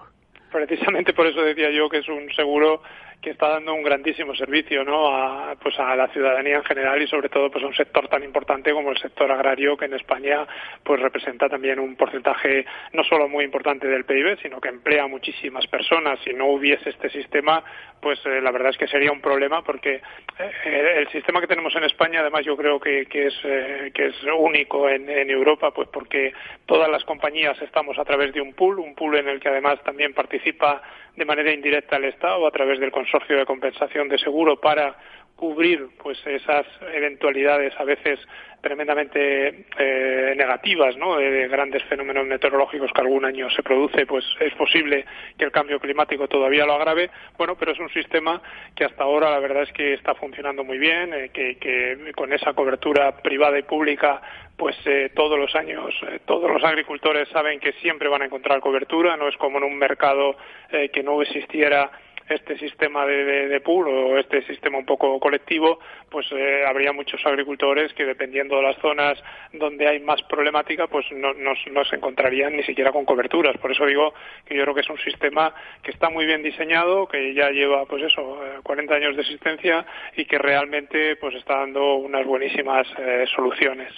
precisamente 0.53 1.15
por 1.15 1.27
eso 1.27 1.41
decía 1.41 1.71
yo 1.71 1.89
que 1.89 2.01
es 2.01 2.09
un 2.09 2.29
seguro 2.37 2.83
que 3.23 3.31
está 3.31 3.49
dando 3.49 3.73
un 3.73 3.85
grandísimo 3.85 4.35
servicio 4.35 4.85
¿no? 4.85 5.15
a, 5.15 5.55
pues 5.55 5.79
a 5.79 5.95
la 5.95 6.09
ciudadanía 6.09 6.57
en 6.57 6.65
general 6.65 7.01
y 7.01 7.07
sobre 7.07 7.29
todo 7.29 7.51
pues 7.53 7.63
a 7.63 7.69
un 7.69 7.75
sector 7.75 8.09
tan 8.09 8.25
importante 8.25 8.73
como 8.73 8.91
el 8.91 8.99
sector 8.99 9.31
agrario 9.31 9.77
que 9.77 9.85
en 9.85 9.95
España 9.95 10.45
pues 10.83 11.01
representa 11.01 11.49
también 11.49 11.79
un 11.79 11.95
porcentaje 11.95 12.67
no 12.93 13.05
solo 13.05 13.29
muy 13.29 13.45
importante 13.45 13.87
del 13.87 14.05
PIB 14.05 14.41
sino 14.43 14.61
que 14.61 14.71
emplea 14.71 15.05
a 15.05 15.07
muchísimas 15.07 15.65
personas 15.69 16.19
si 16.25 16.35
no 16.35 16.49
hubiese 16.49 16.91
este 16.91 17.11
sistema 17.11 17.63
pues 18.01 18.19
eh, 18.27 18.41
la 18.41 18.51
verdad 18.51 18.71
es 18.71 18.77
que 18.77 18.89
sería 18.89 19.13
un 19.13 19.21
problema 19.21 19.63
porque 19.63 20.03
eh, 20.41 20.95
el 20.97 21.09
sistema 21.11 21.41
que 21.41 21.47
tenemos 21.47 21.75
en 21.77 21.85
España 21.85 22.21
además 22.21 22.45
yo 22.45 22.57
creo 22.57 22.81
que, 22.81 23.07
que 23.07 23.29
es 23.29 23.35
eh, 23.45 23.93
que 23.95 24.07
es 24.07 24.17
único 24.37 24.89
en, 24.89 25.09
en 25.09 25.31
Europa 25.31 25.71
pues 25.71 25.89
porque 25.93 26.33
todas 26.67 26.91
las 26.91 27.05
compañías 27.05 27.61
estamos 27.63 27.97
a 28.01 28.05
través 28.05 28.35
de 28.35 28.41
un 28.41 28.53
pool 28.55 28.81
un 28.81 28.97
pool 28.97 29.19
en 29.19 29.29
el 29.29 29.39
que 29.39 29.49
además 29.49 29.81
también 29.85 30.13
participa 30.13 30.83
de 31.17 31.25
manera 31.25 31.53
indirecta 31.53 31.97
el 31.97 32.05
Estado 32.05 32.47
a 32.47 32.51
través 32.51 32.81
del 32.81 32.91
consorcio 32.91 33.37
de 33.37 33.47
compensación 33.47 34.09
de 34.09 34.19
seguro 34.19 34.61
para 34.61 34.97
cubrir 35.37 35.89
pues 36.03 36.19
esas 36.27 36.67
eventualidades 36.95 37.75
a 37.79 37.85
veces 37.85 38.21
tremendamente 38.63 39.67
eh, 39.77 40.35
negativas 40.37 40.97
¿no? 40.97 41.17
de, 41.17 41.49
grandes 41.49 41.83
fenómenos 41.85 42.27
meteorológicos 42.27 42.93
que 42.93 43.01
algún 43.01 43.25
año 43.25 43.51
se 43.51 43.63
produce 43.63 44.07
pues 44.07 44.25
es 44.41 44.55
posible 44.55 45.05
que 45.37 45.45
el 45.45 45.51
cambio 45.51 45.81
climático 45.81 46.29
todavía 46.29 46.65
lo 46.65 46.75
agrave 46.75 47.11
bueno 47.37 47.57
pero 47.57 47.73
es 47.73 47.81
un 47.81 47.91
sistema 47.91 48.41
que 48.75 48.85
hasta 48.85 49.03
ahora 49.03 49.31
la 49.31 49.41
verdad 49.41 49.65
es 49.65 49.73
que 49.73 49.95
está 49.95 50.15
funcionando 50.15 50.63
muy 50.63 50.79
bien 50.79 51.13
eh, 51.13 51.31
que, 51.33 51.57
que, 51.57 52.13
con 52.15 52.33
esa 52.33 52.55
cobertura 52.55 53.17
privada 53.17 53.59
y 53.59 53.63
pública 53.63 54.23
pues 54.57 54.77
eh, 54.85 55.11
todos 55.15 55.39
los 55.39 55.55
años 55.57 55.93
eh, 56.09 56.21
todos 56.25 56.51
los 56.51 56.63
agricultores 56.63 57.29
saben 57.31 57.59
que 57.59 57.73
siempre 57.83 58.09
van 58.09 58.23
a 58.23 58.27
encontrar 58.27 58.61
cobertura 58.61 59.17
no 59.17 59.27
es 59.27 59.37
como 59.37 59.59
en 59.59 59.65
un 59.65 59.77
mercado 59.77 60.37
eh, 60.71 60.89
que 60.91 61.03
no 61.03 61.21
existiera 61.21 61.91
este 62.29 62.59
sistema 62.59 63.05
de, 63.07 63.49
de, 63.49 63.61
pool 63.61 63.89
o 63.89 64.19
este 64.19 64.43
sistema 64.43 64.79
un 64.79 64.87
poco 64.87 65.19
colectivo, 65.21 65.79
pues 66.11 66.27
eh, 66.33 66.65
habría 66.67 66.93
muchos 66.93 67.25
agricultores 67.25 67.93
que 67.95 68.05
dependiendo 68.05 68.57
de 68.57 68.63
las 68.63 68.77
zonas 68.79 69.19
donde 69.53 69.89
hay 69.89 70.01
más 70.01 70.23
problemática, 70.23 70.87
pues 70.87 71.07
no, 71.13 71.33
no, 71.35 71.85
se 71.85 71.97
encontrarían 71.97 72.57
ni 72.57 72.63
siquiera 72.63 72.93
con 72.93 73.05
coberturas. 73.05 73.57
Por 73.59 73.73
eso 73.73 73.87
digo 73.87 74.15
que 74.47 74.57
yo 74.57 74.63
creo 74.63 74.75
que 74.75 74.81
es 74.81 74.91
un 74.91 74.99
sistema 74.99 75.55
que 75.83 75.91
está 75.91 76.11
muy 76.11 76.27
bien 76.27 76.43
diseñado, 76.43 77.07
que 77.07 77.35
ya 77.35 77.51
lleva, 77.51 77.85
pues 77.87 78.03
eso, 78.03 78.41
40 78.63 78.93
eh, 78.93 78.97
años 78.97 79.17
de 79.17 79.23
existencia 79.23 79.85
y 80.17 80.25
que 80.25 80.39
realmente, 80.39 81.17
pues 81.17 81.35
está 81.35 81.59
dando 81.59 81.97
unas 81.97 82.27
buenísimas 82.27 82.87
eh, 82.99 83.25
soluciones. 83.35 83.93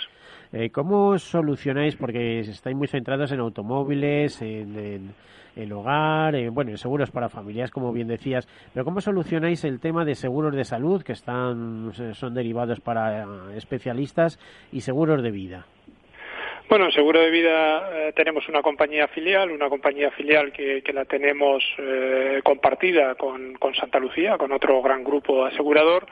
¿Cómo 0.70 1.18
solucionáis? 1.18 1.96
Porque 1.96 2.38
estáis 2.38 2.76
muy 2.76 2.86
centrados 2.86 3.32
en 3.32 3.40
automóviles, 3.40 4.40
en 4.40 5.12
el 5.56 5.72
hogar, 5.72 6.34
eh, 6.34 6.48
bueno, 6.48 6.76
seguros 6.76 7.10
para 7.10 7.28
familias, 7.28 7.70
como 7.70 7.92
bien 7.92 8.08
decías. 8.08 8.46
Pero 8.72 8.84
¿cómo 8.84 9.00
solucionáis 9.00 9.64
el 9.64 9.80
tema 9.80 10.04
de 10.04 10.14
seguros 10.14 10.54
de 10.54 10.64
salud 10.64 11.02
que 11.02 11.12
están 11.12 11.92
son 12.14 12.34
derivados 12.34 12.80
para 12.80 13.22
eh, 13.22 13.26
especialistas 13.56 14.38
y 14.72 14.80
seguros 14.80 15.22
de 15.22 15.30
vida? 15.30 15.66
Bueno, 16.68 16.86
en 16.86 16.92
seguro 16.92 17.20
de 17.20 17.30
vida 17.30 17.90
eh, 17.92 18.12
tenemos 18.16 18.48
una 18.48 18.62
compañía 18.62 19.06
filial, 19.08 19.50
una 19.50 19.68
compañía 19.68 20.10
filial 20.12 20.50
que, 20.50 20.82
la 20.94 21.04
tenemos 21.04 21.62
compartida 22.42 23.14
con, 23.16 23.54
con 23.54 23.74
Santa 23.74 23.98
Lucía, 23.98 24.38
con 24.38 24.50
otro 24.52 24.80
gran 24.80 25.04
grupo 25.04 25.44
asegurador 25.44 26.06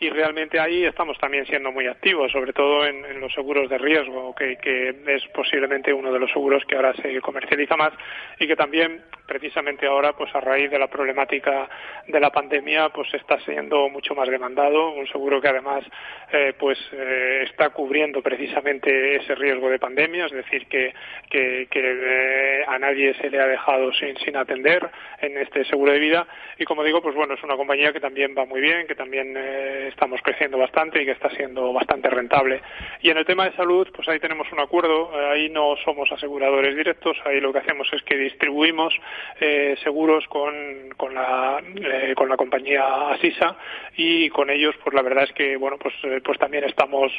y 0.00 0.10
realmente 0.10 0.60
ahí 0.60 0.84
estamos 0.84 1.18
también 1.18 1.44
siendo 1.46 1.72
muy 1.72 1.86
activos, 1.86 2.30
sobre 2.30 2.52
todo 2.52 2.86
en, 2.86 3.20
los 3.20 3.32
seguros 3.34 3.68
de 3.68 3.78
riesgo, 3.78 4.34
que, 4.34 4.56
que, 4.56 4.94
es 5.06 5.26
posiblemente 5.34 5.92
uno 5.92 6.12
de 6.12 6.20
los 6.20 6.30
seguros 6.30 6.64
que 6.66 6.76
ahora 6.76 6.94
se 6.94 7.20
comercializa 7.20 7.76
más 7.76 7.92
y 8.38 8.46
que 8.46 8.54
también 8.54 9.02
precisamente 9.26 9.86
ahora, 9.86 10.14
pues 10.14 10.34
a 10.34 10.40
raíz 10.40 10.70
de 10.70 10.78
la 10.78 10.86
problemática 10.86 11.68
de 12.06 12.20
la 12.20 12.30
pandemia, 12.30 12.88
pues 12.90 13.12
está 13.12 13.38
siendo 13.40 13.88
mucho 13.88 14.14
más 14.14 14.28
demandado, 14.28 14.92
un 14.92 15.06
seguro 15.08 15.40
que 15.40 15.48
además 15.48 15.84
eh, 16.32 16.54
pues 16.58 16.78
eh, 16.92 17.44
está 17.44 17.70
cubriendo 17.70 18.22
precisamente 18.22 19.16
ese 19.16 19.34
riesgo 19.34 19.68
de 19.68 19.78
pandemia, 19.78 20.26
es 20.26 20.32
decir, 20.32 20.66
que, 20.66 20.94
que, 21.28 21.66
que 21.70 21.80
eh, 21.84 22.64
a 22.66 22.78
nadie 22.78 23.14
se 23.14 23.28
le 23.28 23.40
ha 23.40 23.46
dejado 23.46 23.92
sin, 23.92 24.16
sin 24.18 24.36
atender 24.36 24.88
en 25.20 25.36
este 25.38 25.64
seguro 25.66 25.92
de 25.92 25.98
vida. 25.98 26.26
Y 26.58 26.64
como 26.64 26.82
digo, 26.82 27.02
pues 27.02 27.14
bueno, 27.14 27.34
es 27.34 27.42
una 27.42 27.56
compañía 27.56 27.92
que 27.92 28.00
también 28.00 28.34
va 28.36 28.46
muy 28.46 28.60
bien, 28.60 28.86
que 28.86 28.94
también 28.94 29.34
eh, 29.36 29.87
estamos 29.88 30.20
creciendo 30.22 30.58
bastante 30.58 31.02
y 31.02 31.04
que 31.04 31.12
está 31.12 31.30
siendo 31.30 31.72
bastante 31.72 32.10
rentable. 32.10 32.60
Y 33.00 33.10
en 33.10 33.18
el 33.18 33.26
tema 33.26 33.44
de 33.44 33.56
salud, 33.56 33.88
pues 33.94 34.08
ahí 34.08 34.18
tenemos 34.18 34.50
un 34.52 34.60
acuerdo, 34.60 35.10
eh, 35.14 35.30
ahí 35.32 35.50
no 35.50 35.76
somos 35.84 36.10
aseguradores 36.10 36.76
directos, 36.76 37.16
ahí 37.24 37.40
lo 37.40 37.52
que 37.52 37.60
hacemos 37.60 37.88
es 37.92 38.02
que 38.02 38.16
distribuimos 38.16 38.94
eh, 39.40 39.76
seguros 39.82 40.26
con, 40.28 40.54
con, 40.96 41.14
la, 41.14 41.62
eh, 41.76 42.14
con 42.16 42.28
la 42.28 42.36
compañía 42.36 43.10
Asisa 43.10 43.56
y 43.96 44.28
con 44.30 44.50
ellos, 44.50 44.74
pues 44.82 44.94
la 44.94 45.02
verdad 45.02 45.24
es 45.24 45.32
que, 45.32 45.56
bueno, 45.56 45.76
pues, 45.78 45.94
pues 46.24 46.38
también 46.38 46.64
estamos 46.64 47.12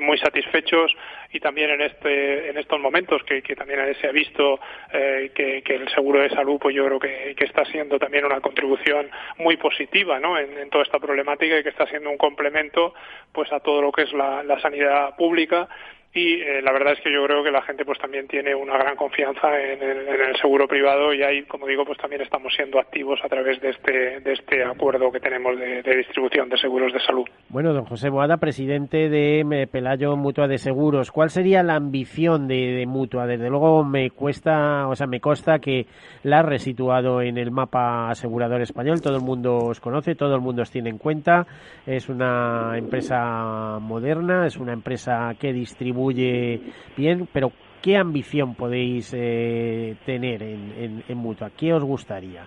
muy 0.00 0.18
satisfechos 0.18 0.94
y 1.32 1.40
también 1.40 1.70
en, 1.70 1.80
este, 1.80 2.50
en 2.50 2.58
estos 2.58 2.80
momentos 2.80 3.22
que, 3.24 3.42
que 3.42 3.54
también 3.54 3.94
se 4.00 4.08
ha 4.08 4.12
visto 4.12 4.58
que, 4.90 5.62
que, 5.64 5.74
el 5.74 5.88
seguro 5.90 6.20
de 6.20 6.30
salud, 6.30 6.58
pues 6.60 6.74
yo 6.74 6.84
creo 6.86 6.98
que, 6.98 7.34
que 7.36 7.44
está 7.44 7.64
siendo 7.66 7.98
también 7.98 8.24
una 8.24 8.40
contribución 8.40 9.10
muy 9.38 9.56
positiva 9.56 10.18
¿no? 10.18 10.38
en, 10.38 10.56
en 10.58 10.70
toda 10.70 10.84
esta 10.84 10.98
problemática 10.98 11.58
y 11.58 11.62
que 11.62 11.68
está 11.68 11.86
siendo 11.86 12.10
un 12.14 12.18
complemento 12.18 12.94
pues 13.32 13.52
a 13.52 13.60
todo 13.60 13.82
lo 13.82 13.92
que 13.92 14.02
es 14.02 14.12
la, 14.12 14.42
la 14.42 14.60
sanidad 14.60 15.16
pública 15.16 15.68
y 16.16 16.40
eh, 16.40 16.62
la 16.62 16.70
verdad 16.70 16.92
es 16.92 17.00
que 17.00 17.12
yo 17.12 17.26
creo 17.26 17.42
que 17.42 17.50
la 17.50 17.62
gente 17.62 17.84
pues 17.84 17.98
también 17.98 18.28
tiene 18.28 18.54
una 18.54 18.78
gran 18.78 18.94
confianza 18.94 19.48
en 19.60 19.82
el, 19.82 20.36
seguro 20.40 20.68
privado 20.68 21.12
y 21.12 21.22
ahí 21.24 21.42
como 21.42 21.66
digo 21.66 21.84
pues 21.84 21.98
también 21.98 22.22
estamos 22.22 22.52
siendo 22.54 22.78
activos 22.78 23.18
a 23.24 23.28
través 23.28 23.60
de 23.60 23.70
este 23.70 24.20
de 24.20 24.32
este 24.32 24.62
acuerdo 24.62 25.10
que 25.10 25.18
tenemos 25.18 25.58
de, 25.58 25.82
distribución 25.82 26.48
de 26.48 26.56
seguros 26.56 26.92
de 26.92 27.00
salud. 27.00 27.24
Bueno 27.48 27.72
don 27.72 27.84
José 27.84 28.10
Boada 28.10 28.36
presidente 28.36 29.08
de 29.08 29.40
eh, 29.40 29.66
Pelayo 29.66 30.16
Mutua 30.16 30.46
de 30.46 30.58
Seguros 30.58 31.10
cuál 31.10 31.30
sería 31.30 31.64
la 31.64 31.74
ambición 31.74 32.46
de, 32.46 32.84
Mutua 32.86 33.26
desde 33.26 33.50
luego 33.50 33.82
me 33.82 34.10
cuesta 34.10 34.86
o 34.86 34.94
sea 34.94 35.08
me 35.08 35.20
consta 35.20 35.58
que 35.58 35.86
la 36.22 36.40
ha 36.40 36.42
resituado 36.42 37.22
en 37.22 37.38
el 37.38 37.50
mapa 37.50 38.10
asegurador 38.10 38.60
español. 38.60 39.00
Todo 39.00 39.16
el 39.16 39.22
mundo 39.22 39.56
os 39.56 39.80
conoce 39.80 40.14
todo 40.14 40.36
el 40.36 40.40
mundo 40.40 40.62
os 40.62 40.70
tiene 40.70 40.90
en 40.90 40.98
cuenta. 40.98 41.46
Es 41.86 42.08
una 42.08 42.76
empresa 42.76 43.78
moderna 43.80 44.46
es 44.46 44.56
una 44.58 44.72
empresa 44.72 45.32
que 45.40 45.52
distribuye 45.52 46.03
bien, 46.12 47.28
pero 47.32 47.52
¿qué 47.82 47.96
ambición 47.96 48.54
podéis 48.54 49.14
eh, 49.16 49.94
tener 50.04 50.42
en, 50.42 51.04
en, 51.08 51.16
Mutua? 51.16 51.50
¿Qué 51.56 51.72
os 51.72 51.82
gustaría? 51.82 52.44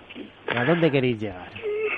¿A 0.48 0.66
dónde 0.66 0.92
queréis 0.92 1.20
llegar? 1.20 1.50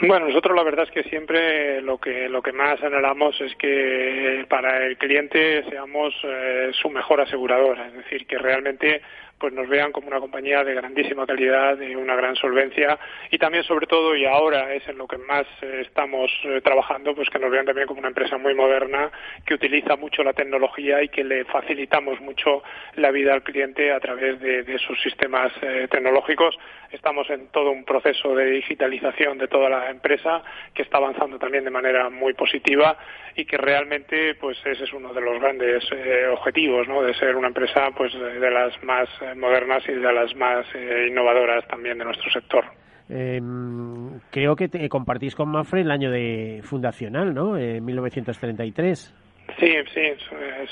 Bueno, 0.01 0.27
nosotros 0.27 0.55
la 0.55 0.63
verdad 0.63 0.85
es 0.85 0.91
que 0.91 1.09
siempre 1.09 1.81
lo 1.81 1.97
que 1.97 2.29
lo 2.29 2.41
que 2.41 2.53
más 2.53 2.81
anhelamos 2.81 3.39
es 3.41 3.53
que 3.55 4.45
para 4.47 4.85
el 4.85 4.97
cliente 4.97 5.63
seamos 5.69 6.13
eh, 6.23 6.69
su 6.71 6.89
mejor 6.89 7.19
aseguradora, 7.19 7.87
es 7.87 7.93
decir, 7.95 8.25
que 8.25 8.37
realmente 8.37 9.01
pues 9.39 9.53
nos 9.53 9.67
vean 9.67 9.91
como 9.91 10.07
una 10.07 10.19
compañía 10.19 10.63
de 10.63 10.73
grandísima 10.73 11.25
calidad, 11.25 11.77
de 11.77 11.95
una 11.95 12.15
gran 12.15 12.35
solvencia 12.35 12.99
y 13.31 13.37
también 13.37 13.63
sobre 13.63 13.87
todo 13.87 14.15
y 14.15 14.25
ahora 14.25 14.73
es 14.73 14.87
en 14.87 14.97
lo 14.97 15.07
que 15.07 15.17
más 15.17 15.45
eh, 15.61 15.83
estamos 15.85 16.29
eh, 16.43 16.61
trabajando, 16.61 17.15
pues 17.15 17.29
que 17.29 17.39
nos 17.39 17.49
vean 17.49 17.65
también 17.65 17.87
como 17.87 17.99
una 17.99 18.09
empresa 18.09 18.37
muy 18.37 18.53
moderna 18.53 19.09
que 19.45 19.53
utiliza 19.53 19.95
mucho 19.95 20.23
la 20.23 20.33
tecnología 20.33 21.01
y 21.01 21.09
que 21.09 21.23
le 21.23 21.45
facilitamos 21.45 22.19
mucho 22.19 22.63
la 22.95 23.11
vida 23.11 23.33
al 23.33 23.43
cliente 23.43 23.91
a 23.91 23.99
través 23.99 24.39
de, 24.39 24.77
sus 24.79 25.01
sistemas 25.01 25.51
eh, 25.61 25.87
tecnológicos. 25.89 26.57
Estamos 26.91 27.29
en 27.29 27.47
todo 27.47 27.71
un 27.71 27.85
proceso 27.85 28.35
de 28.35 28.45
digitalización 28.45 29.37
de 29.37 29.47
toda 29.47 29.69
la 29.69 29.89
empresa 29.89 30.41
que 30.73 30.83
está 30.83 30.97
avanzando 30.97 31.37
también 31.37 31.63
de 31.63 31.69
manera 31.69 32.09
muy 32.09 32.33
positiva 32.33 32.97
y 33.35 33.45
que 33.45 33.57
realmente 33.57 34.35
pues 34.35 34.57
ese 34.65 34.83
es 34.83 34.93
uno 34.93 35.13
de 35.13 35.21
los 35.21 35.39
grandes 35.39 35.83
objetivos, 36.31 36.87
¿no? 36.87 37.03
De 37.03 37.13
ser 37.13 37.35
una 37.35 37.47
empresa 37.47 37.91
pues 37.95 38.13
de 38.13 38.51
las 38.51 38.81
más 38.83 39.07
modernas 39.35 39.83
y 39.87 39.93
de 39.93 40.13
las 40.13 40.35
más 40.35 40.65
eh, 40.75 41.07
innovadoras 41.09 41.67
también 41.67 41.97
de 41.97 42.05
nuestro 42.05 42.29
sector. 42.31 42.65
Em, 43.09 44.19
creo 44.29 44.55
que 44.55 44.67
te 44.67 44.87
compartís 44.87 45.35
con 45.35 45.49
Mafre 45.49 45.81
el 45.81 45.91
año 45.91 46.11
de 46.11 46.61
fundacional, 46.63 47.33
¿no? 47.33 47.57
En 47.57 47.83
1933. 47.83 49.13
Sí, 49.57 49.73
sí, 49.93 50.13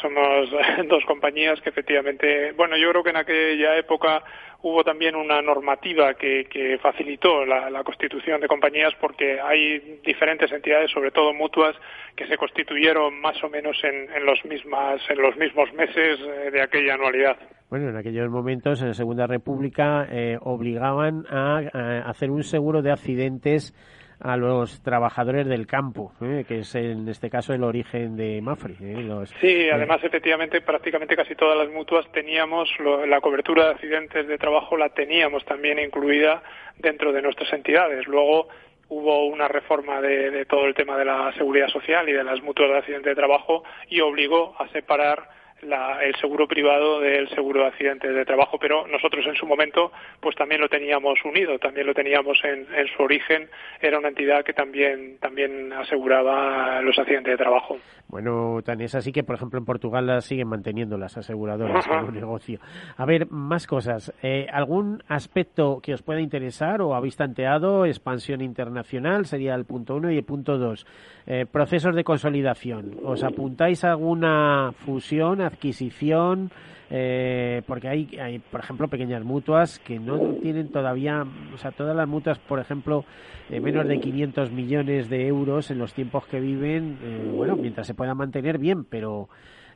somos 0.02 0.50
dos 0.88 1.04
compañías 1.06 1.60
que 1.62 1.70
efectivamente, 1.70 2.52
bueno, 2.52 2.78
yo 2.78 2.92
creo 2.92 3.04
que 3.04 3.10
en 3.10 3.18
aquella 3.18 3.76
época 3.76 4.24
hubo 4.62 4.84
también 4.84 5.16
una 5.16 5.42
normativa 5.42 6.14
que, 6.14 6.46
que 6.46 6.78
facilitó 6.78 7.46
la, 7.46 7.70
la, 7.70 7.84
constitución 7.84 8.40
de 8.40 8.48
compañías 8.48 8.94
porque 9.00 9.40
hay 9.42 10.00
diferentes 10.04 10.52
entidades, 10.52 10.92
sobre 10.92 11.12
todo 11.12 11.34
mutuas, 11.34 11.76
que 12.16 12.28
se 12.28 12.38
constituyeron 12.38 13.20
más 13.20 13.42
o 13.44 13.50
menos 13.50 13.82
en, 13.84 14.10
en 14.14 14.26
los, 14.26 14.44
mismas, 14.46 15.02
en 15.10 15.22
los 15.22 15.36
mismos 15.38 15.72
meses 15.74 16.20
eh, 16.20 16.52
de 16.52 16.62
aquella 16.62 16.96
anualidad. 16.96 17.38
Bueno, 17.70 17.90
en 17.90 17.98
aquellos 17.98 18.30
momentos, 18.30 18.82
en 18.82 18.90
la 18.90 18.94
Segunda 18.94 19.28
República, 19.28 20.08
eh, 20.10 20.38
obligaban 20.42 21.26
a, 21.30 21.62
a 21.74 22.10
hacer 22.10 22.32
un 22.32 22.44
seguro 22.44 22.82
de 22.82 22.92
accidentes 22.92 23.74
a 24.20 24.36
los 24.36 24.82
trabajadores 24.82 25.48
del 25.48 25.68
campo, 25.68 26.12
¿eh? 26.22 26.44
que 26.48 26.60
es 26.60 26.76
en 26.76 27.08
este 27.08 27.30
caso 27.30 27.54
el 27.54 27.64
origen 27.64 28.16
de 28.16 28.42
Mafre. 28.42 28.76
¿eh? 28.82 29.26
sí, 29.40 29.48
eh, 29.48 29.72
además 29.72 30.04
efectivamente 30.04 30.62
prácticamente 30.62 31.16
casi 31.16 31.36
todas 31.36 31.58
las 31.58 31.70
mutuas 31.70 32.12
teníamos 32.12 32.70
la 33.08 33.22
cobertura 33.22 33.66
de 33.66 33.72
accidentes 33.72 34.28
de 34.28 34.38
trabajo 34.38 34.76
la 34.76 34.90
teníamos 34.90 35.46
también 35.46 35.80
incluida 35.80 36.42
dentro 36.78 37.12
de 37.12 37.22
nuestras 37.22 37.52
entidades. 37.54 38.08
Luego 38.08 38.48
hubo 38.90 39.28
una 39.28 39.48
reforma 39.48 40.02
de, 40.02 40.46
todo 40.46 40.66
el 40.66 40.74
tema 40.74 40.98
de 40.98 41.06
la 41.06 41.32
seguridad 41.34 41.68
social 41.68 42.08
y 42.10 42.14
de 42.14 42.24
las 42.24 42.42
mutuas 42.42 42.70
de 42.72 42.78
accidente 42.78 43.10
de 43.10 43.16
trabajo 43.16 43.64
y 43.90 44.00
obligó 44.00 44.56
a 44.58 44.68
separar 44.70 45.37
el 45.62 46.16
seguro 46.16 46.48
privado 46.48 47.00
del 47.00 47.28
seguro 47.30 47.62
de 47.62 47.68
accidentes 47.68 48.14
de 48.14 48.26
trabajo, 48.26 48.58
pero 48.60 48.88
nosotros 48.88 49.26
en 49.26 49.36
su 49.36 49.46
momento 49.46 49.92
pues 50.20 50.36
también 50.36 50.62
lo 50.62 50.70
teníamos 50.70 51.20
unido, 51.26 51.58
también 51.60 51.88
lo 51.88 51.94
teníamos 51.94 52.38
en, 52.44 52.68
en 52.74 52.88
su 52.96 53.04
origen, 53.04 53.50
era 53.82 54.00
una 54.00 54.10
entidad 54.10 54.44
que 54.44 54.54
también, 54.54 55.18
también 55.20 55.74
aseguraba 55.74 56.82
los 56.82 56.98
accidentes 57.00 57.32
de 57.34 57.38
trabajo. 57.38 57.78
Bueno, 58.08 58.62
tan 58.64 58.80
es 58.80 58.96
así 58.96 59.12
que, 59.12 59.24
por 59.24 59.36
ejemplo, 59.36 59.60
en 59.60 59.66
Portugal 59.66 60.08
las 60.08 60.24
siguen 60.24 60.48
manteniendo 60.48 60.98
las 60.98 61.18
aseguradoras 61.18 61.86
como 61.86 62.10
negocio. 62.10 62.60
A 62.96 63.06
ver, 63.06 63.30
más 63.30 63.68
cosas. 63.68 64.14
Eh, 64.24 64.48
¿Algún 64.50 65.04
aspecto 65.10 65.82
que 65.84 65.94
os 65.94 66.04
pueda 66.04 66.22
interesar 66.22 66.82
o 66.82 66.96
habéis 66.96 67.18
tanteado? 67.18 67.86
Expansión 67.86 68.42
internacional 68.42 69.26
sería 69.26 69.56
el 69.56 69.66
punto 69.66 69.96
uno 69.96 70.10
y 70.10 70.18
el 70.18 70.24
punto 70.24 70.58
dos. 70.58 70.88
Eh, 71.26 71.46
procesos 71.52 71.96
de 71.96 72.06
consolidación. 72.06 72.94
¿Os 73.04 73.26
apuntáis 73.26 73.84
a 73.84 73.90
alguna 73.92 74.72
fusión, 74.86 75.42
adquisición? 75.48 76.52
Eh, 76.90 77.64
porque 77.68 77.90
hay, 77.90 78.18
hay, 78.18 78.40
por 78.40 78.62
ejemplo, 78.62 78.88
pequeñas 78.88 79.24
mutuas 79.24 79.80
que 79.80 80.00
no 80.00 80.36
tienen 80.36 80.70
todavía, 80.70 81.26
o 81.54 81.58
sea, 81.58 81.72
todas 81.72 81.96
las 81.96 82.08
mutuas, 82.08 82.40
por 82.40 82.60
ejemplo, 82.60 83.04
eh, 83.50 83.60
menos 83.60 83.88
de 83.88 84.00
500 84.00 84.52
millones 84.52 85.10
de 85.10 85.28
euros 85.28 85.70
en 85.70 85.80
los 85.80 85.94
tiempos 85.94 86.26
que 86.28 86.40
viven, 86.40 86.98
eh, 87.04 87.32
bueno, 87.34 87.56
mientras 87.56 87.88
se 87.88 87.94
pueda 87.94 88.14
mantener 88.14 88.58
bien, 88.58 88.86
pero 88.86 89.28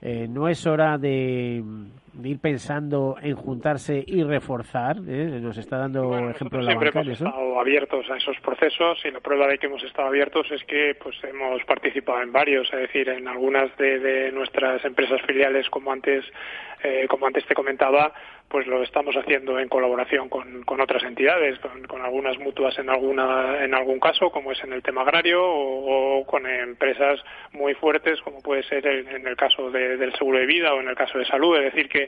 eh, 0.02 0.28
no 0.28 0.48
es 0.48 0.66
hora 0.66 0.98
de, 0.98 1.64
ir 2.24 2.40
pensando 2.40 3.16
en 3.22 3.36
juntarse 3.36 4.04
y 4.06 4.24
reforzar. 4.24 4.98
¿eh? 5.08 5.40
Nos 5.42 5.58
está 5.58 5.78
dando 5.78 6.30
ejemplo 6.30 6.62
la 6.62 6.72
Siempre 6.72 6.90
hemos 6.90 7.08
estado 7.08 7.60
abiertos 7.60 8.10
a 8.10 8.18
esos 8.18 8.40
procesos 8.42 9.00
y 9.06 9.12
la 9.12 9.20
prueba 9.20 9.48
de 9.48 9.58
que 9.58 9.68
hemos 9.68 9.84
estado 9.84 10.08
abiertos 10.08 10.52
es 10.52 10.64
que 10.66 10.96
pues 11.02 11.16
hemos 11.24 11.64
participado 11.66 12.22
en 12.22 12.32
varios, 12.32 12.72
es 12.74 12.80
decir, 12.80 13.10
en 13.10 13.28
algunas 13.28 13.76
de, 13.78 14.32
nuestras 14.32 14.84
empresas 14.86 15.22
filiales, 15.22 15.70
como 15.70 15.92
antes, 15.92 16.26
eh, 16.84 17.06
como 17.10 17.28
antes 17.28 17.46
te 17.46 17.54
comentaba, 17.54 18.14
pues 18.52 18.68
lo 18.68 18.84
estamos 18.84 19.16
haciendo 19.16 19.58
en 19.60 19.70
colaboración 19.70 20.28
con, 20.28 20.64
con 20.64 20.82
otras 20.82 21.04
entidades, 21.04 21.58
con, 21.60 22.02
algunas 22.02 22.38
mutuas 22.40 22.78
en 22.80 22.90
alguna 22.90 23.64
en 23.64 23.74
algún 23.74 24.00
caso, 24.00 24.30
como 24.30 24.52
es 24.52 24.62
en 24.64 24.74
el 24.74 24.84
tema 24.84 25.02
agrario, 25.02 25.42
o, 25.44 26.26
con 26.26 26.46
empresas 26.46 27.22
muy 27.54 27.74
fuertes, 27.76 28.20
como 28.22 28.42
puede 28.42 28.64
ser 28.64 28.86
en 28.86 29.26
el 29.26 29.38
caso 29.38 29.72
del 29.72 30.14
seguro 30.16 30.40
de 30.40 30.46
vida 30.46 30.74
o 30.74 30.82
en 30.82 30.90
el 30.90 30.96
caso 30.96 31.18
de 31.18 31.26
salud. 31.26 31.58
Es 31.58 31.74
decir, 31.74 31.88
que, 31.88 32.01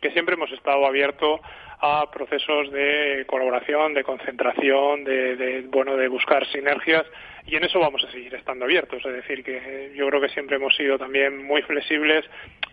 que 0.00 0.10
siempre 0.12 0.34
hemos 0.34 0.50
estado 0.52 0.86
abiertos 0.86 1.40
a 1.82 2.10
procesos 2.10 2.70
de 2.70 3.24
colaboración, 3.26 3.94
de 3.94 4.04
concentración, 4.04 5.04
de, 5.04 5.36
de, 5.36 5.62
bueno, 5.62 5.96
de 5.96 6.08
buscar 6.08 6.46
sinergias 6.48 7.06
y 7.46 7.56
en 7.56 7.64
eso 7.64 7.80
vamos 7.80 8.04
a 8.04 8.10
seguir 8.10 8.34
estando 8.34 8.64
abiertos. 8.64 9.04
Es 9.04 9.12
decir, 9.12 9.42
que 9.42 9.92
yo 9.94 10.06
creo 10.08 10.20
que 10.20 10.28
siempre 10.28 10.56
hemos 10.56 10.74
sido 10.76 10.98
también 10.98 11.42
muy 11.44 11.62
flexibles 11.62 12.24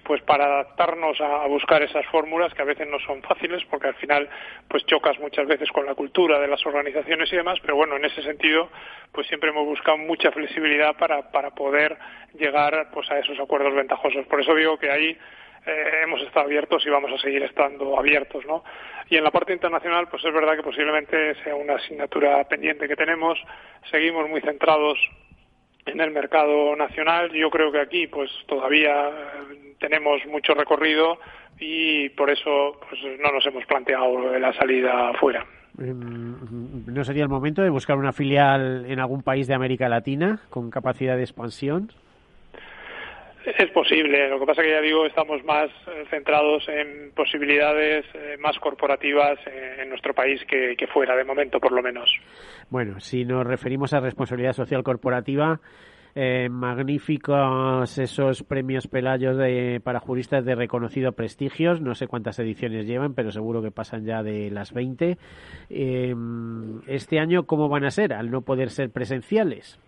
pues 0.03 0.21
para 0.21 0.45
adaptarnos 0.45 1.19
a, 1.19 1.47
buscar 1.47 1.81
esas 1.83 2.05
fórmulas 2.07 2.53
que 2.53 2.61
a 2.61 2.65
veces 2.65 2.87
no 2.87 2.99
son 2.99 3.21
fáciles 3.23 3.63
porque 3.69 3.87
al 3.87 3.95
final 3.95 4.29
pues 4.67 4.85
chocas 4.85 5.19
muchas 5.19 5.47
veces 5.47 5.69
con 5.71 5.85
la 5.85 5.95
cultura 5.95 6.39
de 6.39 6.47
las 6.47 6.65
organizaciones 6.65 7.31
y 7.33 7.35
demás, 7.35 7.59
pero 7.61 7.75
bueno, 7.75 7.95
en 7.97 8.05
ese 8.05 8.21
sentido 8.21 8.69
pues 9.11 9.27
siempre 9.27 9.49
hemos 9.49 9.65
buscado 9.65 9.97
mucha 9.97 10.31
flexibilidad 10.31 10.95
para, 10.97 11.31
para 11.31 11.51
poder 11.51 11.97
llegar 12.37 12.89
pues 12.93 13.09
a 13.11 13.19
esos 13.19 13.39
acuerdos 13.39 13.73
ventajosos. 13.73 14.25
Por 14.27 14.41
eso 14.41 14.53
digo 14.53 14.77
que 14.77 14.91
ahí 14.91 15.17
eh, 15.67 16.03
hemos 16.03 16.21
estado 16.21 16.45
abiertos 16.45 16.85
y 16.85 16.89
vamos 16.89 17.11
a 17.11 17.21
seguir 17.21 17.43
estando 17.43 17.99
abiertos, 17.99 18.45
¿no? 18.45 18.63
Y 19.09 19.17
en 19.17 19.23
la 19.23 19.31
parte 19.31 19.53
internacional, 19.53 20.07
pues 20.09 20.23
es 20.23 20.33
verdad 20.33 20.55
que 20.55 20.63
posiblemente 20.63 21.35
sea 21.43 21.55
una 21.55 21.75
asignatura 21.75 22.43
pendiente 22.45 22.87
que 22.87 22.95
tenemos. 22.95 23.37
Seguimos 23.91 24.29
muy 24.29 24.41
centrados 24.41 24.97
en 25.85 25.99
el 25.99 26.11
mercado 26.11 26.75
nacional. 26.75 27.31
Yo 27.33 27.49
creo 27.49 27.71
que 27.71 27.81
aquí, 27.81 28.07
pues 28.07 28.29
todavía 28.47 29.09
eh, 29.09 29.75
tenemos 29.79 30.25
mucho 30.27 30.53
recorrido 30.53 31.19
y 31.59 32.09
por 32.09 32.29
eso, 32.29 32.79
pues 32.87 33.01
no 33.19 33.31
nos 33.31 33.45
hemos 33.45 33.65
planteado 33.65 34.37
la 34.39 34.53
salida 34.53 35.09
afuera. 35.09 35.45
Em, 35.79 36.85
¿No 36.85 37.03
sería 37.03 37.23
el 37.23 37.29
momento 37.29 37.61
de 37.61 37.69
buscar 37.69 37.97
una 37.97 38.13
filial 38.13 38.85
en 38.87 38.99
algún 38.99 39.21
país 39.21 39.47
de 39.47 39.53
América 39.53 39.89
Latina 39.89 40.39
con 40.49 40.69
capacidad 40.69 41.15
de 41.15 41.23
expansión? 41.23 41.91
Es 43.57 43.71
posible, 43.71 44.29
lo 44.29 44.39
que 44.39 44.45
pasa 44.45 44.61
que 44.61 44.71
ya 44.71 44.81
digo, 44.81 45.05
estamos 45.05 45.43
más 45.45 45.69
eh, 45.87 46.03
centrados 46.09 46.67
en 46.67 47.11
posibilidades 47.15 48.05
eh, 48.13 48.35
más 48.39 48.57
corporativas 48.59 49.39
eh, 49.47 49.77
en 49.83 49.89
nuestro 49.89 50.13
país 50.13 50.41
que, 50.45 50.75
fuera, 50.87 51.15
de 51.15 51.23
momento 51.23 51.59
por 51.59 51.71
lo 51.71 51.81
menos. 51.81 52.09
Bueno, 52.69 52.99
si 52.99 53.23
nos 53.23 53.47
referimos 53.47 53.93
a 53.93 53.99
responsabilidad 53.99 54.53
social 54.53 54.83
corporativa, 54.83 55.59
magníficos 56.49 57.99
esos 57.99 58.41
premios 58.41 58.87
Pelayos 58.87 59.37
de, 59.37 59.79
para 59.83 59.99
juristas 59.99 60.43
de 60.45 60.55
reconocido 60.55 61.11
prestigio. 61.11 61.75
No 61.75 61.93
sé 61.93 62.07
cuántas 62.07 62.39
ediciones 62.39 62.87
llevan, 62.87 63.13
pero 63.13 63.29
seguro 63.29 63.61
que 63.61 63.69
pasan 63.69 64.03
ya 64.03 64.23
de 64.23 64.49
las 64.49 64.73
20. 64.73 65.15
Em, 65.69 66.81
este 66.87 67.19
año, 67.19 67.45
¿cómo 67.45 67.69
van 67.69 67.85
a 67.85 67.91
ser 67.91 68.13
al 68.13 68.31
no 68.31 68.41
poder 68.41 68.71
ser 68.71 68.89
presenciales? 68.89 69.79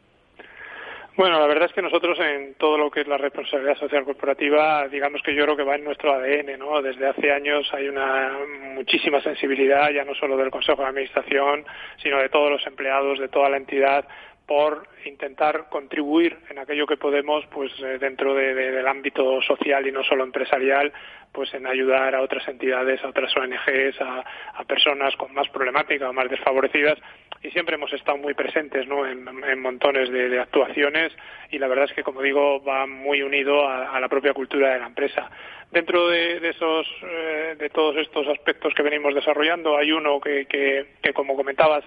Bueno, 1.20 1.38
la 1.38 1.48
verdad 1.48 1.66
es 1.66 1.74
que 1.74 1.82
nosotros 1.82 2.18
en 2.22 2.54
todo 2.54 2.78
lo 2.78 2.90
que 2.90 3.02
es 3.02 3.08
la 3.10 3.18
responsabilidad 3.18 3.76
social 3.76 4.06
corporativa, 4.06 4.88
digamos 4.88 5.22
que 5.22 5.36
yo 5.36 5.44
creo 5.44 5.58
que 5.58 5.64
va 5.64 5.76
en 5.76 5.84
nuestro 5.84 6.14
ADN, 6.14 6.58
¿no? 6.58 6.82
Desde 6.82 7.08
hace 7.08 7.30
años 7.30 7.70
hay 7.74 7.90
una 7.90 8.38
muchísima 8.74 9.22
sensibilidad, 9.22 9.90
ya 9.92 10.06
no 10.06 10.16
solo 10.16 10.38
del 10.38 10.50
Consejo 10.50 10.82
de 10.82 10.88
Administración, 10.88 11.66
sino 12.02 12.20
de 12.20 12.30
todos 12.30 12.50
los 12.50 12.66
empleados, 12.66 13.20
de 13.20 13.28
toda 13.28 13.50
la 13.50 13.58
entidad, 13.58 14.08
por 14.50 14.88
intentar 15.06 15.70
contribuir 15.70 16.36
en 16.50 16.58
aquello 16.58 16.88
que 16.88 16.97
podemos, 16.97 17.45
pues 17.54 17.72
eh, 17.84 18.00
dentro 18.00 18.34
del 18.34 18.88
ámbito 18.88 19.39
social 19.43 19.86
y 19.86 19.91
no 19.91 20.04
solo 20.04 20.24
empresarial, 20.24 20.91
pues 21.32 21.54
en 21.54 21.68
ayudar 21.68 22.16
a 22.16 22.22
otras 22.24 22.47
entidades, 22.47 23.00
a 23.04 23.10
otras 23.10 23.32
ONGs, 23.38 24.02
a, 24.02 24.26
personas 24.68 25.16
con 25.18 25.36
más 25.36 25.47
problemática 25.50 26.10
o 26.10 26.14
más 26.14 26.28
desfavorecidas 26.32 26.97
y 27.43 27.52
siempre 27.52 27.76
hemos 27.76 27.93
estado 27.93 28.18
muy 28.18 28.34
presentes 28.34 28.88
¿no? 28.88 29.06
en, 29.06 29.24
montones 29.62 30.10
de, 30.10 30.39
actuaciones 30.39 31.14
y 31.52 31.60
la 31.60 31.68
verdad 31.68 31.86
es 31.86 31.93
que, 31.93 32.02
como 32.02 32.24
digo, 32.24 32.64
va 32.64 32.88
muy 32.88 33.22
unido 33.22 33.68
a, 33.68 34.00
la 34.00 34.10
propia 34.10 34.34
cultura 34.34 34.74
de 34.74 34.80
la 34.80 34.88
empresa. 34.88 35.30
Dentro 35.72 36.08
de, 36.08 36.38
esos, 36.50 36.88
eh, 37.04 37.56
de 37.58 37.70
todos 37.70 37.97
estos 37.97 38.28
aspectos 38.28 38.74
que 38.74 38.82
venimos 38.82 39.14
desarrollando, 39.14 39.78
hay 39.78 39.91
uno 39.91 40.20
que, 40.20 40.47
que, 40.47 41.14
como 41.14 41.36
comentabas, 41.36 41.84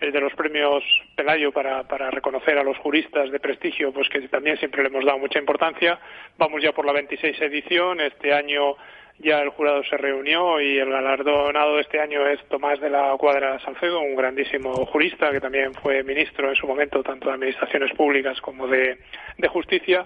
de 0.00 0.20
los 0.20 0.34
premios 0.34 0.82
Pelayo 1.14 1.52
para, 1.52 1.84
para, 1.84 2.10
reconocer 2.10 2.58
a 2.58 2.64
los 2.64 2.76
juristas 2.78 3.30
de 3.30 3.40
prestigio, 3.40 3.92
pues 3.92 4.08
que 4.08 4.20
también 4.28 4.56
siempre 4.58 4.82
le 4.82 4.88
hemos 4.88 5.04
dado 5.04 5.18
mucha 5.18 5.38
importancia. 5.38 5.98
Vamos 6.36 6.62
ya 6.62 6.72
por 6.72 6.84
la 6.84 6.92
26 6.92 7.40
edición. 7.40 8.00
Este 8.00 8.34
año 8.34 8.76
ya 9.18 9.40
el 9.40 9.50
jurado 9.50 9.82
se 9.84 9.96
reunió 9.96 10.60
y 10.60 10.78
el 10.78 10.90
galardonado 10.90 11.76
de 11.76 11.82
este 11.82 12.00
año 12.00 12.26
es 12.26 12.40
Tomás 12.48 12.80
de 12.80 12.90
la 12.90 13.14
Cuadra 13.16 13.60
Salcedo, 13.60 14.00
un 14.00 14.16
grandísimo 14.16 14.72
jurista 14.86 15.30
que 15.30 15.40
también 15.40 15.72
fue 15.74 16.02
ministro 16.02 16.48
en 16.48 16.56
su 16.56 16.66
momento 16.66 17.02
tanto 17.02 17.28
de 17.28 17.34
Administraciones 17.34 17.92
Públicas 17.92 18.40
como 18.40 18.66
de, 18.66 18.98
de 19.38 19.48
Justicia 19.48 20.04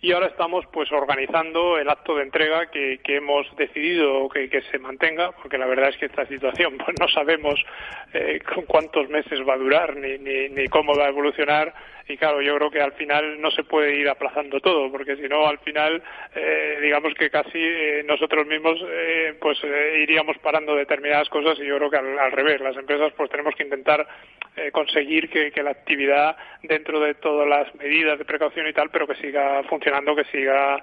y 0.00 0.12
ahora 0.12 0.26
estamos 0.26 0.64
pues 0.72 0.90
organizando 0.92 1.78
el 1.78 1.88
acto 1.88 2.16
de 2.16 2.22
entrega 2.22 2.70
que, 2.70 3.00
hemos 3.06 3.46
decidido 3.56 4.28
que, 4.28 4.62
se 4.70 4.78
mantenga 4.78 5.32
porque 5.32 5.58
la 5.58 5.66
verdad 5.66 5.90
es 5.90 5.96
que 5.96 6.06
esta 6.06 6.26
situación 6.26 6.76
pues 6.84 6.96
no 7.00 7.08
sabemos 7.08 7.54
eh, 8.12 8.40
con 8.40 8.64
cuántos 8.64 9.08
meses 9.08 9.40
va 9.48 9.54
a 9.54 9.58
durar 9.58 9.96
ni, 9.96 10.18
ni, 10.18 10.68
cómo 10.68 10.96
va 10.96 11.06
a 11.06 11.08
evolucionar. 11.08 11.74
Y 12.06 12.18
claro, 12.18 12.42
yo 12.42 12.54
creo 12.56 12.70
que 12.70 12.82
al 12.82 12.92
final 12.92 13.40
no 13.40 13.50
se 13.50 13.64
puede 13.64 13.98
ir 13.98 14.08
aplazando 14.10 14.60
todo, 14.60 14.92
porque 14.92 15.16
si 15.16 15.22
no, 15.22 15.46
al 15.46 15.58
final, 15.60 16.02
eh, 16.34 16.78
digamos 16.82 17.14
que 17.14 17.30
casi 17.30 17.58
eh, 17.58 18.04
nosotros 18.04 18.46
mismos 18.46 18.78
eh, 18.86 19.34
pues 19.40 19.58
iríamos 19.64 20.36
parando 20.38 20.74
determinadas 20.74 21.30
cosas 21.30 21.58
y 21.58 21.64
yo 21.64 21.78
creo 21.78 21.90
que 21.90 21.96
al, 21.96 22.32
revés, 22.32 22.60
las 22.60 22.76
empresas 22.76 23.10
pues 23.16 23.30
tenemos 23.30 23.54
que 23.54 23.62
intentar 23.62 24.06
conseguir 24.72 25.28
que, 25.28 25.62
la 25.62 25.70
actividad 25.70 26.36
dentro 26.62 27.00
de 27.00 27.14
todas 27.14 27.48
las 27.48 27.74
medidas 27.74 28.18
de 28.18 28.24
precaución 28.24 28.66
y 28.68 28.72
tal, 28.72 28.90
pero 28.90 29.06
que 29.06 29.16
siga 29.16 29.62
funcionando, 29.64 30.14
que 30.14 30.24
siga 30.24 30.82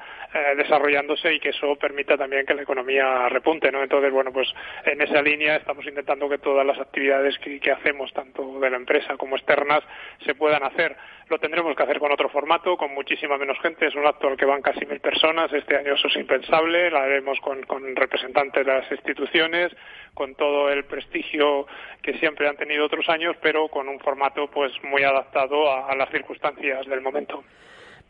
desarrollándose 0.58 1.34
y 1.34 1.40
que 1.40 1.50
eso 1.50 1.76
permita 1.76 2.18
también 2.18 2.46
que 2.46 2.54
la 2.54 2.64
economía 2.64 3.30
repunte, 3.30 3.72
¿no? 3.72 3.82
Entonces, 3.82 4.12
bueno, 4.12 4.32
pues 4.32 4.48
en 4.86 5.02
esa 5.02 5.22
línea 5.22 5.56
estamos 5.56 5.86
intentando 5.86 6.28
que 6.30 6.38
todas 6.38 6.66
las 6.66 6.80
actividades 6.80 7.38
que 7.40 7.72
hacemos, 7.72 8.12
tanto 8.14 8.60
de 8.60 8.70
la 8.70 8.78
empresa 8.78 9.18
como 9.18 9.36
externas, 9.36 9.84
se 10.26 10.36
puedan 10.36 10.64
hacer. 10.64 10.96
Lo 11.30 11.40
tendremos 11.40 11.76
que 11.78 11.84
hacer 11.84 12.00
con 12.00 12.12
otro 12.12 12.28
formato, 12.30 12.76
con 12.76 12.94
muchísima 12.94 13.38
menos 13.38 13.58
gente. 13.62 13.88
Es 13.88 13.96
un 13.96 14.06
acto 14.06 14.28
al 14.28 14.36
que 14.36 14.46
van 14.46 14.62
casi 14.62 14.86
mil 14.86 15.00
personas. 15.00 15.52
Este 15.54 15.78
año 15.78 15.94
eso 15.94 16.10
es 16.10 16.16
impensable. 16.18 16.90
Lo 16.90 16.98
haremos 16.98 17.40
con, 17.40 17.96
representantes 17.96 18.66
de 18.66 18.74
las 18.74 18.92
instituciones, 18.92 19.72
con 20.14 20.36
todo 20.36 20.70
el 20.70 20.84
prestigio 20.84 21.68
que 22.02 22.18
siempre 22.18 22.50
han 22.50 22.58
tenido 22.58 22.86
otros 22.86 23.08
años, 23.08 23.38
pero 23.42 23.61
con 23.70 23.88
un 23.88 24.00
formato 24.00 24.48
pues 24.48 24.72
muy 24.84 25.04
adaptado 25.04 25.72
a 25.72 25.96
las 25.96 26.10
circunstancias 26.10 26.86
del 26.88 27.02
momento. 27.02 27.44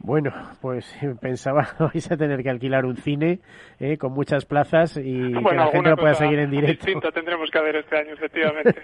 Bueno, 0.03 0.31
pues 0.61 0.97
pensaba 1.21 1.67
vais 1.79 2.11
a 2.11 2.17
tener 2.17 2.41
que 2.41 2.49
alquilar 2.49 2.85
un 2.85 2.97
cine 2.97 3.39
eh, 3.79 3.97
con 3.97 4.13
muchas 4.13 4.45
plazas 4.45 4.97
y 4.97 5.33
que 5.33 5.55
la 5.55 5.67
gente 5.67 5.89
lo 5.89 5.97
pueda 5.97 6.15
seguir 6.15 6.39
en 6.39 6.49
directo. 6.49 6.85
Distinta 6.85 7.11
tendremos 7.11 7.49
que 7.51 7.59
hacer 7.59 7.75
este 7.75 7.97
año, 7.97 8.13
efectivamente. 8.13 8.81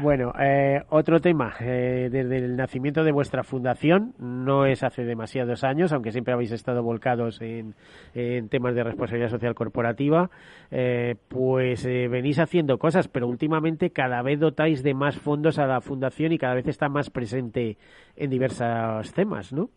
bueno, 0.00 0.32
eh, 0.38 0.82
otro 0.90 1.20
tema. 1.20 1.54
Eh, 1.60 2.08
desde 2.10 2.36
el 2.38 2.56
nacimiento 2.56 3.02
de 3.02 3.12
vuestra 3.12 3.42
fundación, 3.42 4.14
no 4.18 4.66
es 4.66 4.84
hace 4.84 5.04
demasiados 5.04 5.64
años, 5.64 5.92
aunque 5.92 6.12
siempre 6.12 6.34
habéis 6.34 6.52
estado 6.52 6.82
volcados 6.82 7.40
en, 7.40 7.74
en 8.14 8.48
temas 8.48 8.74
de 8.74 8.84
responsabilidad 8.84 9.30
social 9.30 9.54
corporativa, 9.54 10.30
pues 11.28 11.84
venís 11.84 12.38
haciendo 12.38 12.78
cosas, 12.78 13.08
pero 13.08 13.28
últimamente 13.28 13.90
cada 13.90 14.22
vez 14.22 14.40
dotáis 14.40 14.82
de 14.82 14.94
más 14.94 15.16
fondos 15.16 15.58
a 15.58 15.66
la 15.66 15.80
fundación 15.80 16.32
y 16.32 16.38
cada 16.38 16.54
vez 16.54 16.66
está 16.66 16.88
más 16.88 17.10
presente 17.10 17.76
en 18.16 18.30
diversos 18.30 19.12
temas, 19.12 19.52
¿no? 19.52 19.70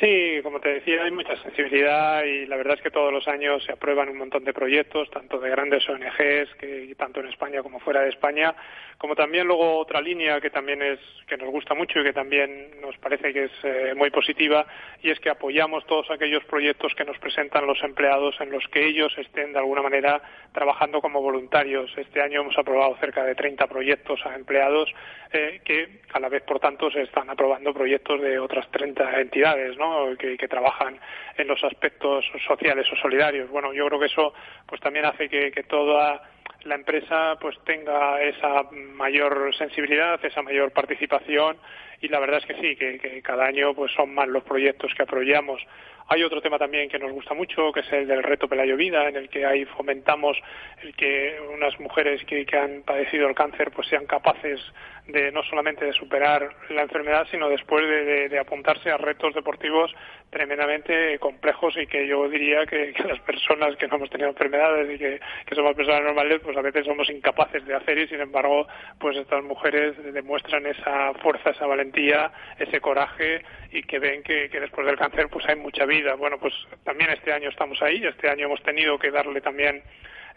Sí, 0.00 0.40
como 0.42 0.60
te 0.60 0.74
decía, 0.74 1.04
hay 1.04 1.10
mucha 1.10 1.36
sensibilidad 1.36 2.22
y 2.24 2.46
la 2.46 2.56
verdad 2.56 2.74
es 2.74 2.82
que 2.82 2.90
todos 2.90 3.10
los 3.10 3.26
años 3.28 3.64
se 3.64 3.72
aprueban 3.72 4.10
un 4.10 4.18
montón 4.18 4.44
de 4.44 4.52
proyectos, 4.52 5.08
tanto 5.10 5.38
de 5.38 5.48
grandes 5.48 5.88
ONGs, 5.88 6.54
que 6.58 6.94
tanto 6.98 7.20
en 7.20 7.28
España 7.28 7.62
como 7.62 7.80
fuera 7.80 8.02
de 8.02 8.10
España, 8.10 8.54
como 8.98 9.14
también 9.14 9.46
luego 9.46 9.78
otra 9.78 10.00
línea 10.00 10.40
que 10.40 10.50
también 10.50 10.82
es 10.82 10.98
que 11.26 11.36
nos 11.36 11.50
gusta 11.50 11.74
mucho 11.74 12.00
y 12.00 12.04
que 12.04 12.12
también 12.12 12.80
nos 12.80 12.96
parece 12.98 13.32
que 13.32 13.44
es 13.44 13.52
eh, 13.62 13.94
muy 13.96 14.10
positiva 14.10 14.66
y 15.02 15.10
es 15.10 15.20
que 15.20 15.30
apoyamos 15.30 15.86
todos 15.86 16.10
aquellos 16.10 16.44
proyectos 16.44 16.94
que 16.94 17.04
nos 17.04 17.18
presentan 17.18 17.66
los 17.66 17.82
empleados 17.82 18.34
en 18.40 18.50
los 18.50 18.64
que 18.68 18.86
ellos 18.86 19.12
estén 19.18 19.52
de 19.52 19.58
alguna 19.58 19.82
manera 19.82 20.22
trabajando 20.52 21.00
como 21.00 21.20
voluntarios. 21.20 21.90
Este 21.96 22.22
año 22.22 22.42
hemos 22.42 22.56
aprobado 22.58 22.96
cerca 22.98 23.24
de 23.24 23.34
30 23.34 23.66
proyectos 23.66 24.20
a 24.24 24.34
empleados 24.34 24.90
eh, 25.32 25.60
que 25.64 26.00
a 26.12 26.20
la 26.20 26.28
vez, 26.28 26.42
por 26.44 26.60
tanto, 26.60 26.90
se 26.90 27.02
están 27.02 27.28
aprobando 27.28 27.74
proyectos 27.74 28.20
de 28.20 28.38
otras 28.38 28.70
30 28.70 29.20
entidades, 29.20 29.75
¿no? 29.76 30.16
Que, 30.16 30.36
trabajan 30.48 30.98
en 31.36 31.48
los 31.48 31.62
aspectos 31.64 32.24
sociales 32.46 32.86
o 32.92 32.96
solidarios. 32.96 33.50
Bueno, 33.50 33.72
yo 33.72 33.86
creo 33.86 33.98
que 33.98 34.06
eso, 34.06 34.32
pues 34.66 34.80
también 34.80 35.04
hace 35.04 35.28
que, 35.28 35.50
que 35.50 35.64
toda 35.64 36.22
la 36.64 36.74
empresa 36.74 37.36
pues 37.40 37.56
tenga 37.64 38.20
esa 38.22 38.64
mayor 38.72 39.54
sensibilidad, 39.56 40.22
esa 40.24 40.42
mayor 40.42 40.72
participación 40.72 41.56
y 42.00 42.08
la 42.08 42.20
verdad 42.20 42.38
es 42.38 42.46
que 42.46 42.60
sí, 42.60 42.76
que, 42.76 43.22
cada 43.22 43.46
año 43.46 43.74
pues 43.74 43.92
son 43.92 44.14
más 44.14 44.28
los 44.28 44.44
proyectos 44.44 44.92
que 44.94 45.02
apoyamos. 45.02 45.60
Hay 46.08 46.22
otro 46.22 46.40
tema 46.40 46.56
también 46.56 46.88
que 46.88 47.00
nos 47.00 47.10
gusta 47.10 47.34
mucho, 47.34 47.72
que 47.72 47.80
es 47.80 47.92
el 47.92 48.06
del 48.06 48.22
reto 48.22 48.46
Pelayo 48.46 48.76
Vida, 48.76 49.08
en 49.08 49.16
el 49.16 49.28
que 49.28 49.44
ahí 49.44 49.64
fomentamos 49.64 50.38
el 50.82 50.94
que 50.94 51.36
unas 51.52 51.80
mujeres 51.80 52.22
que, 52.24 52.46
han 52.56 52.82
padecido 52.82 53.26
el 53.26 53.34
cáncer 53.34 53.72
pues 53.72 53.88
sean 53.88 54.06
capaces 54.06 54.60
de 55.08 55.32
no 55.32 55.42
solamente 55.42 55.84
de 55.84 55.92
superar 55.92 56.48
la 56.70 56.82
enfermedad, 56.82 57.26
sino 57.30 57.48
después 57.48 57.82
de, 57.88 58.38
apuntarse 58.38 58.90
a 58.90 58.98
retos 58.98 59.34
deportivos 59.34 59.92
tremendamente 60.30 61.18
complejos 61.18 61.76
y 61.76 61.88
que 61.88 62.06
yo 62.06 62.28
diría 62.28 62.66
que, 62.66 62.94
las 63.04 63.18
personas 63.20 63.74
que 63.76 63.88
no 63.88 63.96
hemos 63.96 64.10
tenido 64.10 64.28
enfermedades 64.28 64.88
y 64.94 64.98
que 64.98 65.54
somos 65.54 65.74
personas 65.74 66.04
normales, 66.04 66.35
pues 66.40 66.56
a 66.56 66.62
veces 66.62 66.86
somos 66.86 67.08
incapaces 67.10 67.64
de 67.66 67.74
hacer 67.74 67.98
y 67.98 68.08
sin 68.08 68.20
embargo, 68.20 68.66
pues 68.98 69.16
estas 69.16 69.42
mujeres 69.44 69.94
demuestran 70.12 70.66
esa 70.66 71.14
fuerza, 71.22 71.50
esa 71.50 71.66
valentía, 71.66 72.30
ese 72.58 72.80
coraje 72.80 73.42
y 73.72 73.82
que 73.82 73.98
ven 73.98 74.22
que, 74.22 74.48
que 74.50 74.60
después 74.60 74.86
del 74.86 74.96
cáncer 74.96 75.28
pues 75.30 75.48
hay 75.48 75.56
mucha 75.56 75.84
vida. 75.86 76.14
Bueno, 76.14 76.38
pues 76.38 76.54
también 76.84 77.10
este 77.10 77.32
año 77.32 77.48
estamos 77.48 77.80
ahí, 77.82 78.04
este 78.04 78.28
año 78.28 78.46
hemos 78.46 78.62
tenido 78.62 78.98
que 78.98 79.10
darle 79.10 79.40
también 79.40 79.82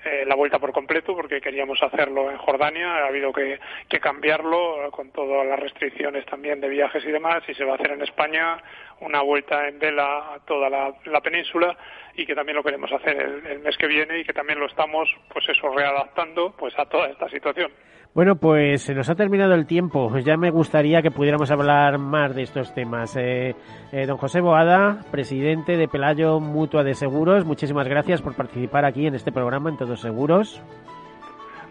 eh, 0.06 0.24
la 0.26 0.36
vuelta 0.36 0.60
por 0.60 0.72
completo 0.72 1.14
porque 1.14 1.41
queríamos 1.41 1.84
hacerlo 1.84 2.32
en 2.32 2.38
Jordania, 2.38 3.04
ha 3.04 3.08
habido 3.08 3.34
que, 3.34 3.60
que, 3.89 4.00
cambiarlo 4.00 4.89
con 4.91 5.12
todas 5.12 5.45
las 5.45 5.60
restricciones 5.60 6.26
también 6.26 6.62
de 6.62 6.70
viajes 6.70 7.04
y 7.04 7.12
demás 7.12 7.43
y 7.50 7.54
se 7.54 7.66
va 7.66 7.74
a 7.74 7.76
hacer 7.76 7.91
en 7.91 8.02
España 8.02 8.58
una 9.02 9.22
vuelta 9.22 9.68
en 9.68 9.78
vela 9.78 10.34
a 10.34 10.39
toda 10.45 10.70
la, 10.70 10.93
la 11.06 11.22
península 11.22 11.78
y 12.16 12.26
que 12.26 12.34
también 12.34 12.56
lo 12.56 12.64
queremos 12.64 12.91
hacer 12.93 13.18
el, 13.18 13.45
el, 13.45 13.60
mes 13.60 13.78
que 13.78 13.88
viene 13.88 14.20
y 14.20 14.24
que 14.24 14.34
también 14.34 14.60
lo 14.60 14.68
estamos 14.68 15.10
pues 15.34 15.47
eso 15.50 15.70
readaptando 15.70 16.56
pues 16.58 16.78
a 16.80 16.86
toda 16.86 17.10
esta 17.10 17.28
situación. 17.30 17.72
Bueno, 18.14 18.38
pues 18.38 18.82
se 18.82 18.95
nos 18.95 19.10
ha 19.10 19.16
terminado 19.16 19.53
el 19.53 19.68
tiempo. 19.68 20.18
Ya 20.18 20.36
me 20.36 20.49
gustaría 20.49 21.01
que 21.01 21.12
pudiéramos 21.12 21.51
hablar 21.51 21.99
más 21.99 22.36
de 22.36 22.41
estos 22.41 22.74
temas. 22.74 23.16
Eh, 23.16 23.55
eh, 23.91 24.05
don 24.07 24.18
José 24.18 24.41
Boada, 24.41 25.05
presidente 25.12 25.78
de 25.78 25.88
Pelayo 25.88 26.39
Mutua 26.39 26.84
de 26.84 26.95
Seguros, 26.95 27.45
muchísimas 27.45 27.88
gracias 27.88 28.22
por 28.22 28.36
participar 28.36 28.86
aquí 28.86 29.05
en 29.05 29.16
este 29.16 29.32
programa 29.32 29.70
en 29.70 29.78
Todos 29.78 30.01
Seguros. 30.01 30.62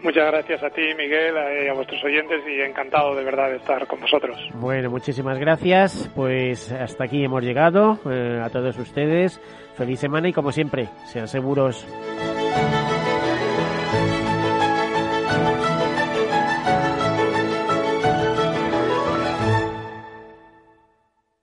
Muchas 0.01 0.27
gracias 0.27 0.63
a 0.63 0.69
ti, 0.69 0.81
Miguel, 0.97 1.37
a, 1.37 1.71
a, 1.71 1.73
vuestros 1.73 2.01
oyentes 2.05 2.41
y 2.47 2.61
encantado 2.61 3.15
de 3.15 3.23
verdad 3.25 3.49
de 3.49 3.57
estar 3.57 3.85
con 3.85 3.99
vosotros. 3.99 4.37
Bueno, 4.53 4.89
muchísimas 4.89 5.37
gracias. 5.39 6.09
Pues 6.15 6.71
hasta 6.71 7.03
aquí 7.03 7.23
hemos 7.23 7.43
llegado. 7.43 7.99
Eh, 8.09 8.39
a 8.41 8.49
todos 8.49 8.77
ustedes, 8.77 9.41
feliz 9.75 9.99
semana 9.99 10.29
y 10.29 10.33
como 10.33 10.53
siempre, 10.53 10.87
sean 11.05 11.27
seguros. 11.27 11.85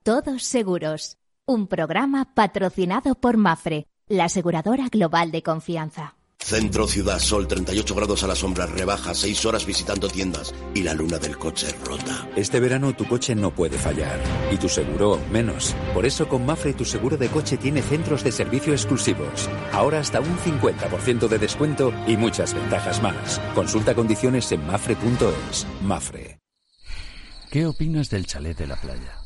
Todos 0.07 0.45
Seguros, 0.45 1.17
un 1.47 1.67
programa 1.67 2.33
patrocinado 2.33 3.17
por 3.17 3.37
Mafre, 3.37 3.89
la 4.07 4.27
aseguradora 4.27 4.89
global 4.89 5.33
de 5.33 5.43
confianza. 5.43 6.15
Centro 6.39 6.87
Ciudad 6.87 7.19
Sol, 7.19 7.49
38 7.49 7.93
grados 7.93 8.23
a 8.23 8.29
la 8.29 8.37
sombra, 8.37 8.67
rebaja, 8.67 9.17
6 9.17 9.47
horas 9.47 9.67
visitando 9.67 10.07
tiendas 10.07 10.55
y 10.75 10.85
la 10.85 10.95
luna 10.95 11.19
del 11.19 11.37
coche 11.37 11.67
rota. 11.85 12.29
Este 12.37 12.61
verano 12.61 12.95
tu 12.95 13.05
coche 13.09 13.35
no 13.35 13.53
puede 13.53 13.79
fallar 13.79 14.21
y 14.53 14.59
tu 14.59 14.69
seguro 14.69 15.19
menos. 15.33 15.75
Por 15.93 16.07
eso 16.07 16.29
con 16.29 16.47
Mafre 16.47 16.73
tu 16.73 16.85
seguro 16.85 17.17
de 17.17 17.29
coche 17.29 17.57
tiene 17.57 17.83
centros 17.83 18.23
de 18.23 18.31
servicio 18.31 18.75
exclusivos. 18.75 19.51
Ahora 19.73 19.99
hasta 19.99 20.21
un 20.21 20.39
50% 20.39 21.27
de 21.27 21.39
descuento 21.41 21.93
y 22.07 22.17
muchas 22.17 22.55
ventajas 22.55 23.03
más. 23.03 23.41
Consulta 23.57 23.97
condiciones 23.97 24.53
en 24.53 24.65
mafre.es. 24.69 25.67
Mafre. 25.83 26.39
¿Qué 27.51 27.67
opinas 27.67 28.09
del 28.09 28.25
chalet 28.25 28.57
de 28.57 28.69
la 28.69 28.77
playa? 28.77 29.26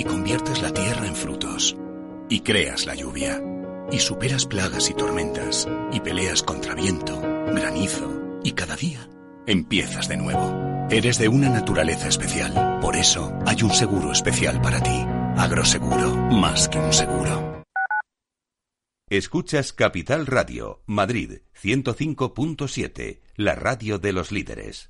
y 0.00 0.04
conviertes 0.04 0.62
la 0.62 0.72
tierra 0.72 1.06
en 1.06 1.14
frutos 1.14 1.76
y 2.30 2.40
creas 2.40 2.86
la 2.86 2.94
lluvia 2.94 3.38
y 3.92 3.98
superas 3.98 4.46
plagas 4.46 4.88
y 4.88 4.94
tormentas 4.94 5.68
y 5.92 6.00
peleas 6.00 6.42
contra 6.42 6.74
viento, 6.74 7.20
granizo 7.20 8.40
y 8.42 8.52
cada 8.52 8.76
día 8.76 9.10
empiezas 9.46 10.08
de 10.08 10.16
nuevo. 10.16 10.88
Eres 10.88 11.18
de 11.18 11.28
una 11.28 11.50
naturaleza 11.50 12.08
especial, 12.08 12.78
por 12.80 12.96
eso 12.96 13.30
hay 13.44 13.62
un 13.62 13.72
seguro 13.72 14.10
especial 14.10 14.62
para 14.62 14.82
ti. 14.82 15.04
Agroseguro, 15.36 16.14
más 16.30 16.70
que 16.70 16.78
un 16.78 16.94
seguro. 16.94 17.62
Escuchas 19.10 19.74
Capital 19.74 20.26
Radio, 20.26 20.82
Madrid 20.86 21.42
105.7, 21.62 23.20
la 23.36 23.54
radio 23.54 23.98
de 23.98 24.12
los 24.14 24.32
líderes. 24.32 24.89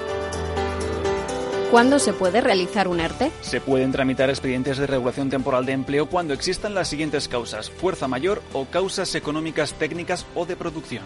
¿Cuándo 1.71 1.99
se 1.99 2.11
puede 2.11 2.41
realizar 2.41 2.89
un 2.89 2.99
ERTE? 2.99 3.31
Se 3.39 3.61
pueden 3.61 3.93
tramitar 3.93 4.29
expedientes 4.29 4.77
de 4.77 4.87
regulación 4.87 5.29
temporal 5.29 5.65
de 5.65 5.71
empleo 5.71 6.05
cuando 6.09 6.33
existan 6.33 6.73
las 6.73 6.89
siguientes 6.89 7.29
causas, 7.29 7.69
fuerza 7.69 8.09
mayor 8.09 8.41
o 8.51 8.65
causas 8.65 9.15
económicas 9.15 9.73
técnicas 9.75 10.25
o 10.35 10.45
de 10.45 10.57
producción. 10.57 11.05